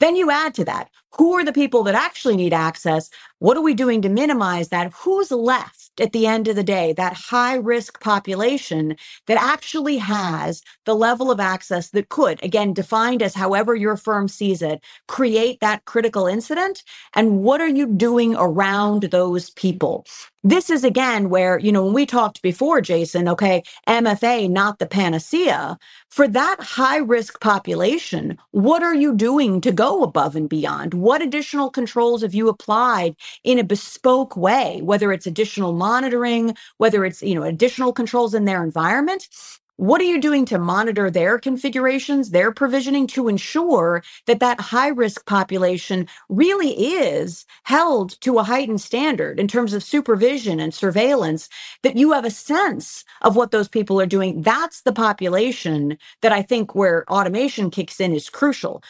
Then 0.00 0.16
you 0.16 0.30
add 0.30 0.54
to 0.56 0.64
that 0.64 0.90
who 1.16 1.34
are 1.34 1.44
the 1.44 1.52
people 1.52 1.82
that 1.84 1.94
actually 1.94 2.36
need 2.36 2.54
access? 2.54 3.10
What 3.40 3.56
are 3.56 3.62
we 3.62 3.74
doing 3.74 4.02
to 4.02 4.08
minimize 4.08 4.68
that? 4.70 4.92
Who's 5.02 5.30
left 5.30 6.00
at 6.00 6.12
the 6.12 6.26
end 6.26 6.48
of 6.48 6.56
the 6.56 6.64
day, 6.64 6.92
that 6.94 7.14
high 7.14 7.56
risk 7.56 8.00
population 8.00 8.96
that 9.26 9.38
actually 9.42 9.98
has 9.98 10.62
the 10.86 10.94
level 10.94 11.30
of 11.30 11.40
access 11.40 11.90
that 11.90 12.08
could, 12.10 12.42
again, 12.42 12.72
defined 12.74 13.22
as 13.22 13.34
however 13.34 13.74
your 13.74 13.96
firm 13.96 14.28
sees 14.28 14.62
it, 14.62 14.82
create 15.08 15.60
that 15.60 15.84
critical 15.86 16.26
incident? 16.26 16.82
And 17.14 17.42
what 17.42 17.60
are 17.60 17.68
you 17.68 17.86
doing 17.86 18.34
around 18.36 19.04
those 19.04 19.50
people? 19.50 20.06
This 20.44 20.70
is 20.70 20.84
again 20.84 21.30
where, 21.30 21.58
you 21.58 21.72
know, 21.72 21.84
when 21.84 21.94
we 21.94 22.06
talked 22.06 22.42
before, 22.42 22.80
Jason, 22.80 23.28
okay, 23.28 23.62
MFA, 23.88 24.50
not 24.50 24.78
the 24.78 24.86
panacea. 24.86 25.78
For 26.10 26.28
that 26.28 26.58
high 26.60 26.98
risk 26.98 27.40
population, 27.40 28.38
what 28.52 28.82
are 28.82 28.94
you 28.94 29.14
doing 29.14 29.60
to 29.62 29.72
go 29.72 30.02
above 30.02 30.36
and 30.36 30.48
beyond? 30.48 30.94
What 31.04 31.20
additional 31.20 31.68
controls 31.68 32.22
have 32.22 32.32
you 32.32 32.48
applied 32.48 33.16
in 33.44 33.58
a 33.58 33.64
bespoke 33.64 34.38
way, 34.38 34.80
whether 34.82 35.12
it's 35.12 35.26
additional 35.26 35.74
monitoring, 35.74 36.56
whether 36.78 37.04
it's, 37.04 37.22
you 37.22 37.34
know, 37.34 37.42
additional 37.42 37.92
controls 37.92 38.32
in 38.32 38.46
their 38.46 38.64
environment? 38.64 39.28
What 39.76 40.00
are 40.00 40.04
you 40.04 40.18
doing 40.20 40.46
to 40.46 40.58
monitor 40.58 41.10
their 41.10 41.38
configurations, 41.38 42.30
their 42.30 42.52
provisioning 42.52 43.06
to 43.08 43.28
ensure 43.28 44.02
that 44.26 44.40
that 44.40 44.60
high 44.60 44.88
risk 44.88 45.26
population 45.26 46.08
really 46.30 46.70
is 46.70 47.44
held 47.64 48.18
to 48.22 48.38
a 48.38 48.44
heightened 48.44 48.80
standard 48.80 49.38
in 49.38 49.48
terms 49.48 49.74
of 49.74 49.82
supervision 49.82 50.60
and 50.60 50.72
surveillance, 50.72 51.50
that 51.82 51.96
you 51.96 52.12
have 52.12 52.24
a 52.24 52.30
sense 52.30 53.04
of 53.22 53.36
what 53.36 53.50
those 53.50 53.68
people 53.68 54.00
are 54.00 54.06
doing? 54.06 54.42
That's 54.42 54.82
the 54.82 54.92
population 54.92 55.98
that 56.22 56.32
I 56.32 56.40
think 56.40 56.74
where 56.74 57.04
automation 57.12 57.70
kicks 57.70 58.00
in 58.00 58.14
is 58.14 58.30
crucial. 58.30 58.82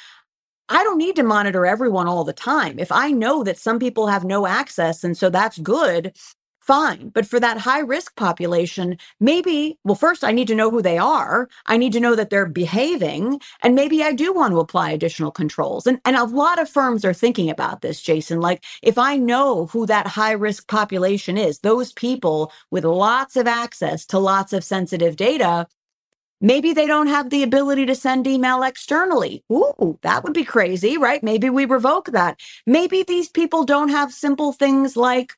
I 0.69 0.85
don't 0.85 0.99
need 0.99 1.17
to 1.17 1.25
monitor 1.25 1.67
everyone 1.67 2.09
all 2.09 2.25
the 2.25 2.35
time. 2.35 2.81
If 2.81 2.93
I 2.93 3.13
know 3.13 3.45
that 3.45 3.59
some 3.59 3.79
people 3.79 4.09
have 4.09 4.25
no 4.25 4.47
access 4.49 5.05
and 5.05 5.17
so 5.17 5.31
that's 5.31 5.59
good, 5.59 6.17
fine. 6.61 7.11
But 7.11 7.27
for 7.27 7.41
that 7.41 7.59
high 7.59 7.81
risk 7.81 8.17
population, 8.17 8.99
maybe, 9.21 9.79
well, 9.85 9.95
first 9.95 10.25
I 10.25 10.33
need 10.33 10.49
to 10.49 10.57
know 10.57 10.73
who 10.73 10.83
they 10.83 10.99
are. 10.99 11.49
I 11.67 11.79
need 11.79 11.93
to 11.95 12.01
know 12.01 12.17
that 12.17 12.31
they're 12.31 12.47
behaving. 12.49 13.41
And 13.63 13.77
maybe 13.77 14.03
I 14.03 14.13
do 14.15 14.35
want 14.35 14.53
to 14.55 14.61
apply 14.61 14.91
additional 14.91 15.31
controls. 15.31 15.87
And, 15.87 16.01
and 16.05 16.17
a 16.17 16.25
lot 16.25 16.61
of 16.61 16.69
firms 16.69 17.05
are 17.05 17.15
thinking 17.15 17.51
about 17.51 17.83
this, 17.83 18.03
Jason. 18.03 18.41
Like 18.41 18.65
if 18.83 18.99
I 18.99 19.17
know 19.19 19.67
who 19.67 19.87
that 19.87 20.09
high 20.09 20.33
risk 20.33 20.69
population 20.69 21.39
is, 21.39 21.61
those 21.61 21.93
people 21.93 22.53
with 22.73 22.85
lots 22.85 23.37
of 23.37 23.47
access 23.47 24.07
to 24.09 24.19
lots 24.19 24.53
of 24.55 24.65
sensitive 24.65 25.17
data, 25.17 25.69
Maybe 26.45 26.75
they 26.75 26.87
don't 26.87 27.09
have 27.09 27.31
the 27.31 27.45
ability 27.45 27.87
to 27.89 27.97
send 27.97 28.29
email 28.29 28.65
externally. 28.65 29.45
Ooh, 29.53 29.99
that 30.05 30.25
would 30.25 30.35
be 30.35 30.45
crazy, 30.45 30.99
right? 30.99 31.25
Maybe 31.25 31.51
we 31.51 31.67
revoke 31.67 32.13
that. 32.13 32.41
Maybe 32.67 33.05
these 33.05 33.31
people 33.31 33.65
don't 33.65 33.91
have 33.91 34.15
simple 34.15 34.53
things 34.53 34.97
like 34.97 35.35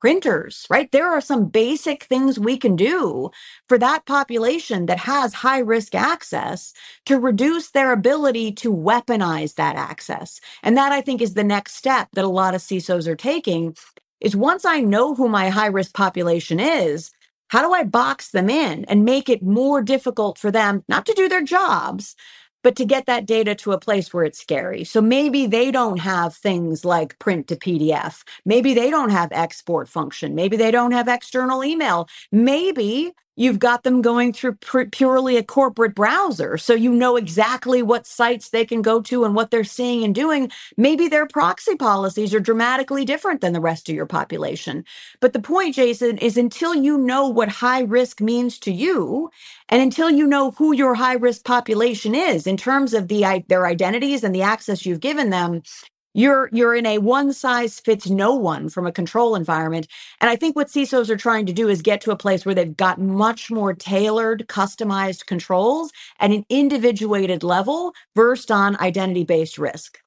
printers, 0.00 0.66
right? 0.70 0.92
There 0.92 1.08
are 1.12 1.22
some 1.22 1.46
basic 1.48 2.04
things 2.04 2.38
we 2.40 2.58
can 2.58 2.76
do 2.76 3.30
for 3.68 3.78
that 3.78 4.06
population 4.06 4.86
that 4.86 5.00
has 5.00 5.34
high 5.34 5.60
risk 5.60 5.94
access 5.96 6.74
to 7.06 7.20
reduce 7.20 7.70
their 7.72 7.92
ability 7.92 8.52
to 8.54 8.74
weaponize 8.74 9.56
that 9.56 9.76
access. 9.76 10.40
And 10.64 10.76
that 10.78 10.92
I 10.92 11.02
think 11.02 11.22
is 11.22 11.34
the 11.34 11.44
next 11.44 11.76
step 11.76 12.10
that 12.14 12.26
a 12.26 12.30
lot 12.30 12.56
of 12.56 12.62
CISOs 12.62 13.08
are 13.08 13.16
taking 13.16 13.76
is 14.20 14.36
once 14.36 14.66
I 14.66 14.80
know 14.80 15.14
who 15.14 15.28
my 15.28 15.50
high 15.50 15.68
risk 15.68 15.94
population 15.94 16.60
is, 16.60 17.12
How 17.48 17.62
do 17.66 17.72
I 17.72 17.84
box 17.84 18.30
them 18.30 18.50
in 18.50 18.84
and 18.86 19.04
make 19.04 19.28
it 19.28 19.42
more 19.42 19.82
difficult 19.82 20.38
for 20.38 20.50
them 20.50 20.84
not 20.88 21.06
to 21.06 21.14
do 21.14 21.28
their 21.28 21.42
jobs, 21.42 22.16
but 22.62 22.74
to 22.76 22.84
get 22.84 23.06
that 23.06 23.26
data 23.26 23.54
to 23.54 23.70
a 23.70 23.78
place 23.78 24.12
where 24.12 24.24
it's 24.24 24.40
scary. 24.40 24.82
So 24.82 25.00
maybe 25.00 25.46
they 25.46 25.70
don't 25.70 26.00
have 26.00 26.34
things 26.34 26.84
like 26.84 27.18
print 27.20 27.46
to 27.48 27.56
PDF. 27.56 28.24
Maybe 28.44 28.74
they 28.74 28.90
don't 28.90 29.10
have 29.10 29.30
export 29.30 29.88
function. 29.88 30.34
Maybe 30.34 30.56
they 30.56 30.72
don't 30.72 30.90
have 30.90 31.06
external 31.06 31.62
email. 31.62 32.08
Maybe 32.32 33.12
You've 33.36 33.60
got 33.60 33.84
them 33.84 34.02
going 34.02 34.32
through 34.34 34.56
purely 34.92 35.36
a 35.38 35.44
corporate 35.44 35.94
browser. 35.94 36.58
So 36.58 36.74
you 36.74 36.92
know 36.92 37.16
exactly 37.16 37.82
what 37.82 38.06
sites 38.06 38.50
they 38.50 38.66
can 38.66 38.82
go 38.82 39.02
to 39.02 39.24
and 39.24 39.34
what 39.34 39.50
they're 39.50 39.64
seeing 39.64 40.04
and 40.04 40.14
doing. 40.14 40.50
Maybe 40.78 41.08
their 41.08 41.26
proxy 41.26 41.76
policies 41.76 42.34
are 42.34 42.40
dramatically 42.40 43.04
different 43.06 43.42
than 43.42 43.54
the 43.54 43.60
rest 43.60 43.88
of 43.88 43.96
your 43.96 44.06
population. 44.06 44.84
But 45.20 45.34
the 45.34 45.40
point, 45.40 45.76
Jason, 45.76 46.18
is 46.18 46.38
until 46.38 46.74
you 46.74 46.98
know 46.98 47.28
what 47.28 47.48
high 47.50 47.82
risk 47.82 48.20
means 48.22 48.58
to 48.60 48.72
you, 48.72 49.30
and 49.70 49.82
until 49.82 50.10
you 50.10 50.26
know 50.26 50.52
who 50.52 50.74
your 50.74 50.94
high 50.94 51.14
risk 51.16 51.44
population 51.44 52.14
is 52.14 52.46
in 52.46 52.56
terms 52.58 52.94
of 52.94 53.08
the, 53.08 53.44
their 53.48 53.66
identities 53.66 54.24
and 54.24 54.34
the 54.34 54.42
access 54.42 54.86
you've 54.86 55.00
given 55.00 55.30
them, 55.30 55.62
you're 56.16 56.48
you're 56.52 56.74
in 56.74 56.86
a 56.86 56.98
one 56.98 57.32
size 57.32 57.78
fits 57.78 58.08
no 58.08 58.34
one 58.34 58.68
from 58.70 58.86
a 58.86 58.92
control 58.92 59.36
environment. 59.36 59.86
And 60.20 60.30
i 60.30 60.36
think 60.36 60.56
what 60.56 60.68
cisos 60.68 61.10
are 61.10 61.16
trying 61.16 61.46
to 61.46 61.52
do 61.52 61.68
is 61.68 61.82
get 61.82 62.00
to 62.02 62.10
a 62.10 62.16
place 62.16 62.46
where 62.46 62.54
they've 62.54 62.76
got 62.76 62.98
much 62.98 63.50
more 63.50 63.74
tailored 63.74 64.46
customized 64.48 65.26
controls 65.26 65.92
at 66.18 66.30
an 66.30 66.44
individuated 66.48 67.42
level 67.42 67.92
versed 68.14 68.50
on 68.50 68.76
identity 68.80 69.24
based 69.24 69.58
risk. 69.58 70.00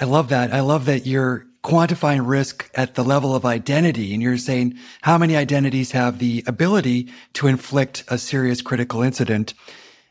I 0.00 0.04
love 0.04 0.28
that. 0.28 0.52
I 0.52 0.60
love 0.60 0.84
that 0.84 1.06
you're 1.06 1.46
quantifying 1.64 2.26
risk 2.26 2.70
at 2.74 2.94
the 2.94 3.02
level 3.02 3.34
of 3.34 3.44
identity 3.44 4.14
and 4.14 4.22
you're 4.22 4.38
saying 4.38 4.78
how 5.02 5.18
many 5.18 5.36
identities 5.36 5.90
have 5.92 6.18
the 6.18 6.44
ability 6.46 7.08
to 7.32 7.46
inflict 7.46 8.04
a 8.08 8.16
serious 8.16 8.62
critical 8.62 9.02
incident 9.02 9.54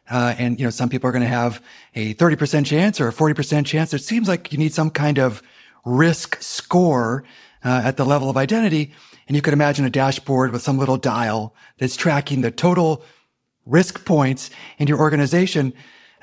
uh, 0.09 0.35
and, 0.37 0.59
you 0.59 0.65
know, 0.65 0.69
some 0.69 0.89
people 0.89 1.09
are 1.09 1.11
going 1.11 1.23
to 1.23 1.27
have 1.27 1.61
a 1.95 2.13
30% 2.15 2.65
chance 2.65 3.01
or 3.01 3.07
a 3.07 3.13
40% 3.13 3.65
chance. 3.65 3.93
It 3.93 4.03
seems 4.03 4.27
like 4.27 4.51
you 4.51 4.57
need 4.57 4.73
some 4.73 4.89
kind 4.89 5.19
of 5.19 5.41
risk 5.85 6.41
score 6.41 7.23
uh, 7.63 7.81
at 7.83 7.97
the 7.97 8.05
level 8.05 8.29
of 8.29 8.37
identity. 8.37 8.93
And 9.27 9.35
you 9.35 9.41
could 9.41 9.53
imagine 9.53 9.85
a 9.85 9.89
dashboard 9.89 10.51
with 10.51 10.61
some 10.61 10.77
little 10.77 10.97
dial 10.97 11.53
that's 11.77 11.97
tracking 11.97 12.41
the 12.41 12.51
total 12.51 13.03
risk 13.65 14.05
points 14.05 14.49
in 14.77 14.87
your 14.87 14.99
organization. 14.99 15.73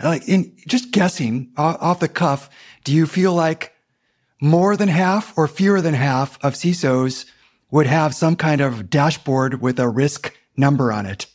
Like 0.03 0.27
in 0.29 0.57
just 0.67 0.91
guessing 0.91 1.53
off 1.57 2.01
the 2.01 2.09
cuff, 2.09 2.49
do 2.85 2.93
you 2.93 3.07
feel 3.07 3.35
like 3.35 3.75
more 4.41 4.77
than 4.77 4.89
half 4.89 5.37
or 5.37 5.47
fewer 5.47 5.81
than 5.81 5.95
half 5.95 6.43
of 6.43 6.55
CISOs 6.55 7.27
would 7.71 7.87
have 7.87 8.15
some 8.15 8.37
kind 8.37 8.61
of 8.61 8.89
dashboard 8.89 9.61
with 9.61 9.79
a 9.79 9.89
risk 9.89 10.35
number 10.57 10.93
on 10.93 11.07
it? 11.07 11.27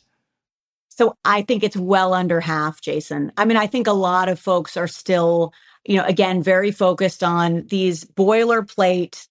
So 1.00 1.16
I 1.24 1.43
think 1.43 1.64
it's 1.64 1.78
well 1.78 2.14
under 2.14 2.41
half, 2.41 2.82
Jason. 2.82 3.32
I 3.38 3.45
mean, 3.45 3.56
I 3.56 3.68
think 3.68 3.88
a 3.88 3.93
lot 3.93 4.28
of 4.28 4.38
folks 4.38 4.76
are 4.76 4.86
still, 4.86 5.54
you 5.86 5.95
know, 5.95 6.04
again, 6.04 6.43
very 6.43 6.72
focused 6.72 7.24
on 7.24 7.66
these 7.68 8.04
boilerplate 8.04 9.26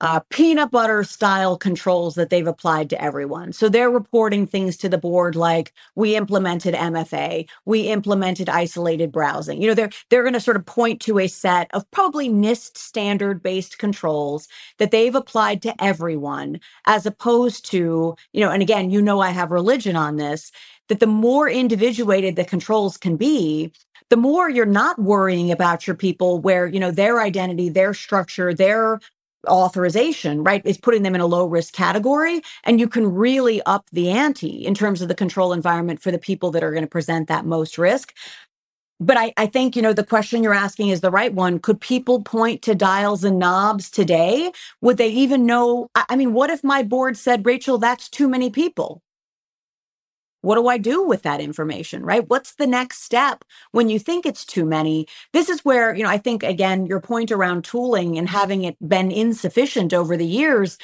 uh, 0.00 0.20
peanut 0.30 0.70
butter 0.70 1.04
style 1.04 1.58
controls 1.58 2.14
that 2.14 2.30
they've 2.30 2.46
applied 2.46 2.88
to 2.88 3.04
everyone. 3.04 3.52
So 3.52 3.68
they're 3.68 3.90
reporting 3.90 4.46
things 4.46 4.78
to 4.78 4.88
the 4.88 4.96
board 4.96 5.36
like 5.36 5.74
we 5.94 6.16
implemented 6.16 6.74
MFA, 6.74 7.46
we 7.66 7.88
implemented 7.88 8.48
isolated 8.48 9.12
browsing. 9.12 9.60
You 9.60 9.68
know, 9.68 9.74
they're 9.74 9.90
they're 10.08 10.22
going 10.22 10.32
to 10.32 10.40
sort 10.40 10.56
of 10.56 10.64
point 10.64 11.02
to 11.02 11.18
a 11.18 11.26
set 11.26 11.68
of 11.74 11.90
probably 11.90 12.30
NIST 12.30 12.78
standard 12.78 13.42
based 13.42 13.76
controls 13.76 14.48
that 14.78 14.90
they've 14.90 15.14
applied 15.14 15.60
to 15.62 15.84
everyone, 15.84 16.60
as 16.86 17.04
opposed 17.04 17.66
to 17.72 18.16
you 18.32 18.40
know, 18.40 18.50
and 18.50 18.62
again, 18.62 18.88
you 18.88 19.02
know, 19.02 19.20
I 19.20 19.32
have 19.32 19.50
religion 19.50 19.96
on 19.96 20.16
this 20.16 20.50
that 20.90 21.00
the 21.00 21.06
more 21.06 21.48
individuated 21.48 22.36
the 22.36 22.44
controls 22.44 22.98
can 22.98 23.16
be, 23.16 23.72
the 24.10 24.16
more 24.16 24.50
you're 24.50 24.66
not 24.66 24.98
worrying 24.98 25.52
about 25.52 25.86
your 25.86 25.94
people 25.96 26.40
where, 26.40 26.66
you 26.66 26.80
know, 26.80 26.90
their 26.90 27.22
identity, 27.22 27.68
their 27.68 27.94
structure, 27.94 28.52
their 28.52 29.00
authorization, 29.48 30.42
right, 30.42 30.60
is 30.66 30.76
putting 30.76 31.04
them 31.04 31.14
in 31.14 31.20
a 31.20 31.26
low 31.26 31.46
risk 31.46 31.72
category. 31.72 32.42
And 32.64 32.80
you 32.80 32.88
can 32.88 33.14
really 33.14 33.62
up 33.62 33.86
the 33.92 34.10
ante 34.10 34.66
in 34.66 34.74
terms 34.74 35.00
of 35.00 35.06
the 35.06 35.14
control 35.14 35.52
environment 35.52 36.02
for 36.02 36.10
the 36.10 36.18
people 36.18 36.50
that 36.50 36.64
are 36.64 36.72
going 36.72 36.82
to 36.82 36.90
present 36.90 37.28
that 37.28 37.46
most 37.46 37.78
risk. 37.78 38.12
But 38.98 39.16
I, 39.16 39.32
I 39.36 39.46
think, 39.46 39.76
you 39.76 39.82
know, 39.82 39.94
the 39.94 40.04
question 40.04 40.42
you're 40.42 40.52
asking 40.52 40.88
is 40.88 41.00
the 41.00 41.10
right 41.10 41.32
one. 41.32 41.60
Could 41.60 41.80
people 41.80 42.20
point 42.22 42.62
to 42.62 42.74
dials 42.74 43.24
and 43.24 43.38
knobs 43.38 43.90
today? 43.90 44.52
Would 44.82 44.98
they 44.98 45.08
even 45.08 45.46
know? 45.46 45.88
I 45.94 46.16
mean, 46.16 46.34
what 46.34 46.50
if 46.50 46.62
my 46.64 46.82
board 46.82 47.16
said, 47.16 47.46
Rachel, 47.46 47.78
that's 47.78 48.10
too 48.10 48.28
many 48.28 48.50
people? 48.50 49.00
What 50.42 50.56
do 50.56 50.68
I 50.68 50.78
do 50.78 51.02
with 51.06 51.22
that 51.22 51.40
information, 51.40 52.04
right? 52.04 52.28
What's 52.28 52.54
the 52.54 52.66
next 52.66 53.02
step 53.02 53.44
when 53.72 53.88
you 53.88 53.98
think 53.98 54.24
it's 54.24 54.44
too 54.44 54.64
many? 54.64 55.06
This 55.32 55.48
is 55.48 55.64
where, 55.64 55.94
you 55.94 56.02
know, 56.02 56.08
I 56.08 56.18
think 56.18 56.42
again, 56.42 56.86
your 56.86 57.00
point 57.00 57.30
around 57.30 57.64
tooling 57.64 58.16
and 58.18 58.28
having 58.28 58.64
it 58.64 58.76
been 58.86 59.10
insufficient 59.10 59.92
over 59.92 60.16
the 60.16 60.26
years, 60.26 60.78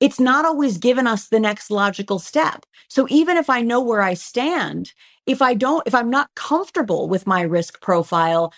it's 0.00 0.18
not 0.18 0.44
always 0.44 0.78
given 0.78 1.06
us 1.06 1.28
the 1.28 1.40
next 1.40 1.70
logical 1.70 2.18
step. 2.18 2.64
So 2.88 3.06
even 3.10 3.36
if 3.36 3.48
I 3.50 3.62
know 3.62 3.80
where 3.80 4.02
I 4.02 4.14
stand, 4.14 4.92
if 5.26 5.40
I 5.40 5.54
don't, 5.54 5.86
if 5.86 5.94
I'm 5.94 6.10
not 6.10 6.30
comfortable 6.34 7.08
with 7.08 7.26
my 7.26 7.42
risk 7.42 7.80
profile, 7.80 8.52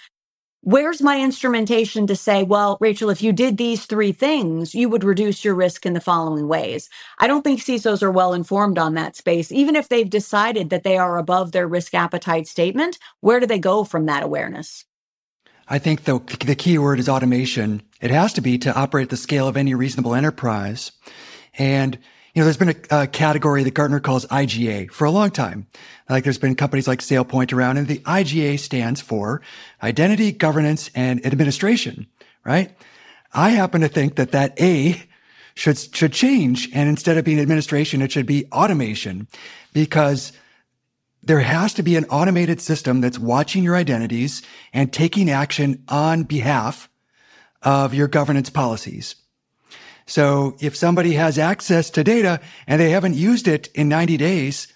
Where's 0.66 1.02
my 1.02 1.20
instrumentation 1.20 2.06
to 2.06 2.16
say, 2.16 2.42
well, 2.42 2.78
Rachel, 2.80 3.10
if 3.10 3.22
you 3.22 3.34
did 3.34 3.58
these 3.58 3.84
three 3.84 4.12
things, 4.12 4.74
you 4.74 4.88
would 4.88 5.04
reduce 5.04 5.44
your 5.44 5.54
risk 5.54 5.84
in 5.84 5.92
the 5.92 6.00
following 6.00 6.48
ways? 6.48 6.88
I 7.18 7.26
don't 7.26 7.42
think 7.42 7.60
CISOs 7.60 8.02
are 8.02 8.10
well 8.10 8.32
informed 8.32 8.78
on 8.78 8.94
that 8.94 9.14
space. 9.14 9.52
Even 9.52 9.76
if 9.76 9.90
they've 9.90 10.08
decided 10.08 10.70
that 10.70 10.82
they 10.82 10.96
are 10.96 11.18
above 11.18 11.52
their 11.52 11.68
risk 11.68 11.92
appetite 11.92 12.46
statement, 12.46 12.98
where 13.20 13.40
do 13.40 13.46
they 13.46 13.58
go 13.58 13.84
from 13.84 14.06
that 14.06 14.22
awareness? 14.22 14.86
I 15.68 15.78
think 15.78 16.04
the, 16.04 16.20
the 16.46 16.54
key 16.54 16.78
word 16.78 16.98
is 16.98 17.10
automation. 17.10 17.82
It 18.00 18.10
has 18.10 18.32
to 18.32 18.40
be 18.40 18.56
to 18.56 18.74
operate 18.74 19.04
at 19.04 19.10
the 19.10 19.18
scale 19.18 19.46
of 19.46 19.58
any 19.58 19.74
reasonable 19.74 20.14
enterprise. 20.14 20.92
And 21.58 21.98
you 22.34 22.40
know, 22.40 22.44
there's 22.44 22.56
been 22.56 22.76
a, 22.90 23.02
a, 23.02 23.06
category 23.06 23.62
that 23.62 23.74
Gartner 23.74 24.00
calls 24.00 24.26
IGA 24.26 24.90
for 24.90 25.04
a 25.04 25.10
long 25.10 25.30
time. 25.30 25.68
Like 26.10 26.24
there's 26.24 26.38
been 26.38 26.56
companies 26.56 26.88
like 26.88 26.98
SailPoint 26.98 27.52
around 27.52 27.76
and 27.76 27.86
the 27.86 28.00
IGA 28.00 28.58
stands 28.58 29.00
for 29.00 29.40
identity, 29.82 30.32
governance, 30.32 30.90
and 30.96 31.24
administration, 31.24 32.08
right? 32.44 32.76
I 33.32 33.50
happen 33.50 33.82
to 33.82 33.88
think 33.88 34.16
that 34.16 34.32
that 34.32 34.60
A 34.60 35.00
should, 35.54 35.78
should 35.78 36.12
change. 36.12 36.68
And 36.74 36.88
instead 36.88 37.16
of 37.16 37.24
being 37.24 37.38
administration, 37.38 38.02
it 38.02 38.10
should 38.10 38.26
be 38.26 38.46
automation 38.52 39.28
because 39.72 40.32
there 41.22 41.40
has 41.40 41.72
to 41.74 41.82
be 41.84 41.96
an 41.96 42.04
automated 42.06 42.60
system 42.60 43.00
that's 43.00 43.18
watching 43.18 43.62
your 43.62 43.76
identities 43.76 44.42
and 44.72 44.92
taking 44.92 45.30
action 45.30 45.84
on 45.88 46.24
behalf 46.24 46.88
of 47.62 47.94
your 47.94 48.08
governance 48.08 48.50
policies. 48.50 49.14
So 50.06 50.56
if 50.60 50.76
somebody 50.76 51.12
has 51.14 51.38
access 51.38 51.90
to 51.90 52.04
data 52.04 52.40
and 52.66 52.80
they 52.80 52.90
haven't 52.90 53.14
used 53.14 53.48
it 53.48 53.68
in 53.68 53.88
90 53.88 54.16
days, 54.16 54.68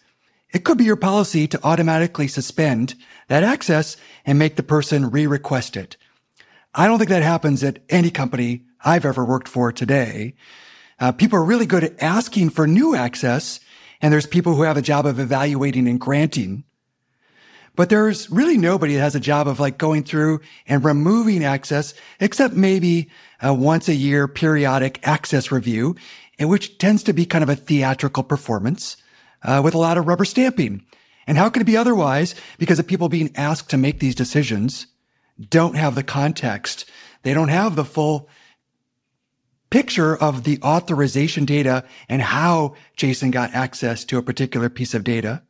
it 0.52 0.64
could 0.64 0.78
be 0.78 0.84
your 0.84 0.96
policy 0.96 1.46
to 1.48 1.60
automatically 1.62 2.28
suspend 2.28 2.94
that 3.28 3.44
access 3.44 3.96
and 4.24 4.38
make 4.38 4.56
the 4.56 4.62
person 4.62 5.10
re-request 5.10 5.76
it. 5.76 5.96
I 6.74 6.86
don't 6.86 6.98
think 6.98 7.10
that 7.10 7.22
happens 7.22 7.62
at 7.62 7.80
any 7.88 8.10
company 8.10 8.64
I've 8.84 9.04
ever 9.04 9.24
worked 9.24 9.48
for 9.48 9.72
today. 9.72 10.34
Uh, 10.98 11.12
people 11.12 11.38
are 11.38 11.44
really 11.44 11.66
good 11.66 11.84
at 11.84 12.02
asking 12.02 12.50
for 12.50 12.66
new 12.66 12.94
access, 12.94 13.60
and 14.00 14.12
there's 14.12 14.26
people 14.26 14.54
who 14.54 14.62
have 14.62 14.76
a 14.76 14.82
job 14.82 15.06
of 15.06 15.20
evaluating 15.20 15.86
and 15.88 16.00
granting. 16.00 16.64
But 17.78 17.90
there's 17.90 18.28
really 18.28 18.58
nobody 18.58 18.96
that 18.96 19.02
has 19.02 19.14
a 19.14 19.20
job 19.20 19.46
of 19.46 19.60
like 19.60 19.78
going 19.78 20.02
through 20.02 20.40
and 20.66 20.84
removing 20.84 21.44
access, 21.44 21.94
except 22.18 22.54
maybe 22.54 23.08
a 23.40 23.54
once 23.54 23.86
a 23.86 23.94
year 23.94 24.26
periodic 24.26 24.98
access 25.06 25.52
review, 25.52 25.94
which 26.40 26.78
tends 26.78 27.04
to 27.04 27.12
be 27.12 27.24
kind 27.24 27.44
of 27.44 27.48
a 27.48 27.54
theatrical 27.54 28.24
performance 28.24 28.96
uh, 29.44 29.60
with 29.62 29.74
a 29.74 29.78
lot 29.78 29.96
of 29.96 30.08
rubber 30.08 30.24
stamping. 30.24 30.84
And 31.28 31.38
how 31.38 31.50
can 31.50 31.62
it 31.62 31.66
be 31.66 31.76
otherwise? 31.76 32.34
Because 32.58 32.78
the 32.78 32.82
people 32.82 33.08
being 33.08 33.30
asked 33.36 33.70
to 33.70 33.76
make 33.76 34.00
these 34.00 34.16
decisions 34.16 34.88
don't 35.48 35.76
have 35.76 35.94
the 35.94 36.02
context. 36.02 36.84
They 37.22 37.32
don't 37.32 37.46
have 37.46 37.76
the 37.76 37.84
full 37.84 38.28
picture 39.70 40.16
of 40.16 40.42
the 40.42 40.58
authorization 40.64 41.44
data 41.44 41.84
and 42.08 42.22
how 42.22 42.74
Jason 42.96 43.30
got 43.30 43.54
access 43.54 44.04
to 44.06 44.18
a 44.18 44.22
particular 44.22 44.68
piece 44.68 44.94
of 44.94 45.04
data. 45.04 45.42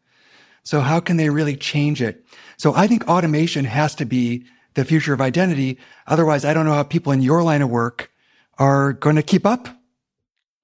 So 0.64 0.80
how 0.80 1.00
can 1.00 1.16
they 1.16 1.30
really 1.30 1.56
change 1.56 2.02
it? 2.02 2.24
So 2.56 2.74
I 2.74 2.86
think 2.86 3.09
automation 3.09 3.64
has 3.64 3.94
to 3.96 4.04
be 4.04 4.44
the 4.74 4.84
future 4.84 5.12
of 5.12 5.20
identity. 5.20 5.78
Otherwise, 6.06 6.44
I 6.44 6.54
don't 6.54 6.66
know 6.66 6.74
how 6.74 6.82
people 6.82 7.12
in 7.12 7.22
your 7.22 7.42
line 7.42 7.62
of 7.62 7.70
work 7.70 8.11
are 8.59 8.92
going 8.92 9.16
to 9.16 9.22
keep 9.22 9.46
up. 9.46 9.68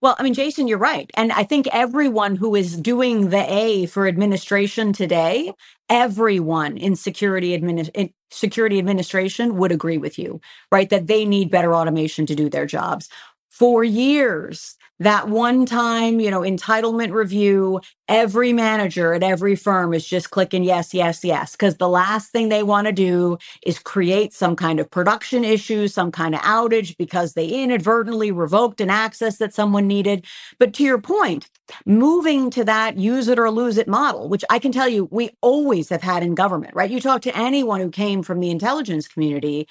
Well, 0.01 0.17
I 0.19 0.23
mean, 0.23 0.35
Jason, 0.35 0.69
you're 0.69 0.77
right. 0.77 1.11
And 1.15 1.33
I 1.33 1.45
think 1.45 1.67
everyone 1.69 2.37
who 2.37 2.55
is 2.55 2.77
doing 2.77 3.31
the 3.31 3.51
A 3.51 3.87
for 3.87 4.07
administration 4.07 4.93
today, 4.93 5.51
everyone 5.89 6.77
in 6.77 6.95
security, 6.95 7.55
in 7.55 8.13
security 8.31 8.79
administration 8.79 9.57
would 9.57 9.73
agree 9.73 9.97
with 9.97 10.19
you, 10.19 10.43
right? 10.71 10.91
That 10.91 11.07
they 11.07 11.25
need 11.25 11.51
better 11.51 11.75
automation 11.75 12.27
to 12.27 12.35
do 12.35 12.51
their 12.51 12.67
jobs 12.67 13.09
for 13.49 13.83
years 13.83 14.77
that 15.01 15.29
one 15.29 15.67
time, 15.67 16.21
you 16.21 16.31
know, 16.31 16.41
entitlement 16.41 17.13
review, 17.13 17.81
every 18.09 18.53
manager 18.53 19.15
at 19.15 19.23
every 19.23 19.57
firm 19.57 19.93
is 19.95 20.07
just 20.07 20.31
clicking 20.31 20.65
yes, 20.65 20.95
yes, 20.95 21.25
yes, 21.25 21.53
because 21.53 21.77
the 21.77 21.89
last 21.89 22.31
thing 22.33 22.49
they 22.49 22.63
want 22.63 22.87
to 22.87 22.93
do 22.93 23.39
is 23.67 23.79
create 23.79 24.33
some 24.33 24.57
kind 24.57 24.81
of 24.81 24.91
production 24.91 25.45
issue, 25.45 25.89
some 25.89 26.13
kind 26.13 26.35
of 26.35 26.41
outage 26.43 26.97
because 26.97 27.35
they 27.35 27.47
inadvertently 27.49 28.31
revoked 28.31 28.81
an 28.81 28.91
access 28.91 29.39
that 29.39 29.55
someone 29.55 29.87
needed. 29.87 30.25
But 30.59 30.73
to 30.75 30.85
your 30.85 31.01
point, 31.01 31.51
moving 31.87 32.51
to 32.51 32.65
that 32.65 32.97
use 32.99 33.29
it 33.29 33.39
or 33.39 33.51
lose 33.51 33.79
it 33.79 33.89
model, 33.89 34.29
which 34.29 34.45
I 34.51 34.59
can 34.59 34.73
tell 34.73 34.89
you 34.89 35.09
we 35.11 35.31
always 35.43 35.89
have 35.91 36.03
had 36.03 36.23
in 36.23 36.35
government, 36.35 36.75
right? 36.75 36.91
You 36.91 37.01
talk 37.01 37.23
to 37.23 37.37
anyone 37.37 37.81
who 37.81 37.91
came 37.91 38.23
from 38.23 38.41
the 38.41 38.51
intelligence 38.51 39.09
community, 39.09 39.67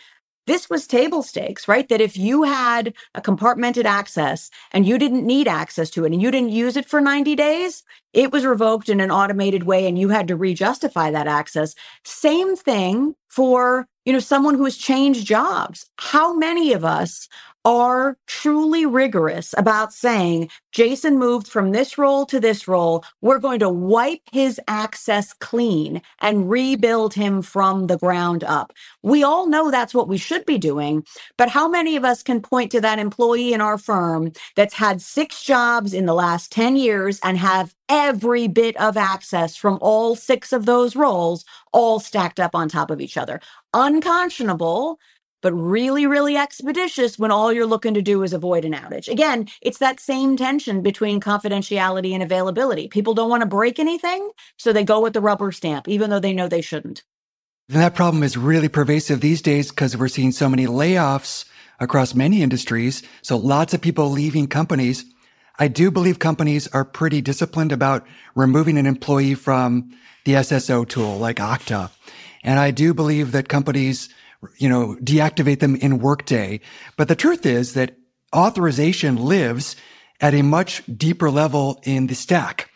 this 0.45 0.69
was 0.69 0.87
table 0.87 1.23
stakes, 1.23 1.67
right? 1.67 1.87
That 1.89 2.01
if 2.01 2.17
you 2.17 2.43
had 2.43 2.93
a 3.15 3.21
compartmented 3.21 3.85
access 3.85 4.49
and 4.71 4.85
you 4.85 4.97
didn't 4.97 5.25
need 5.25 5.47
access 5.47 5.89
to 5.91 6.05
it 6.05 6.11
and 6.11 6.21
you 6.21 6.31
didn't 6.31 6.51
use 6.51 6.75
it 6.75 6.85
for 6.85 6.99
90 6.99 7.35
days, 7.35 7.83
it 8.13 8.31
was 8.31 8.45
revoked 8.45 8.89
in 8.89 8.99
an 8.99 9.11
automated 9.11 9.63
way 9.63 9.87
and 9.87 9.97
you 9.97 10.09
had 10.09 10.27
to 10.27 10.35
re-justify 10.35 11.11
that 11.11 11.27
access. 11.27 11.75
Same 12.03 12.55
thing 12.55 13.15
for, 13.27 13.87
you 14.05 14.13
know, 14.13 14.19
someone 14.19 14.55
who 14.55 14.65
has 14.65 14.77
changed 14.77 15.25
jobs. 15.27 15.89
How 15.97 16.33
many 16.33 16.73
of 16.73 16.85
us 16.85 17.29
are 17.65 18.17
truly 18.27 18.85
rigorous 18.85 19.53
about 19.57 19.93
saying 19.93 20.49
Jason 20.71 21.17
moved 21.17 21.47
from 21.47 21.71
this 21.71 21.97
role 21.97 22.25
to 22.25 22.39
this 22.39 22.67
role. 22.67 23.03
We're 23.21 23.39
going 23.39 23.59
to 23.59 23.69
wipe 23.69 24.21
his 24.31 24.59
access 24.67 25.33
clean 25.33 26.01
and 26.19 26.49
rebuild 26.49 27.13
him 27.13 27.41
from 27.41 27.87
the 27.87 27.97
ground 27.97 28.43
up. 28.43 28.73
We 29.01 29.23
all 29.23 29.47
know 29.47 29.71
that's 29.71 29.93
what 29.93 30.07
we 30.07 30.17
should 30.17 30.45
be 30.45 30.57
doing. 30.57 31.05
But 31.37 31.49
how 31.49 31.67
many 31.67 31.95
of 31.95 32.03
us 32.03 32.23
can 32.23 32.41
point 32.41 32.71
to 32.71 32.81
that 32.81 32.99
employee 32.99 33.53
in 33.53 33.61
our 33.61 33.77
firm 33.77 34.31
that's 34.55 34.73
had 34.73 35.01
six 35.01 35.43
jobs 35.43 35.93
in 35.93 36.05
the 36.05 36.13
last 36.15 36.51
10 36.51 36.75
years 36.75 37.19
and 37.23 37.37
have 37.37 37.73
every 37.93 38.47
bit 38.47 38.75
of 38.77 38.97
access 38.97 39.55
from 39.55 39.77
all 39.81 40.15
six 40.15 40.51
of 40.51 40.65
those 40.65 40.95
roles 40.95 41.45
all 41.71 41.99
stacked 41.99 42.39
up 42.39 42.55
on 42.55 42.67
top 42.67 42.89
of 42.89 42.99
each 42.99 43.17
other? 43.17 43.39
Unconscionable 43.73 44.99
but 45.43 45.53
really, 45.53 46.07
really 46.07 46.37
expeditious 46.37 47.19
when 47.19 47.29
all 47.29 47.51
you're 47.51 47.67
looking 47.67 47.93
to 47.93 48.01
do 48.01 48.23
is 48.23 48.31
avoid 48.31 48.63
an 48.63 48.71
outage. 48.71 49.09
Again, 49.09 49.49
it's 49.61 49.77
that 49.79 49.99
same 49.99 50.37
tension 50.37 50.81
between 50.81 51.19
confidentiality 51.19 52.13
and 52.13 52.23
availability. 52.23 52.87
People 52.87 53.13
don't 53.13 53.29
want 53.29 53.41
to 53.41 53.47
break 53.47 53.77
anything, 53.77 54.31
so 54.57 54.71
they 54.71 54.85
go 54.85 55.01
with 55.01 55.11
the 55.11 55.19
rubber 55.19 55.51
stamp, 55.51 55.89
even 55.89 56.09
though 56.09 56.21
they 56.21 56.31
know 56.33 56.47
they 56.47 56.61
shouldn't. 56.61 57.03
And 57.69 57.81
that 57.81 57.93
problem 57.93 58.23
is 58.23 58.37
really 58.37 58.69
pervasive 58.69 59.19
these 59.19 59.41
days 59.41 59.69
because 59.69 59.97
we're 59.97 60.07
seeing 60.07 60.31
so 60.31 60.47
many 60.47 60.65
layoffs 60.65 61.43
across 61.79 62.15
many 62.15 62.41
industries. 62.41 63.03
So 63.21 63.35
lots 63.37 63.73
of 63.73 63.81
people 63.81 64.09
leaving 64.09 64.47
companies. 64.47 65.03
I 65.59 65.67
do 65.67 65.91
believe 65.91 66.19
companies 66.19 66.67
are 66.69 66.85
pretty 66.85 67.21
disciplined 67.21 67.71
about 67.71 68.05
removing 68.35 68.77
an 68.77 68.85
employee 68.85 69.35
from 69.35 69.95
the 70.25 70.33
SSO 70.33 70.87
tool 70.87 71.17
like 71.17 71.37
Okta. 71.37 71.91
And 72.43 72.59
I 72.59 72.71
do 72.71 72.93
believe 72.93 73.31
that 73.33 73.49
companies 73.49 74.09
you 74.57 74.69
know, 74.69 74.97
deactivate 75.01 75.59
them 75.59 75.75
in 75.75 75.99
Workday. 75.99 76.59
But 76.97 77.07
the 77.07 77.15
truth 77.15 77.45
is 77.45 77.73
that 77.73 77.95
authorization 78.35 79.15
lives 79.15 79.75
at 80.19 80.33
a 80.33 80.41
much 80.41 80.83
deeper 80.85 81.29
level 81.29 81.81
in 81.83 82.07
the 82.07 82.15
stack. 82.15 82.69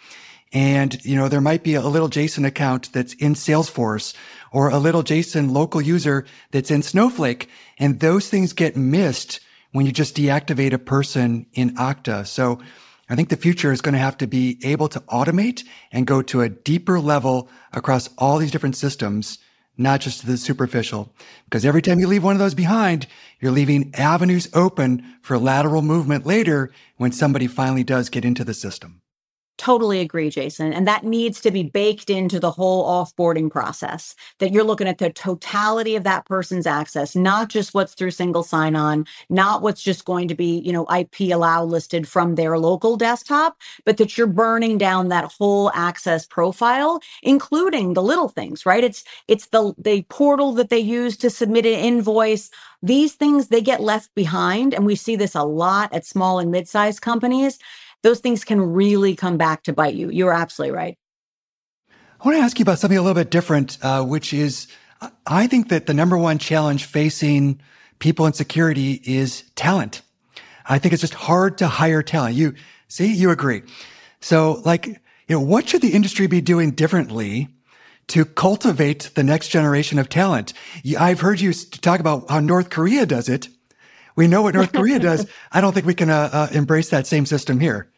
And, 0.53 1.03
you 1.03 1.15
know, 1.15 1.27
there 1.27 1.41
might 1.41 1.63
be 1.63 1.75
a 1.75 1.81
little 1.81 2.07
Jason 2.07 2.45
account 2.45 2.91
that's 2.93 3.13
in 3.15 3.33
Salesforce 3.33 4.15
or 4.51 4.69
a 4.69 4.79
little 4.79 5.03
Jason 5.03 5.53
local 5.53 5.81
user 5.81 6.25
that's 6.51 6.71
in 6.71 6.83
Snowflake. 6.83 7.49
And 7.77 7.99
those 7.99 8.29
things 8.29 8.53
get 8.53 8.77
missed 8.77 9.39
when 9.77 9.85
you 9.85 9.91
just 9.91 10.17
deactivate 10.17 10.73
a 10.73 10.79
person 10.79 11.45
in 11.53 11.75
Okta. 11.75 12.25
So 12.25 12.59
I 13.09 13.15
think 13.15 13.29
the 13.29 13.37
future 13.37 13.71
is 13.71 13.79
going 13.79 13.93
to 13.93 13.99
have 13.99 14.17
to 14.17 14.27
be 14.27 14.59
able 14.63 14.89
to 14.89 14.99
automate 15.01 15.63
and 15.91 16.07
go 16.07 16.21
to 16.23 16.41
a 16.41 16.49
deeper 16.49 16.99
level 16.99 17.47
across 17.71 18.09
all 18.17 18.39
these 18.39 18.51
different 18.51 18.75
systems 18.75 19.39
not 19.77 20.01
just 20.01 20.25
the 20.25 20.37
superficial. 20.37 21.13
Because 21.45 21.63
every 21.63 21.81
time 21.81 21.99
you 21.99 22.07
leave 22.07 22.23
one 22.23 22.35
of 22.35 22.39
those 22.39 22.55
behind, 22.55 23.07
you're 23.39 23.51
leaving 23.51 23.93
avenues 23.93 24.49
open 24.53 25.17
for 25.21 25.37
lateral 25.37 25.83
movement 25.83 26.25
later 26.25 26.71
when 26.97 27.11
somebody 27.11 27.47
finally 27.47 27.83
does 27.83 28.09
get 28.09 28.25
into 28.25 28.43
the 28.43 28.55
system. 28.55 29.01
Totally 29.57 30.01
agree, 30.01 30.31
Jason. 30.31 30.73
And 30.73 30.87
that 30.89 31.05
needs 31.05 31.41
to 31.43 31.51
be 31.53 31.63
baked 31.63 32.11
into 32.11 32.41
the 32.41 32.51
whole 32.51 32.85
offboarding 32.85 33.49
process 33.51 34.17
that 34.41 34.51
you're 34.53 34.65
looking 34.65 34.89
at 34.89 34.99
the 34.99 35.11
totality 35.11 35.95
of 35.95 36.03
that 36.03 36.27
person's 36.27 36.67
access, 36.67 37.15
not 37.15 37.49
just 37.49 37.73
what's 37.73 37.95
through 37.95 38.11
single 38.11 38.43
sign 38.43 38.75
on, 38.75 39.07
not 39.31 39.63
what's 39.63 39.81
just 39.81 40.05
going 40.05 40.27
to 40.27 40.35
be, 40.35 40.59
you 40.59 40.73
know, 40.73 40.87
IP 40.93 41.33
allow 41.33 41.63
listed 41.63 42.09
from 42.09 42.35
their 42.35 42.59
local 42.59 42.97
desktop, 42.97 43.57
but 43.85 43.97
that 43.99 44.19
you're 44.19 44.27
burning 44.27 44.77
down 44.77 45.09
that 45.09 45.31
whole 45.39 45.71
access 45.73 46.27
profile, 46.27 47.01
including 47.23 47.95
the 47.95 48.03
little 48.03 48.29
things, 48.29 48.67
right? 48.67 48.83
It's, 48.83 49.05
it's 49.29 49.47
the, 49.47 49.73
the 49.79 50.03
portal 50.09 50.53
that 50.55 50.69
they 50.69 50.79
use 50.81 51.17
to 51.19 51.31
submit 51.31 51.65
an 51.65 51.73
invoice. 51.79 52.51
These 52.83 53.15
things, 53.15 53.49
they 53.49 53.61
get 53.63 53.81
left 53.81 54.13
behind. 54.17 54.75
And 54.75 54.85
we 54.85 54.97
see 54.97 55.15
this 55.15 55.35
a 55.37 55.45
lot 55.45 55.93
at 55.95 56.05
small 56.05 56.39
and 56.41 56.51
mid-sized 56.51 57.01
companies 57.01 57.53
those 58.03 58.19
things 58.19 58.43
can 58.43 58.61
really 58.61 59.15
come 59.15 59.37
back 59.37 59.63
to 59.63 59.73
bite 59.73 59.95
you. 59.95 60.09
You're 60.09 60.33
absolutely 60.33 60.75
right. 60.75 60.97
I 62.19 62.25
want 62.27 62.37
to 62.37 62.41
ask 62.41 62.57
you 62.57 62.63
about 62.63 62.79
something 62.79 62.97
a 62.97 63.01
little 63.01 63.15
bit 63.15 63.29
different, 63.29 63.77
uh, 63.81 64.03
which 64.03 64.33
is 64.33 64.67
I 65.25 65.47
think 65.47 65.69
that 65.69 65.85
the 65.85 65.93
number 65.93 66.17
one 66.17 66.39
challenge 66.39 66.85
facing 66.85 67.61
people 67.99 68.25
in 68.25 68.33
security 68.33 69.01
is 69.03 69.43
talent. 69.55 70.01
I 70.65 70.79
think 70.79 70.93
it's 70.93 71.01
just 71.01 71.13
hard 71.13 71.57
to 71.59 71.67
hire 71.67 72.03
talent. 72.03 72.35
You 72.35 72.55
see, 72.87 73.13
you 73.13 73.29
agree. 73.29 73.63
So 74.19 74.61
like, 74.65 74.87
you 74.87 74.95
know, 75.29 75.41
what 75.41 75.69
should 75.69 75.81
the 75.81 75.93
industry 75.93 76.27
be 76.27 76.41
doing 76.41 76.71
differently 76.71 77.49
to 78.07 78.25
cultivate 78.25 79.11
the 79.15 79.23
next 79.23 79.49
generation 79.49 79.99
of 79.99 80.09
talent? 80.09 80.53
I've 80.97 81.19
heard 81.19 81.39
you 81.39 81.53
talk 81.53 81.99
about 81.99 82.29
how 82.29 82.39
North 82.39 82.69
Korea 82.69 83.05
does 83.05 83.29
it. 83.29 83.49
We 84.17 84.27
know 84.27 84.41
what 84.41 84.55
North 84.55 84.73
Korea 84.73 84.99
does. 84.99 85.25
I 85.51 85.61
don't 85.61 85.71
think 85.71 85.85
we 85.85 85.93
can 85.93 86.09
uh, 86.09 86.29
uh, 86.33 86.47
embrace 86.51 86.89
that 86.89 87.07
same 87.07 87.25
system 87.25 87.61
here. 87.61 87.89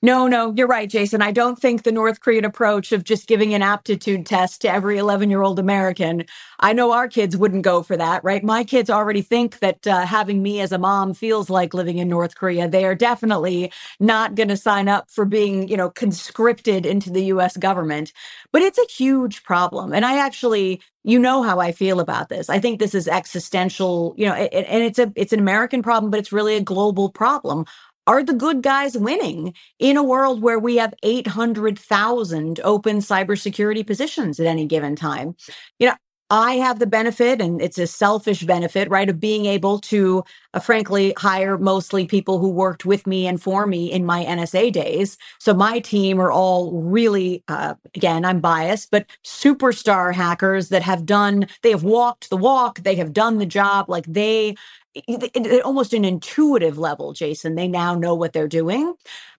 No, 0.00 0.28
no, 0.28 0.54
you're 0.56 0.68
right, 0.68 0.88
Jason. 0.88 1.22
I 1.22 1.32
don't 1.32 1.58
think 1.58 1.82
the 1.82 1.90
North 1.90 2.20
Korean 2.20 2.44
approach 2.44 2.92
of 2.92 3.02
just 3.02 3.26
giving 3.26 3.52
an 3.52 3.62
aptitude 3.62 4.26
test 4.26 4.60
to 4.62 4.70
every 4.72 4.96
11 4.96 5.28
year 5.28 5.42
old 5.42 5.58
American, 5.58 6.24
I 6.60 6.72
know 6.72 6.92
our 6.92 7.08
kids 7.08 7.36
wouldn't 7.36 7.64
go 7.64 7.82
for 7.82 7.96
that, 7.96 8.22
right? 8.22 8.44
My 8.44 8.62
kids 8.62 8.90
already 8.90 9.22
think 9.22 9.58
that 9.58 9.86
uh, 9.88 10.06
having 10.06 10.40
me 10.40 10.60
as 10.60 10.70
a 10.70 10.78
mom 10.78 11.14
feels 11.14 11.50
like 11.50 11.74
living 11.74 11.98
in 11.98 12.08
North 12.08 12.36
Korea. 12.36 12.68
They 12.68 12.84
are 12.84 12.94
definitely 12.94 13.72
not 13.98 14.36
going 14.36 14.48
to 14.48 14.56
sign 14.56 14.88
up 14.88 15.10
for 15.10 15.24
being, 15.24 15.66
you 15.68 15.76
know, 15.76 15.90
conscripted 15.90 16.86
into 16.86 17.10
the 17.10 17.24
US 17.26 17.56
government. 17.56 18.12
But 18.52 18.62
it's 18.62 18.78
a 18.78 18.86
huge 18.88 19.42
problem. 19.42 19.92
And 19.92 20.06
I 20.06 20.18
actually, 20.18 20.80
you 21.02 21.18
know 21.18 21.42
how 21.42 21.58
I 21.58 21.72
feel 21.72 21.98
about 21.98 22.28
this. 22.28 22.48
I 22.50 22.60
think 22.60 22.78
this 22.78 22.94
is 22.94 23.08
existential, 23.08 24.14
you 24.16 24.26
know, 24.26 24.34
and 24.34 24.84
it's 24.84 24.98
a 25.00 25.12
it's 25.16 25.32
an 25.32 25.40
American 25.40 25.82
problem, 25.82 26.10
but 26.10 26.20
it's 26.20 26.32
really 26.32 26.54
a 26.56 26.60
global 26.62 27.10
problem 27.10 27.66
are 28.06 28.22
the 28.22 28.34
good 28.34 28.62
guys 28.62 28.96
winning 28.96 29.54
in 29.78 29.96
a 29.96 30.02
world 30.02 30.42
where 30.42 30.58
we 30.58 30.76
have 30.76 30.94
800,000 31.02 32.60
open 32.64 32.98
cybersecurity 32.98 33.86
positions 33.86 34.38
at 34.40 34.46
any 34.46 34.66
given 34.66 34.96
time? 34.96 35.34
You 35.78 35.88
know, 35.88 35.94
I 36.28 36.54
have 36.54 36.80
the 36.80 36.88
benefit, 36.88 37.40
and 37.40 37.62
it's 37.62 37.78
a 37.78 37.86
selfish 37.86 38.42
benefit, 38.42 38.90
right, 38.90 39.08
of 39.08 39.20
being 39.20 39.46
able 39.46 39.78
to, 39.82 40.24
uh, 40.54 40.58
frankly, 40.58 41.14
hire 41.16 41.56
mostly 41.56 42.04
people 42.04 42.40
who 42.40 42.48
worked 42.50 42.84
with 42.84 43.06
me 43.06 43.28
and 43.28 43.40
for 43.40 43.64
me 43.64 43.92
in 43.92 44.04
my 44.04 44.24
NSA 44.24 44.72
days. 44.72 45.16
So 45.38 45.54
my 45.54 45.78
team 45.78 46.20
are 46.20 46.32
all 46.32 46.72
really, 46.82 47.44
uh, 47.46 47.74
again, 47.94 48.24
I'm 48.24 48.40
biased, 48.40 48.90
but 48.90 49.06
superstar 49.24 50.12
hackers 50.12 50.68
that 50.70 50.82
have 50.82 51.06
done, 51.06 51.46
they 51.62 51.70
have 51.70 51.84
walked 51.84 52.28
the 52.28 52.36
walk, 52.36 52.80
they 52.82 52.96
have 52.96 53.12
done 53.12 53.38
the 53.38 53.46
job, 53.46 53.88
like 53.88 54.06
they 54.06 54.56
almost 55.64 55.94
an 55.94 56.04
intuitive 56.04 56.78
level, 56.78 57.12
Jason. 57.12 57.54
They 57.54 57.68
now 57.68 57.94
know 57.94 58.14
what 58.14 58.32
they're 58.32 58.48
doing. 58.48 58.94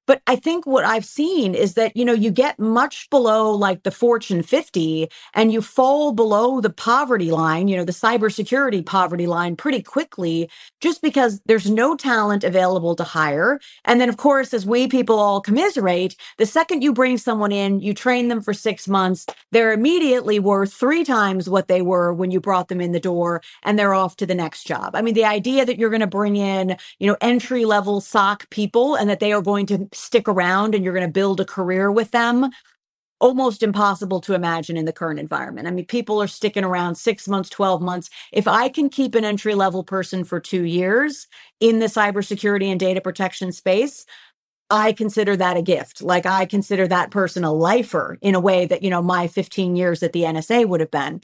But 0.08 0.22
I 0.28 0.38
think 0.38 0.68
what 0.68 0.86
I've 0.86 1.06
seen 1.06 1.56
is 1.56 1.76
that, 1.76 1.98
you 1.98 2.06
know, 2.06 2.14
you 2.14 2.32
get 2.32 2.60
much 2.60 3.10
below 3.12 3.52
like 3.52 3.84
the 3.84 3.92
Fortune 3.92 4.44
50 4.44 5.10
and 5.36 5.54
you 5.54 5.62
fall 5.64 6.14
below 6.14 6.62
the 6.62 6.72
poverty 6.72 7.32
line, 7.32 7.70
you 7.70 7.78
know, 7.78 7.86
the 7.86 7.94
cybersecurity 7.94 8.86
poverty 8.86 9.28
line 9.28 9.58
pretty 9.58 9.84
quickly 9.84 10.50
just 10.82 11.02
because 11.02 11.42
there's 11.48 11.72
no 11.72 11.96
talent 11.98 12.44
available 12.46 12.96
to 12.98 13.06
hire. 13.06 13.60
And 13.86 14.02
then, 14.02 14.10
of 14.10 14.18
course, 14.18 14.54
as 14.54 14.66
we 14.68 14.88
people 14.90 15.20
all 15.20 15.42
commiserate, 15.42 16.16
the 16.38 16.48
second 16.48 16.84
you 16.84 16.94
bring 16.94 17.18
someone 17.18 17.54
in, 17.54 17.82
you 17.82 17.96
train 17.96 18.30
them 18.30 18.42
for 18.42 18.54
six 18.54 18.88
months, 18.90 19.28
they're 19.52 19.74
immediately 19.74 20.40
worth 20.40 20.74
three 20.74 21.06
times 21.06 21.50
what 21.50 21.70
they 21.70 21.82
were 21.82 22.14
when 22.14 22.32
you 22.32 22.42
brought 22.42 22.70
them 22.70 22.82
in 22.82 22.94
the 22.94 23.02
door 23.02 23.42
and 23.64 23.80
they're 23.80 23.96
off 23.96 24.18
to 24.18 24.28
the 24.28 24.36
next 24.36 24.66
job. 24.68 24.96
I 24.96 25.04
mean, 25.04 25.16
the 25.16 25.26
idea 25.26 25.66
that 25.66 25.80
you're 25.80 25.90
going 25.92 26.02
to 26.02 26.08
bring 26.08 26.38
in, 26.38 26.78
you 27.00 27.08
know, 27.08 27.18
entry 27.22 27.66
level 27.66 28.02
SOC 28.02 28.50
people 28.52 28.96
and 28.96 29.10
that 29.10 29.22
they 29.22 29.34
are 29.34 29.42
going 29.42 29.66
to 29.68 29.90
stick 29.98 30.28
around 30.30 30.76
and 30.76 30.84
you're 30.84 30.94
going 30.94 31.06
to 31.08 31.12
build 31.12 31.40
a 31.40 31.46
career 31.46 31.92
with 31.92 32.12
them. 32.12 32.52
almost 33.20 33.64
impossible 33.64 34.22
to 34.22 34.36
imagine 34.36 34.78
in 34.78 34.86
the 34.86 34.94
current 34.94 35.20
environment. 35.20 35.68
I 35.68 35.72
mean, 35.72 35.86
people 35.86 36.22
are 36.22 36.28
sticking 36.28 36.64
around 36.64 36.96
six 36.96 37.28
months, 37.28 37.50
12 37.50 37.82
months. 37.82 38.10
If 38.32 38.48
I 38.48 38.70
can 38.70 38.90
keep 38.90 39.16
an 39.16 39.26
entry 39.26 39.56
level 39.56 39.84
person 39.84 40.24
for 40.24 40.40
two 40.40 40.64
years 40.66 41.28
in 41.60 41.80
the 41.80 41.88
cybersecurity 41.88 42.66
and 42.66 42.80
data 42.80 43.02
protection 43.02 43.52
space, 43.52 44.06
I 44.70 44.94
consider 44.94 45.36
that 45.38 45.58
a 45.58 45.62
gift. 45.62 46.02
Like 46.02 46.26
I 46.26 46.46
consider 46.46 46.88
that 46.88 47.12
person 47.12 47.44
a 47.44 47.54
lifer 47.54 48.18
in 48.22 48.36
a 48.36 48.40
way 48.40 48.66
that, 48.66 48.84
you 48.84 48.90
know, 48.90 49.02
my 49.02 49.28
15 49.28 49.76
years 49.76 50.04
at 50.04 50.14
the 50.14 50.24
NSA 50.26 50.66
would 50.66 50.82
have 50.82 50.92
been. 50.92 51.22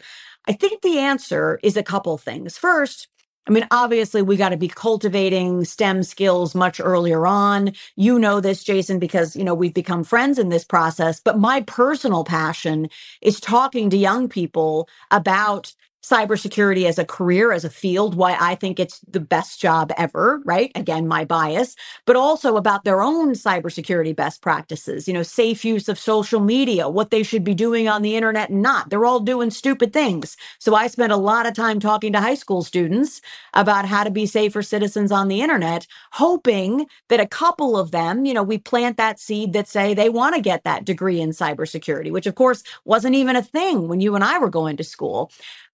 I 0.48 0.54
think 0.54 0.82
the 0.82 1.00
answer 1.00 1.60
is 1.64 1.78
a 1.78 1.84
couple 1.84 2.18
things. 2.18 2.58
First, 2.58 3.08
I 3.48 3.52
mean, 3.52 3.68
obviously, 3.72 4.22
we 4.22 4.38
got 4.38 4.50
to 4.50 4.58
be 4.58 4.70
cultivating 4.70 5.66
STEM 5.66 6.04
skills 6.04 6.56
much 6.56 6.80
earlier 6.80 7.28
on. 7.28 7.74
You 7.98 8.18
know 8.18 8.40
this, 8.40 8.64
Jason, 8.64 9.00
because, 9.00 9.36
you 9.36 9.44
know, 9.44 9.54
we've 9.54 9.74
become 9.74 10.04
friends 10.06 10.40
in 10.40 10.50
this 10.50 10.64
process. 10.64 11.20
But 11.20 11.40
my 11.40 11.62
personal 11.62 12.24
passion 12.24 12.90
is 13.22 13.42
talking 13.42 13.90
to 13.90 13.98
young 13.98 14.30
people 14.30 14.88
about 15.12 15.74
cybersecurity 16.04 16.86
as 16.86 17.00
a 17.00 17.06
career, 17.06 17.52
as 17.54 17.64
a 17.64 17.70
field, 17.70 18.14
why 18.16 18.38
I 18.40 18.56
think 18.56 18.80
it's 18.80 19.00
the 19.10 19.22
best 19.22 19.62
job 19.62 19.92
ever, 19.98 20.42
right? 20.44 20.72
Again, 20.76 21.08
my 21.08 21.24
bias, 21.24 21.76
but 22.06 22.18
also 22.18 22.58
about 22.58 22.84
their 22.84 23.02
own 23.02 23.34
cybersecurity 23.34 24.14
best 24.16 24.42
practices, 24.42 25.08
you 25.08 25.14
know, 25.14 25.24
safe 25.24 25.64
use 25.64 25.88
of 25.88 25.98
social 25.98 26.42
media, 26.42 26.90
what 26.90 27.10
they 27.10 27.24
should 27.24 27.44
be 27.46 27.54
doing 27.56 27.88
on 27.88 28.02
the 28.02 28.18
internet 28.18 28.50
and 28.50 28.62
not. 28.62 28.90
They're 28.90 29.06
all 29.06 29.22
doing 29.22 29.50
stupid 29.50 29.94
things. 29.94 30.36
So 30.60 30.76
I 30.76 30.88
spent 30.88 31.14
a 31.14 31.18
lot 31.18 31.46
of 31.46 31.54
time 31.54 31.80
talking 31.80 32.12
to 32.14 32.20
high 32.22 32.36
school 32.36 32.64
students 32.64 33.22
about 33.54 33.86
how 33.86 34.04
to 34.04 34.12
be 34.12 34.26
safer 34.26 34.62
citizens 34.62 35.12
on 35.12 35.30
the 35.30 35.42
internet, 35.42 35.88
hoping 36.12 36.86
that 37.08 37.22
a 37.22 37.28
couple 37.28 37.78
of 37.78 37.92
them, 37.92 38.26
you 38.26 38.34
know, 38.34 38.44
we 38.44 38.58
plant 38.58 38.98
that 38.98 39.20
seed 39.20 39.54
that 39.54 39.70
say 39.70 39.94
they 39.94 40.10
want 40.10 40.36
to 40.36 40.42
get 40.42 40.66
that 40.66 40.84
degree 40.84 41.22
in 41.22 41.30
cybersecurity, 41.30 42.12
which 42.12 42.28
of 42.28 42.36
course 42.36 42.64
wasn't 42.84 43.16
even 43.16 43.38
a 43.38 43.42
thing 43.42 43.88
when 43.88 44.02
you 44.02 44.16
and 44.16 44.24
I 44.24 44.38
were 44.40 44.50
going 44.50 44.76
to 44.78 44.84
school. 44.84 45.32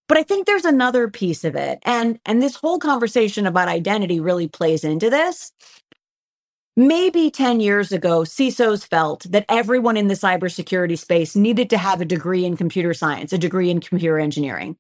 But 0.10 0.20
I 0.20 0.24
think 0.24 0.48
there's 0.48 0.66
another 0.66 1.10
piece 1.10 1.46
of 1.46 1.56
it. 1.56 1.80
And 1.86 2.20
and 2.28 2.44
this 2.44 2.58
whole 2.58 2.80
conversation 2.80 3.48
about 3.48 3.70
identity 3.70 4.22
really 4.22 4.50
plays 4.50 4.86
into 4.86 5.12
this. 5.12 5.54
Maybe 6.76 7.30
10 7.30 7.60
years 7.60 7.92
ago, 7.92 8.22
CISOs 8.22 8.88
felt 8.88 9.28
that 9.32 9.46
everyone 9.48 9.98
in 9.98 10.08
the 10.08 10.16
cybersecurity 10.16 10.98
space 10.98 11.36
needed 11.36 11.70
to 11.70 11.78
have 11.78 12.02
a 12.02 12.06
degree 12.06 12.46
in 12.46 12.58
computer 12.58 12.96
science, 12.96 13.32
a 13.34 13.38
degree 13.38 13.70
in 13.70 13.80
computer 13.82 14.20
engineering. 14.20 14.78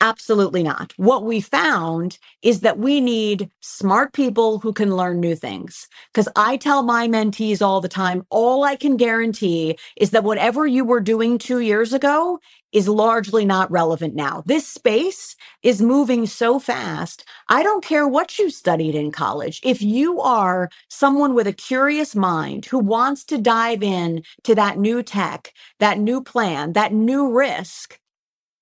Absolutely 0.00 0.62
not. 0.62 0.94
What 0.98 1.24
we 1.24 1.42
found 1.42 2.20
is 2.44 2.60
that 2.60 2.78
we 2.78 3.02
need 3.02 3.50
smart 3.62 4.14
people 4.14 4.60
who 4.60 4.72
can 4.72 4.96
learn 4.96 5.20
new 5.20 5.36
things. 5.36 5.88
Because 6.14 6.28
I 6.36 6.56
tell 6.58 6.84
my 6.84 7.08
mentees 7.08 7.62
all 7.62 7.82
the 7.82 7.88
time, 7.88 8.24
all 8.30 8.64
I 8.64 8.76
can 8.76 8.96
guarantee 8.96 9.76
is 9.96 10.12
that 10.12 10.24
whatever 10.24 10.68
you 10.68 10.86
were 10.86 11.00
doing 11.00 11.38
two 11.38 11.60
years 11.60 11.94
ago 11.94 12.40
is 12.72 12.88
largely 12.88 13.44
not 13.44 13.70
relevant 13.70 14.14
now. 14.14 14.42
This 14.46 14.66
space 14.66 15.36
is 15.62 15.82
moving 15.82 16.26
so 16.26 16.58
fast. 16.58 17.24
I 17.48 17.62
don't 17.62 17.84
care 17.84 18.08
what 18.08 18.38
you 18.38 18.50
studied 18.50 18.96
in 18.96 19.12
college. 19.12 19.60
If 19.62 19.82
you 19.82 20.20
are 20.20 20.70
someone 20.88 21.34
with 21.34 21.46
a 21.46 21.52
curious 21.52 22.16
mind 22.16 22.66
who 22.66 22.78
wants 22.78 23.24
to 23.26 23.38
dive 23.38 23.82
in 23.82 24.24
to 24.44 24.56
that 24.56 24.78
new 24.78 25.02
tech, 25.02 25.52
that 25.78 25.98
new 25.98 26.22
plan, 26.22 26.72
that 26.72 26.92
new 26.92 27.30
risk, 27.30 27.99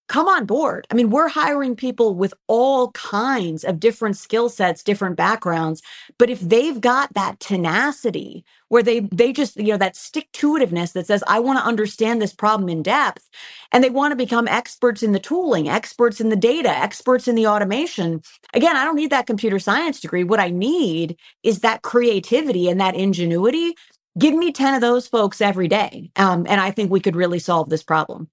come 0.09 0.29
on 0.29 0.47
board. 0.47 0.87
I 0.91 0.95
mean, 0.95 1.11
we're 1.11 1.29
hiring 1.29 1.77
people 1.77 2.15
with 2.15 2.35
all 2.49 2.93
kinds 2.93 3.65
of 3.65 3.81
different 3.81 4.17
skill 4.17 4.49
sets, 4.49 4.83
different 4.83 5.17
backgrounds, 5.17 5.83
but 6.19 6.31
if 6.31 6.41
they've 6.41 6.81
got 6.81 7.15
that 7.15 7.41
tenacity 7.41 8.45
where 8.69 8.83
they 8.83 9.01
they 9.01 9.33
just, 9.33 9.57
you 9.57 9.69
know, 9.69 9.77
that 9.79 9.97
stick 9.97 10.29
to 10.35 10.53
itiveness 10.55 10.93
that 10.95 11.07
says 11.07 11.25
I 11.29 11.41
want 11.41 11.59
to 11.61 11.65
understand 11.65 12.23
this 12.23 12.35
problem 12.35 12.69
in 12.69 12.83
depth 12.83 13.29
and 13.73 13.85
they 13.85 13.91
want 13.91 14.13
to 14.13 14.17
become 14.17 14.49
experts 14.49 15.03
in 15.03 15.13
the 15.13 15.21
tooling, 15.21 15.69
experts 15.69 16.21
in 16.21 16.31
the 16.31 16.37
data, 16.37 16.71
experts 16.71 17.29
in 17.29 17.35
the 17.37 17.47
automation. 17.47 18.23
Again, 18.55 18.77
I 18.77 18.85
don't 18.85 18.97
need 18.97 19.11
that 19.11 19.27
computer 19.27 19.59
science 19.59 20.01
degree. 20.01 20.25
What 20.25 20.41
I 20.41 20.51
need 20.51 21.17
is 21.43 21.61
that 21.61 21.83
creativity 21.83 22.69
and 22.69 22.81
that 22.81 22.97
ingenuity. 22.97 23.75
Give 24.19 24.35
me 24.35 24.53
10 24.53 24.75
of 24.75 24.81
those 24.81 25.09
folks 25.09 25.41
every 25.41 25.69
day. 25.69 26.11
Um, 26.17 26.47
and 26.49 26.61
I 26.61 26.73
think 26.73 26.91
we 26.91 27.01
could 27.01 27.17
really 27.17 27.39
solve 27.39 27.71
this 27.71 27.85
problem 27.85 28.29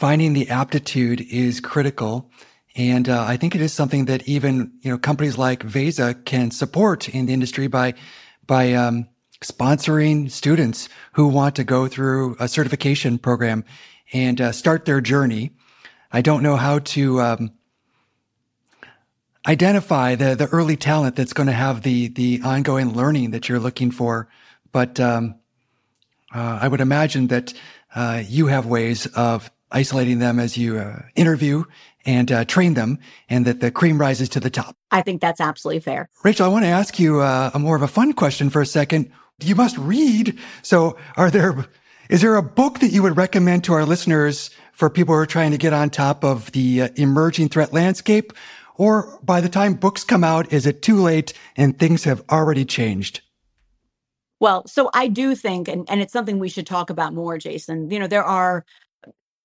finding 0.00 0.32
the 0.32 0.48
aptitude 0.48 1.20
is 1.20 1.60
critical. 1.60 2.30
And 2.74 3.06
uh, 3.06 3.22
I 3.28 3.36
think 3.36 3.54
it 3.54 3.60
is 3.60 3.74
something 3.74 4.06
that 4.06 4.26
even 4.26 4.72
you 4.80 4.90
know 4.90 4.96
companies 4.98 5.36
like 5.36 5.62
Veza 5.62 6.24
can 6.24 6.50
support 6.50 7.08
in 7.10 7.26
the 7.26 7.34
industry 7.34 7.66
by 7.66 7.92
by 8.46 8.72
um, 8.72 9.08
sponsoring 9.42 10.30
students 10.30 10.88
who 11.12 11.28
want 11.28 11.54
to 11.56 11.64
go 11.64 11.86
through 11.86 12.36
a 12.40 12.48
certification 12.48 13.18
program 13.18 13.62
and 14.12 14.40
uh, 14.40 14.52
start 14.52 14.86
their 14.86 15.02
journey. 15.02 15.50
I 16.10 16.22
don't 16.22 16.42
know 16.42 16.56
how 16.56 16.78
to 16.78 17.20
um, 17.20 17.50
identify 19.46 20.14
the 20.14 20.34
the 20.34 20.46
early 20.46 20.76
talent 20.76 21.14
that's 21.14 21.34
going 21.34 21.48
to 21.48 21.52
have 21.52 21.82
the 21.82 22.08
the 22.08 22.40
ongoing 22.42 22.94
learning 22.94 23.32
that 23.32 23.50
you're 23.50 23.60
looking 23.60 23.90
for, 23.90 24.30
but 24.72 24.98
um, 24.98 25.34
uh, 26.34 26.58
I 26.62 26.68
would 26.68 26.80
imagine 26.80 27.26
that 27.26 27.52
uh, 27.94 28.22
you 28.26 28.46
have 28.46 28.64
ways 28.64 29.04
of 29.06 29.50
isolating 29.72 30.18
them 30.18 30.38
as 30.38 30.56
you 30.56 30.78
uh, 30.78 31.02
interview 31.14 31.64
and 32.04 32.32
uh, 32.32 32.44
train 32.44 32.74
them 32.74 32.98
and 33.28 33.44
that 33.46 33.60
the 33.60 33.70
cream 33.70 34.00
rises 34.00 34.28
to 34.30 34.40
the 34.40 34.50
top. 34.50 34.76
I 34.90 35.02
think 35.02 35.20
that's 35.20 35.40
absolutely 35.40 35.80
fair. 35.80 36.08
Rachel, 36.24 36.46
I 36.46 36.48
want 36.48 36.64
to 36.64 36.70
ask 36.70 36.98
you 36.98 37.20
uh, 37.20 37.50
a 37.54 37.58
more 37.58 37.76
of 37.76 37.82
a 37.82 37.88
fun 37.88 38.12
question 38.12 38.50
for 38.50 38.60
a 38.60 38.66
second. 38.66 39.10
You 39.40 39.54
must 39.54 39.76
read. 39.78 40.38
So 40.62 40.96
are 41.16 41.30
there, 41.30 41.66
is 42.08 42.22
there 42.22 42.36
a 42.36 42.42
book 42.42 42.80
that 42.80 42.92
you 42.92 43.02
would 43.02 43.16
recommend 43.16 43.64
to 43.64 43.72
our 43.72 43.84
listeners 43.84 44.50
for 44.72 44.90
people 44.90 45.14
who 45.14 45.20
are 45.20 45.26
trying 45.26 45.50
to 45.50 45.58
get 45.58 45.72
on 45.72 45.90
top 45.90 46.24
of 46.24 46.50
the 46.52 46.82
uh, 46.82 46.88
emerging 46.96 47.48
threat 47.48 47.72
landscape? 47.72 48.32
Or 48.76 49.18
by 49.22 49.42
the 49.42 49.48
time 49.50 49.74
books 49.74 50.04
come 50.04 50.24
out, 50.24 50.52
is 50.52 50.66
it 50.66 50.80
too 50.80 51.02
late 51.02 51.34
and 51.56 51.78
things 51.78 52.04
have 52.04 52.24
already 52.30 52.64
changed? 52.64 53.20
Well, 54.40 54.66
so 54.66 54.88
I 54.94 55.08
do 55.08 55.34
think, 55.34 55.68
and, 55.68 55.88
and 55.90 56.00
it's 56.00 56.14
something 56.14 56.38
we 56.38 56.48
should 56.48 56.66
talk 56.66 56.88
about 56.88 57.12
more, 57.12 57.36
Jason. 57.36 57.90
You 57.90 57.98
know, 57.98 58.06
there 58.06 58.24
are 58.24 58.64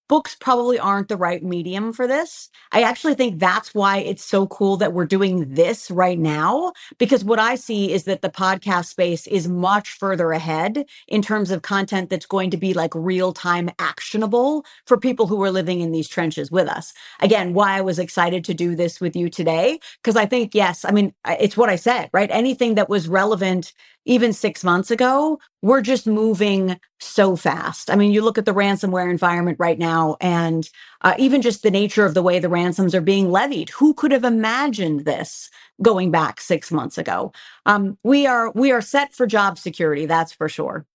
books 0.07 0.35
probably 0.35 0.77
aren't 0.77 1.09
the 1.09 1.17
right 1.17 1.43
medium 1.43 1.93
for 1.93 2.07
this. 2.07 2.49
I 2.71 2.81
actually 2.81 3.15
think 3.15 3.39
that's 3.39 3.73
why 3.73 3.97
it's 3.97 4.23
so 4.23 4.47
cool 4.47 4.77
that 4.77 4.93
we're 4.93 5.05
doing 5.05 5.53
this 5.53 5.89
right 5.89 6.19
now, 6.19 6.73
because 6.97 7.23
what 7.23 7.39
I 7.39 7.55
see 7.55 7.91
is 7.91 8.03
that 8.03 8.21
the 8.21 8.29
podcast 8.29 8.85
space 8.85 9.27
is 9.27 9.47
much 9.47 9.89
further 9.89 10.31
ahead 10.31 10.85
in 11.07 11.21
terms 11.21 11.51
of 11.51 11.61
content 11.61 12.09
that's 12.09 12.25
going 12.25 12.51
to 12.51 12.57
be 12.57 12.73
like 12.73 12.93
real 12.93 13.33
time 13.33 13.69
actionable 13.79 14.65
for 14.85 14.97
people 14.97 15.27
who 15.27 15.41
are 15.43 15.51
living 15.51 15.81
in 15.81 15.91
these 15.91 16.07
trenches 16.07 16.51
with 16.51 16.67
us. 16.67 16.93
Again, 17.19 17.53
why 17.53 17.77
I 17.77 17.81
was 17.81 17.99
excited 17.99 18.43
to 18.45 18.53
do 18.53 18.75
this 18.75 19.01
with 19.01 19.15
you 19.15 19.29
today, 19.29 19.79
because 20.03 20.15
I 20.15 20.25
think, 20.25 20.53
yes, 20.53 20.85
I 20.85 20.91
mean, 20.91 21.13
it's 21.27 21.57
what 21.57 21.69
I 21.69 21.75
said, 21.75 22.09
right? 22.13 22.29
Anything 22.31 22.75
that 22.75 22.89
was 22.89 23.07
relevant 23.07 23.73
even 24.05 24.33
six 24.33 24.63
months 24.63 24.91
ago, 24.91 25.39
we're 25.61 25.81
just 25.81 26.07
moving 26.07 26.79
so 26.99 27.35
fast. 27.35 27.89
I 27.89 27.95
mean, 27.95 28.11
you 28.11 28.21
look 28.21 28.37
at 28.37 28.45
the 28.45 28.53
ransomware 28.53 29.09
environment 29.09 29.57
right 29.59 29.79
now, 29.79 30.15
and 30.21 30.69
uh, 31.01 31.15
even 31.17 31.41
just 31.41 31.63
the 31.63 31.71
nature 31.71 32.05
of 32.05 32.13
the 32.13 32.23
way 32.23 32.39
the 32.39 32.49
ransoms 32.49 32.95
are 32.95 33.01
being 33.01 33.31
levied. 33.31 33.69
Who 33.71 33.93
could 33.93 34.11
have 34.11 34.23
imagined 34.23 35.05
this 35.05 35.49
going 35.81 36.11
back 36.11 36.39
six 36.39 36.71
months 36.71 36.97
ago? 36.97 37.33
Um, 37.65 37.97
we 38.03 38.25
are 38.27 38.51
we 38.51 38.71
are 38.71 38.81
set 38.81 39.13
for 39.13 39.25
job 39.27 39.57
security, 39.57 40.05
that's 40.05 40.31
for 40.33 40.47
sure. 40.47 40.85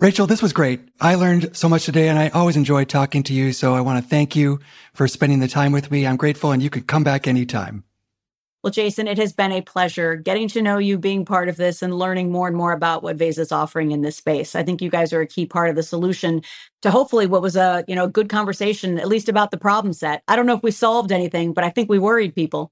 Rachel, 0.00 0.26
this 0.26 0.40
was 0.40 0.54
great. 0.54 0.80
I 0.98 1.14
learned 1.14 1.54
so 1.54 1.68
much 1.68 1.84
today 1.84 2.08
and 2.08 2.18
I 2.18 2.30
always 2.30 2.56
enjoy 2.56 2.84
talking 2.86 3.22
to 3.24 3.34
you. 3.34 3.52
So 3.52 3.74
I 3.74 3.82
want 3.82 4.02
to 4.02 4.08
thank 4.08 4.34
you 4.34 4.58
for 4.94 5.06
spending 5.06 5.40
the 5.40 5.48
time 5.48 5.72
with 5.72 5.90
me. 5.90 6.06
I'm 6.06 6.16
grateful 6.16 6.52
and 6.52 6.62
you 6.62 6.70
can 6.70 6.84
come 6.84 7.04
back 7.04 7.28
anytime. 7.28 7.84
Well, 8.62 8.70
Jason, 8.70 9.08
it 9.08 9.16
has 9.16 9.32
been 9.32 9.52
a 9.52 9.62
pleasure 9.62 10.16
getting 10.16 10.46
to 10.48 10.60
know 10.60 10.76
you, 10.76 10.98
being 10.98 11.24
part 11.24 11.48
of 11.48 11.56
this, 11.56 11.80
and 11.80 11.98
learning 11.98 12.30
more 12.30 12.46
and 12.46 12.54
more 12.54 12.72
about 12.72 13.02
what 13.02 13.16
Veza 13.16 13.38
is 13.38 13.52
offering 13.52 13.90
in 13.90 14.02
this 14.02 14.16
space. 14.16 14.54
I 14.54 14.62
think 14.62 14.82
you 14.82 14.90
guys 14.90 15.14
are 15.14 15.22
a 15.22 15.26
key 15.26 15.46
part 15.46 15.70
of 15.70 15.76
the 15.76 15.82
solution 15.82 16.42
to 16.82 16.90
hopefully 16.90 17.26
what 17.26 17.40
was 17.40 17.56
a 17.56 17.84
you 17.88 17.94
know 17.94 18.06
good 18.06 18.28
conversation, 18.28 18.98
at 18.98 19.08
least 19.08 19.30
about 19.30 19.50
the 19.50 19.56
problem 19.56 19.94
set. 19.94 20.22
I 20.28 20.36
don't 20.36 20.44
know 20.44 20.56
if 20.56 20.62
we 20.62 20.72
solved 20.72 21.10
anything, 21.10 21.54
but 21.54 21.64
I 21.64 21.70
think 21.70 21.88
we 21.88 21.98
worried 21.98 22.34
people. 22.34 22.70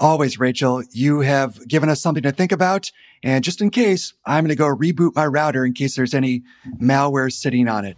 Always, 0.00 0.40
Rachel, 0.40 0.82
you 0.90 1.20
have 1.20 1.66
given 1.68 1.88
us 1.88 2.00
something 2.00 2.22
to 2.24 2.32
think 2.32 2.50
about. 2.50 2.90
And 3.22 3.42
just 3.42 3.60
in 3.60 3.70
case, 3.70 4.14
I'm 4.24 4.44
going 4.44 4.50
to 4.50 4.56
go 4.56 4.66
reboot 4.66 5.14
my 5.14 5.26
router 5.26 5.64
in 5.64 5.72
case 5.72 5.96
there's 5.96 6.14
any 6.14 6.42
malware 6.80 7.32
sitting 7.32 7.68
on 7.68 7.84
it. 7.84 7.96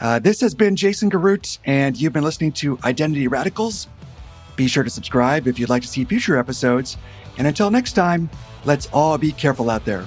Uh, 0.00 0.20
this 0.20 0.40
has 0.40 0.54
been 0.54 0.76
Jason 0.76 1.10
Garoutte, 1.10 1.58
and 1.64 2.00
you've 2.00 2.12
been 2.12 2.22
listening 2.22 2.52
to 2.52 2.78
Identity 2.84 3.26
Radicals. 3.26 3.88
Be 4.58 4.66
sure 4.66 4.82
to 4.82 4.90
subscribe 4.90 5.46
if 5.46 5.56
you'd 5.56 5.68
like 5.68 5.82
to 5.82 5.88
see 5.88 6.04
future 6.04 6.36
episodes. 6.36 6.96
And 7.38 7.46
until 7.46 7.70
next 7.70 7.92
time, 7.92 8.28
let's 8.64 8.88
all 8.92 9.16
be 9.16 9.30
careful 9.30 9.70
out 9.70 9.84
there. 9.84 10.02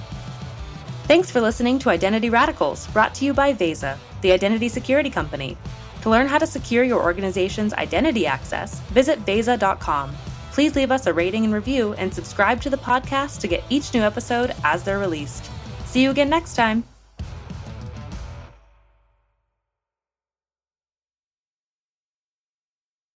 Thanks 1.04 1.30
for 1.30 1.40
listening 1.40 1.78
to 1.78 1.88
Identity 1.88 2.28
Radicals, 2.28 2.86
brought 2.88 3.14
to 3.14 3.24
you 3.24 3.32
by 3.32 3.54
Veza, 3.54 3.96
the 4.20 4.30
identity 4.30 4.68
security 4.68 5.08
company. 5.08 5.56
To 6.02 6.10
learn 6.10 6.26
how 6.26 6.36
to 6.36 6.46
secure 6.46 6.84
your 6.84 7.02
organization's 7.02 7.72
identity 7.72 8.26
access, 8.26 8.80
visit 8.90 9.24
Veza.com. 9.24 10.14
Please 10.50 10.76
leave 10.76 10.90
us 10.90 11.06
a 11.06 11.14
rating 11.14 11.46
and 11.46 11.54
review 11.54 11.94
and 11.94 12.12
subscribe 12.12 12.60
to 12.60 12.68
the 12.68 12.76
podcast 12.76 13.40
to 13.40 13.48
get 13.48 13.64
each 13.70 13.94
new 13.94 14.02
episode 14.02 14.54
as 14.64 14.82
they're 14.82 14.98
released. 14.98 15.50
See 15.86 16.02
you 16.02 16.10
again 16.10 16.28
next 16.28 16.56
time. 16.56 16.84